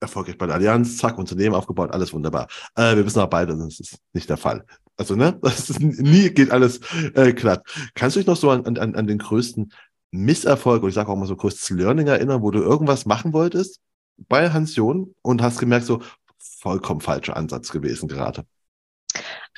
[0.00, 2.48] erfolgreich bei der Allianz, zack, Unternehmen aufgebaut, alles wunderbar.
[2.76, 4.64] Äh, wir wissen aber beide, das ist nicht der Fall.
[4.96, 6.80] Also, ne, das ist nie geht alles
[7.14, 7.64] äh, glatt.
[7.94, 9.72] Kannst du dich noch so an, an, an den größten
[10.10, 13.80] Misserfolg, oder ich sage auch mal so größtes Learning erinnern, wo du irgendwas machen wolltest
[14.16, 16.02] bei Hans John und hast gemerkt, so
[16.38, 18.44] vollkommen falscher Ansatz gewesen gerade?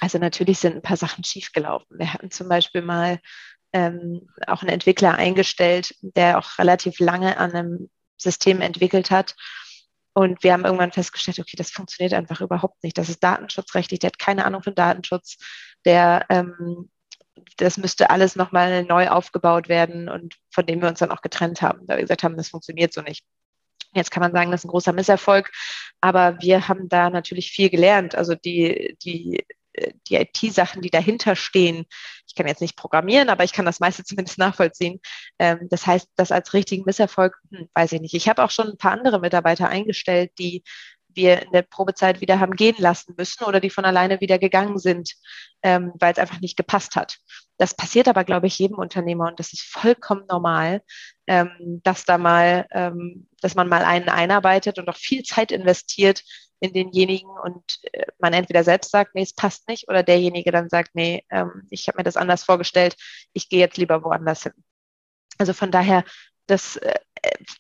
[0.01, 1.99] Also natürlich sind ein paar Sachen schiefgelaufen.
[1.99, 3.21] Wir hatten zum Beispiel mal
[3.73, 9.37] ähm, auch einen Entwickler eingestellt, der auch relativ lange an einem System entwickelt hat
[10.13, 12.99] und wir haben irgendwann festgestellt, okay, das funktioniert einfach überhaupt nicht.
[12.99, 15.37] Das ist datenschutzrechtlich, der hat keine Ahnung von Datenschutz,
[15.85, 16.91] der ähm,
[17.57, 21.63] das müsste alles nochmal neu aufgebaut werden und von dem wir uns dann auch getrennt
[21.63, 23.25] haben, da wir gesagt haben, das funktioniert so nicht.
[23.93, 25.51] Jetzt kann man sagen, das ist ein großer Misserfolg,
[26.01, 28.15] aber wir haben da natürlich viel gelernt.
[28.15, 29.45] Also die, die
[30.09, 31.87] die IT-Sachen, die dahinter stehen.
[32.27, 35.01] Ich kann jetzt nicht programmieren, aber ich kann das meiste zumindest nachvollziehen.
[35.39, 38.15] Ähm, das heißt, das als richtigen Misserfolg, hm, weiß ich nicht.
[38.15, 40.63] Ich habe auch schon ein paar andere Mitarbeiter eingestellt, die
[41.15, 44.79] wir in der Probezeit wieder haben gehen lassen müssen oder die von alleine wieder gegangen
[44.79, 45.15] sind,
[45.63, 47.19] ähm, weil es einfach nicht gepasst hat.
[47.59, 50.83] Das passiert aber, glaube ich, jedem Unternehmer und das ist vollkommen normal,
[51.27, 56.23] ähm, dass da mal, ähm, dass man mal einen einarbeitet und auch viel Zeit investiert,
[56.61, 60.69] in denjenigen und äh, man entweder selbst sagt, nee, es passt nicht, oder derjenige dann
[60.69, 62.97] sagt, nee, ähm, ich habe mir das anders vorgestellt,
[63.33, 64.53] ich gehe jetzt lieber woanders hin.
[65.39, 66.05] Also von daher,
[66.47, 66.95] das, äh,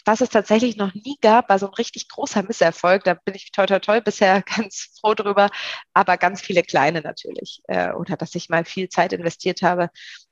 [0.05, 3.05] was es tatsächlich noch nie gab, war so ein richtig großer Misserfolg.
[3.05, 5.51] Da bin ich toll, toll, toll bisher ganz froh drüber,
[5.95, 7.63] aber ganz viele kleine natürlich.
[7.69, 9.91] Äh, oder dass ich mal viel Zeit investiert habe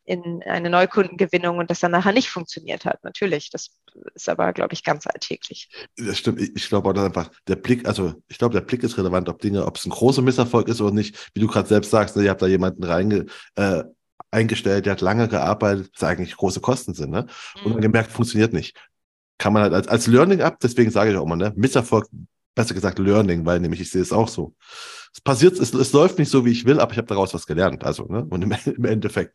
[0.09, 3.04] in eine Neukundengewinnung und das dann nachher nicht funktioniert hat.
[3.04, 3.70] Natürlich, das
[4.14, 5.68] ist aber, glaube ich, ganz alltäglich.
[5.96, 6.40] Das stimmt.
[6.40, 9.38] Ich glaube auch dass einfach, der Blick, also ich glaube, der Blick ist relevant, ob
[9.40, 11.30] Dinge, ob es ein großer Misserfolg ist oder nicht.
[11.34, 13.84] Wie du gerade selbst sagst, ne, ihr habt da jemanden reinge, äh,
[14.30, 17.26] eingestellt, der hat lange gearbeitet, das eigentlich große Kosten sind, ne?
[17.62, 17.82] Und dann mhm.
[17.82, 18.76] gemerkt, funktioniert nicht.
[19.36, 21.52] Kann man halt als, als Learning ab, deswegen sage ich auch mal, ne?
[21.54, 22.06] Misserfolg,
[22.59, 24.54] besser gesagt Learning, weil nämlich ich sehe es auch so
[25.12, 27.46] es passiert, es, es läuft nicht so, wie ich will, aber ich habe daraus was
[27.46, 27.84] gelernt.
[27.84, 28.24] Also, ne?
[28.24, 29.34] Und im, im Endeffekt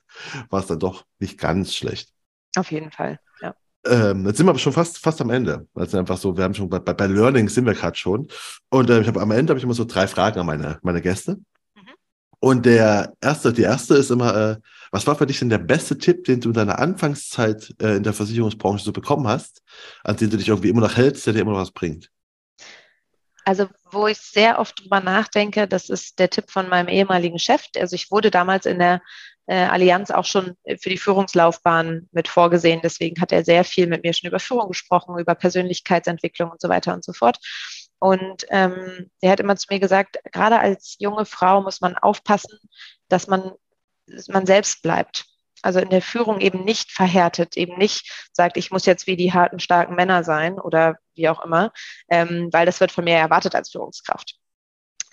[0.50, 2.10] war es dann doch nicht ganz schlecht.
[2.56, 3.54] Auf jeden Fall, ja.
[3.86, 5.68] Ähm, jetzt sind wir aber schon fast, fast am Ende.
[5.74, 8.28] Also einfach so, wir haben schon bei, bei Learning sind wir gerade schon.
[8.70, 11.02] Und äh, ich habe am Ende habe ich immer so drei Fragen an meine, meine
[11.02, 11.38] Gäste.
[11.76, 11.94] Mhm.
[12.40, 14.58] Und der erste, die erste ist immer, äh,
[14.92, 18.04] was war für dich denn der beste Tipp, den du in deiner Anfangszeit äh, in
[18.04, 19.64] der Versicherungsbranche so bekommen hast,
[20.04, 22.12] an den du dich irgendwie immer noch hältst, der dir immer noch was bringt?
[23.46, 27.66] Also, wo ich sehr oft drüber nachdenke, das ist der Tipp von meinem ehemaligen Chef.
[27.78, 29.02] Also, ich wurde damals in der
[29.48, 32.82] äh, Allianz auch schon für die Führungslaufbahn mit vorgesehen.
[32.84, 36.70] Deswegen hat er sehr viel mit mir schon über Führung gesprochen, über Persönlichkeitsentwicklung und so
[36.70, 37.38] weiter und so fort.
[38.00, 42.58] Und ähm, er hat immer zu mir gesagt, gerade als junge Frau muss man aufpassen,
[43.10, 43.52] dass man
[44.28, 45.26] man selbst bleibt
[45.64, 49.34] also in der Führung eben nicht verhärtet, eben nicht sagt, ich muss jetzt wie die
[49.34, 51.72] harten, starken Männer sein oder wie auch immer,
[52.10, 54.36] ähm, weil das wird von mir erwartet als Führungskraft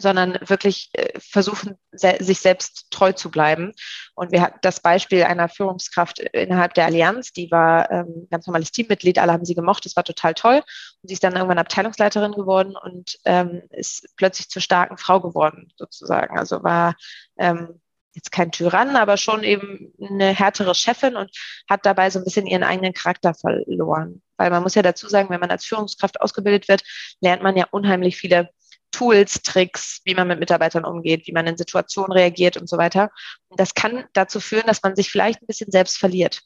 [0.01, 3.73] sondern wirklich äh, versuchen, sich selbst treu zu bleiben.
[4.15, 8.73] Und wir hatten das Beispiel einer Führungskraft innerhalb der Allianz, die war ähm, ganz normales
[8.73, 10.63] Teammitglied, alle haben sie gemocht, das war total toll.
[11.03, 15.73] Und sie ist dann irgendwann Abteilungsleiterin geworden und ähm, ist plötzlich zur starken Frau geworden,
[15.77, 16.39] sozusagen.
[16.39, 16.97] Also war
[17.39, 17.81] ähm,
[18.15, 21.31] jetzt kein Tyrann, aber schon eben eine härtere Chefin und
[21.69, 24.23] hat dabei so ein bisschen ihren eigenen Charakter verloren.
[24.37, 26.83] Weil man muss ja dazu sagen, wenn man als Führungskraft ausgebildet wird,
[27.21, 28.51] lernt man ja unheimlich viele
[28.91, 33.11] Tools, Tricks, wie man mit Mitarbeitern umgeht, wie man in Situationen reagiert und so weiter.
[33.49, 36.43] Und das kann dazu führen, dass man sich vielleicht ein bisschen selbst verliert.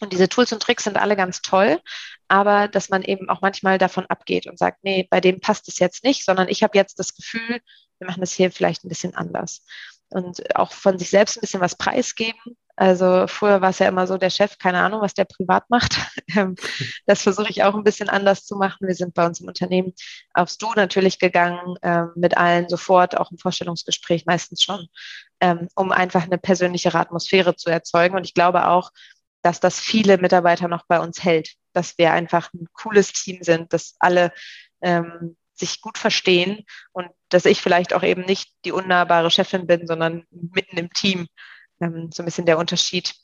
[0.00, 1.80] Und diese Tools und Tricks sind alle ganz toll,
[2.28, 5.78] aber dass man eben auch manchmal davon abgeht und sagt, nee, bei dem passt es
[5.78, 7.60] jetzt nicht, sondern ich habe jetzt das Gefühl,
[7.98, 9.64] wir machen das hier vielleicht ein bisschen anders
[10.12, 12.40] und auch von sich selbst ein bisschen was preisgeben,
[12.76, 15.96] Also früher war es ja immer so, der Chef, keine Ahnung, was der privat macht.
[16.34, 16.54] Ähm,
[17.04, 18.86] das versuche ich auch ein bisschen anders zu machen.
[18.86, 19.92] Wir sind bei uns im Unternehmen
[20.32, 24.86] aufs Du natürlich gegangen, ähm, mit allen sofort, auch im Vorstellungsgespräch meistens schon,
[25.40, 28.16] ähm, um einfach eine persönlichere Atmosphäre zu erzeugen.
[28.16, 28.92] Und ich glaube auch,
[29.42, 33.74] dass das viele Mitarbeiter noch bei uns hält, dass wir einfach ein cooles Team sind,
[33.74, 34.32] dass alle
[35.62, 40.24] sich gut verstehen und dass ich vielleicht auch eben nicht die unnahbare Chefin bin, sondern
[40.30, 41.28] mitten im Team
[41.80, 43.14] ähm, so ein bisschen der Unterschied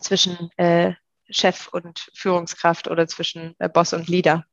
[0.00, 0.92] zwischen äh,
[1.30, 4.44] Chef und Führungskraft oder zwischen äh, Boss und Leader.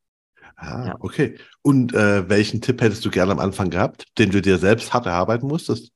[0.56, 0.96] Ah, ja.
[1.00, 1.38] okay.
[1.62, 5.06] Und äh, welchen Tipp hättest du gerne am Anfang gehabt, den du dir selbst hart
[5.06, 5.92] erarbeiten musstest?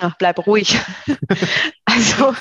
[0.00, 0.78] Ach, bleib ruhig.
[1.84, 2.34] also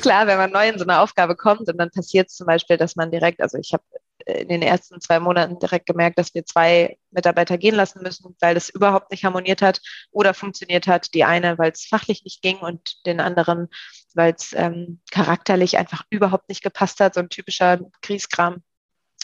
[0.00, 2.76] klar, wenn man neu in so eine Aufgabe kommt und dann passiert es zum Beispiel,
[2.76, 3.84] dass man direkt, also ich habe
[4.26, 8.54] in den ersten zwei Monaten direkt gemerkt, dass wir zwei Mitarbeiter gehen lassen müssen, weil
[8.54, 9.80] das überhaupt nicht harmoniert hat
[10.10, 11.14] oder funktioniert hat.
[11.14, 13.68] Die eine, weil es fachlich nicht ging und den anderen,
[14.14, 17.14] weil es ähm, charakterlich einfach überhaupt nicht gepasst hat.
[17.14, 18.62] So ein typischer Grieskram,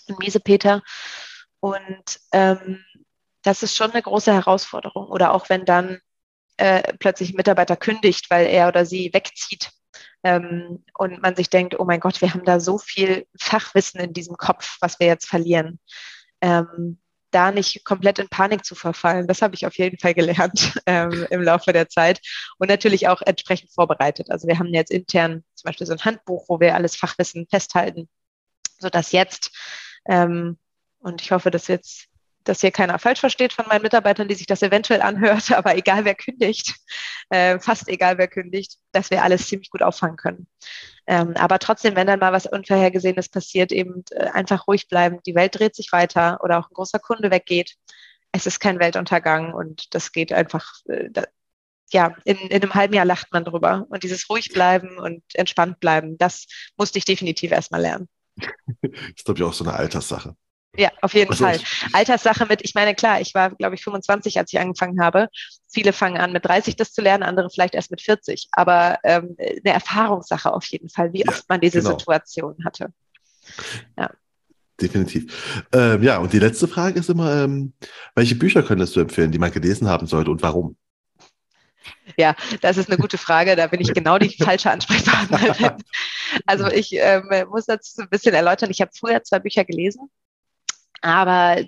[0.09, 0.83] ein Miesepeter.
[1.61, 2.85] Und ähm,
[3.43, 5.07] das ist schon eine große Herausforderung.
[5.07, 6.01] Oder auch wenn dann
[6.57, 9.71] äh, plötzlich ein Mitarbeiter kündigt, weil er oder sie wegzieht
[10.23, 14.13] ähm, und man sich denkt, oh mein Gott, wir haben da so viel Fachwissen in
[14.13, 15.79] diesem Kopf, was wir jetzt verlieren.
[16.41, 16.99] Ähm,
[17.31, 21.27] da nicht komplett in Panik zu verfallen, das habe ich auf jeden Fall gelernt ähm,
[21.31, 22.21] im Laufe der Zeit
[22.59, 24.31] und natürlich auch entsprechend vorbereitet.
[24.31, 28.09] Also wir haben jetzt intern zum Beispiel so ein Handbuch, wo wir alles Fachwissen festhalten,
[28.79, 29.51] sodass jetzt,
[30.09, 30.59] ähm,
[30.99, 32.10] und ich hoffe, dass jetzt
[32.45, 36.05] dass hier keiner falsch versteht von meinen Mitarbeitern, die sich das eventuell anhört, aber egal
[36.05, 36.75] wer kündigt,
[37.31, 40.47] äh, fast egal wer kündigt, dass wir alles ziemlich gut auffangen können.
[41.07, 45.19] Ähm, aber trotzdem, wenn dann mal was Unvorhergesehenes passiert, eben äh, einfach ruhig bleiben.
[45.27, 47.75] Die Welt dreht sich weiter oder auch ein großer Kunde weggeht.
[48.33, 51.25] Es ist kein Weltuntergang und das geht einfach, äh, da,
[51.93, 53.87] ja, in, in einem halben Jahr lacht man drüber.
[53.91, 56.47] Und dieses ruhig bleiben und entspannt bleiben, das
[56.77, 58.09] musste ich definitiv erstmal lernen.
[58.37, 58.51] Das
[59.17, 60.37] ist, glaube ich, auch so eine Alterssache.
[60.77, 61.59] Ja, auf jeden also Fall.
[61.93, 65.29] Alterssache mit, ich meine, klar, ich war, glaube ich, 25, als ich angefangen habe.
[65.69, 68.49] Viele fangen an, mit 30 das zu lernen, andere vielleicht erst mit 40.
[68.53, 71.99] Aber ähm, eine Erfahrungssache auf jeden Fall, wie ja, oft man diese genau.
[71.99, 72.93] Situation hatte.
[73.99, 74.11] Ja.
[74.81, 75.65] Definitiv.
[75.73, 77.75] Ähm, ja, und die letzte Frage ist immer, ähm,
[78.15, 80.77] welche Bücher könntest du empfehlen, die man gelesen haben sollte und warum?
[82.17, 83.57] Ja, das ist eine gute Frage.
[83.57, 85.73] Da bin ich genau die falsche Ansprechpartnerin.
[86.47, 88.71] Also ich ähm, muss dazu ein bisschen erläutern.
[88.71, 90.09] Ich habe früher zwei Bücher gelesen
[91.01, 91.65] aber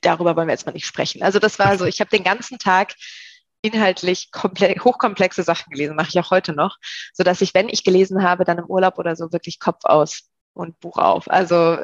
[0.00, 1.22] darüber wollen wir jetzt mal nicht sprechen.
[1.22, 2.94] Also das war so, ich habe den ganzen Tag
[3.62, 6.78] inhaltlich hochkomplexe Sachen gelesen, mache ich auch heute noch,
[7.12, 10.28] so dass ich, wenn ich gelesen habe, dann im Urlaub oder so wirklich Kopf aus
[10.52, 11.30] und Buch auf.
[11.30, 11.78] Also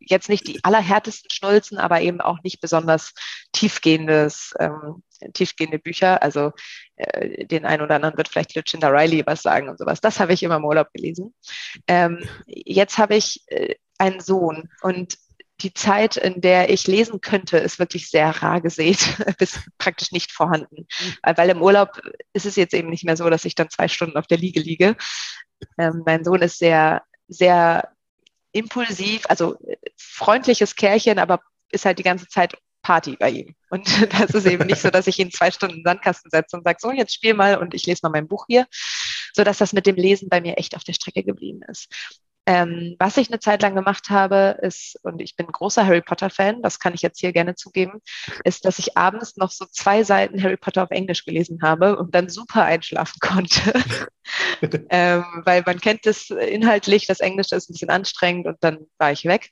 [0.00, 3.12] jetzt nicht die allerhärtesten Schnulzen, aber eben auch nicht besonders
[3.52, 5.02] tiefgehendes, ähm,
[5.32, 6.22] tiefgehende Bücher.
[6.22, 6.52] Also
[6.96, 10.00] äh, den einen oder anderen wird vielleicht Lucinda Riley was sagen und sowas.
[10.00, 11.34] Das habe ich immer im Urlaub gelesen.
[11.88, 15.18] Ähm, jetzt habe ich äh, einen Sohn und
[15.60, 18.98] die Zeit, in der ich lesen könnte, ist wirklich sehr rar gesät,
[19.38, 20.86] bis praktisch nicht vorhanden.
[21.00, 21.36] Mhm.
[21.36, 22.00] Weil im Urlaub
[22.32, 24.60] ist es jetzt eben nicht mehr so, dass ich dann zwei Stunden auf der Liege
[24.60, 24.96] liege.
[25.78, 27.88] Ähm, mein Sohn ist sehr, sehr
[28.52, 29.56] impulsiv, also
[29.96, 33.54] freundliches Kerlchen, aber ist halt die ganze Zeit Party bei ihm.
[33.70, 33.86] Und
[34.20, 36.64] das ist eben nicht so, dass ich ihn zwei Stunden in den Sandkasten setze und
[36.64, 38.66] sage, so, jetzt spiel mal und ich lese mal mein Buch hier,
[39.34, 41.88] so dass das mit dem Lesen bei mir echt auf der Strecke geblieben ist.
[42.46, 46.62] Ähm, was ich eine Zeit lang gemacht habe, ist, und ich bin großer Harry Potter-Fan,
[46.62, 48.00] das kann ich jetzt hier gerne zugeben,
[48.44, 52.14] ist, dass ich abends noch so zwei Seiten Harry Potter auf Englisch gelesen habe und
[52.14, 53.72] dann super einschlafen konnte.
[54.90, 59.10] ähm, weil man kennt es inhaltlich, das Englische ist ein bisschen anstrengend und dann war
[59.10, 59.50] ich weg.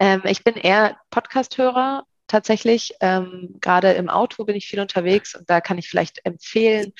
[0.00, 2.94] Ähm, ich bin eher Podcast-Hörer tatsächlich.
[3.00, 6.92] Ähm, Gerade im Auto bin ich viel unterwegs und da kann ich vielleicht empfehlen,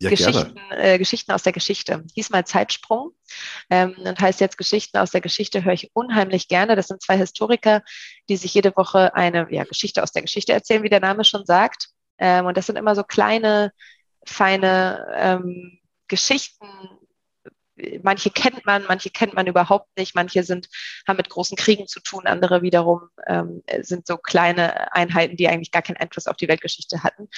[0.00, 2.04] ja, Geschichten, äh, Geschichten aus der Geschichte.
[2.14, 3.12] Hieß mal Zeitsprung
[3.68, 6.76] ähm, und heißt jetzt Geschichten aus der Geschichte, höre ich unheimlich gerne.
[6.76, 7.82] Das sind zwei Historiker,
[8.28, 11.44] die sich jede Woche eine ja, Geschichte aus der Geschichte erzählen, wie der Name schon
[11.44, 11.90] sagt.
[12.18, 13.72] Ähm, und das sind immer so kleine,
[14.24, 15.78] feine ähm,
[16.08, 16.66] Geschichten,
[18.02, 20.68] manche kennt man, manche kennt man überhaupt nicht, manche sind,
[21.06, 25.70] haben mit großen Kriegen zu tun, andere wiederum ähm, sind so kleine Einheiten, die eigentlich
[25.70, 27.28] gar keinen Einfluss auf die Weltgeschichte hatten.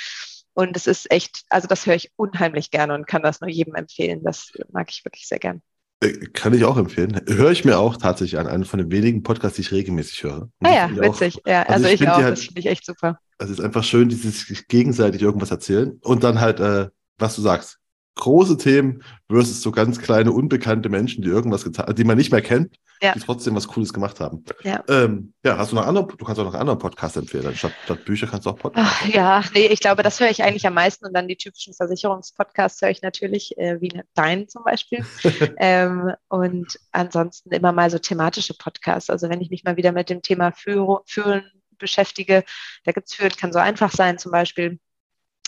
[0.55, 3.75] Und es ist echt, also das höre ich unheimlich gerne und kann das nur jedem
[3.75, 4.23] empfehlen.
[4.23, 5.63] Das mag ich wirklich sehr gern.
[6.03, 7.21] Äh, kann ich auch empfehlen.
[7.27, 8.47] Höre ich mir auch tatsächlich an.
[8.47, 10.43] Einen von den wenigen Podcasts, die ich regelmäßig höre.
[10.43, 11.39] Und ah ja, witzig.
[11.39, 12.17] Auch, ja, also, also ich, ich auch.
[12.17, 13.19] Halt, das finde ich echt super.
[13.39, 16.89] Also es ist einfach schön, dieses gegenseitig irgendwas erzählen und dann halt, äh,
[17.19, 17.79] was du sagst,
[18.15, 22.43] große Themen versus so ganz kleine, unbekannte Menschen, die irgendwas getan die man nicht mehr
[22.43, 23.13] kennt, ja.
[23.13, 24.45] die trotzdem was Cooles gemacht haben.
[24.63, 27.55] Ja, ähm, ja hast du noch andere, du kannst auch noch einen anderen Podcast empfehlen.
[27.57, 28.99] Statt, statt Bücher kannst du auch Podcasts.
[29.03, 31.75] Ach, ja, nee, ich glaube, das höre ich eigentlich am meisten und dann die typischen
[31.75, 35.05] Versicherungspodcasts höre ich natürlich, äh, wie deinen zum Beispiel.
[35.59, 39.11] ähm, und ansonsten immer mal so thematische Podcasts.
[39.11, 41.45] Also wenn ich mich mal wieder mit dem Thema Führen
[41.79, 42.45] beschäftige,
[42.85, 44.79] da gibt es Führen, kann so einfach sein zum Beispiel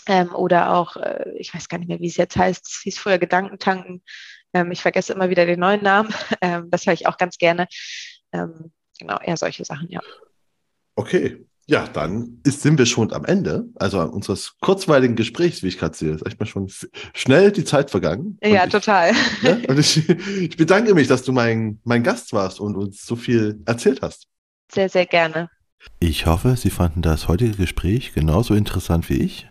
[0.07, 2.97] ähm, oder auch, äh, ich weiß gar nicht mehr, wie es jetzt heißt, es hieß
[2.97, 4.03] früher Gedankentanken.
[4.53, 6.13] Ähm, ich vergesse immer wieder den neuen Namen.
[6.41, 7.67] Ähm, das höre ich auch ganz gerne.
[8.31, 10.01] Ähm, genau, eher solche Sachen, ja.
[10.95, 11.45] Okay.
[11.67, 15.97] Ja, dann ist, sind wir schon am Ende, also unseres kurzweiligen Gesprächs, wie ich gerade
[15.97, 16.11] sehe.
[16.11, 16.69] Ist echt mal schon
[17.13, 18.37] schnell die Zeit vergangen.
[18.43, 19.13] Ja, ich, total.
[19.41, 20.07] Ja, und ich,
[20.39, 24.27] ich, bedanke mich, dass du mein, mein Gast warst und uns so viel erzählt hast.
[24.71, 25.49] Sehr, sehr gerne.
[25.99, 29.47] Ich hoffe, Sie fanden das heutige Gespräch genauso interessant wie ich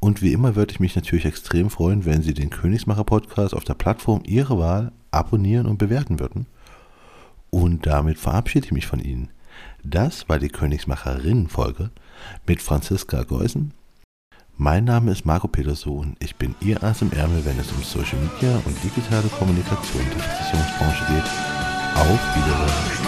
[0.00, 3.64] und wie immer würde ich mich natürlich extrem freuen, wenn Sie den Königsmacher Podcast auf
[3.64, 6.46] der Plattform Ihrer Wahl abonnieren und bewerten würden.
[7.50, 9.30] Und damit verabschiede ich mich von Ihnen.
[9.82, 11.90] Das war die Königsmacherinnen-Folge
[12.46, 13.72] mit Franziska Geusen.
[14.58, 16.16] Mein Name ist Marco Peterson.
[16.18, 20.22] Ich bin Ihr Ass im Ärmel, wenn es um Social Media und digitale Kommunikation der
[20.22, 21.30] Versicherungsbranche geht.
[21.94, 23.05] Auf Wiedersehen.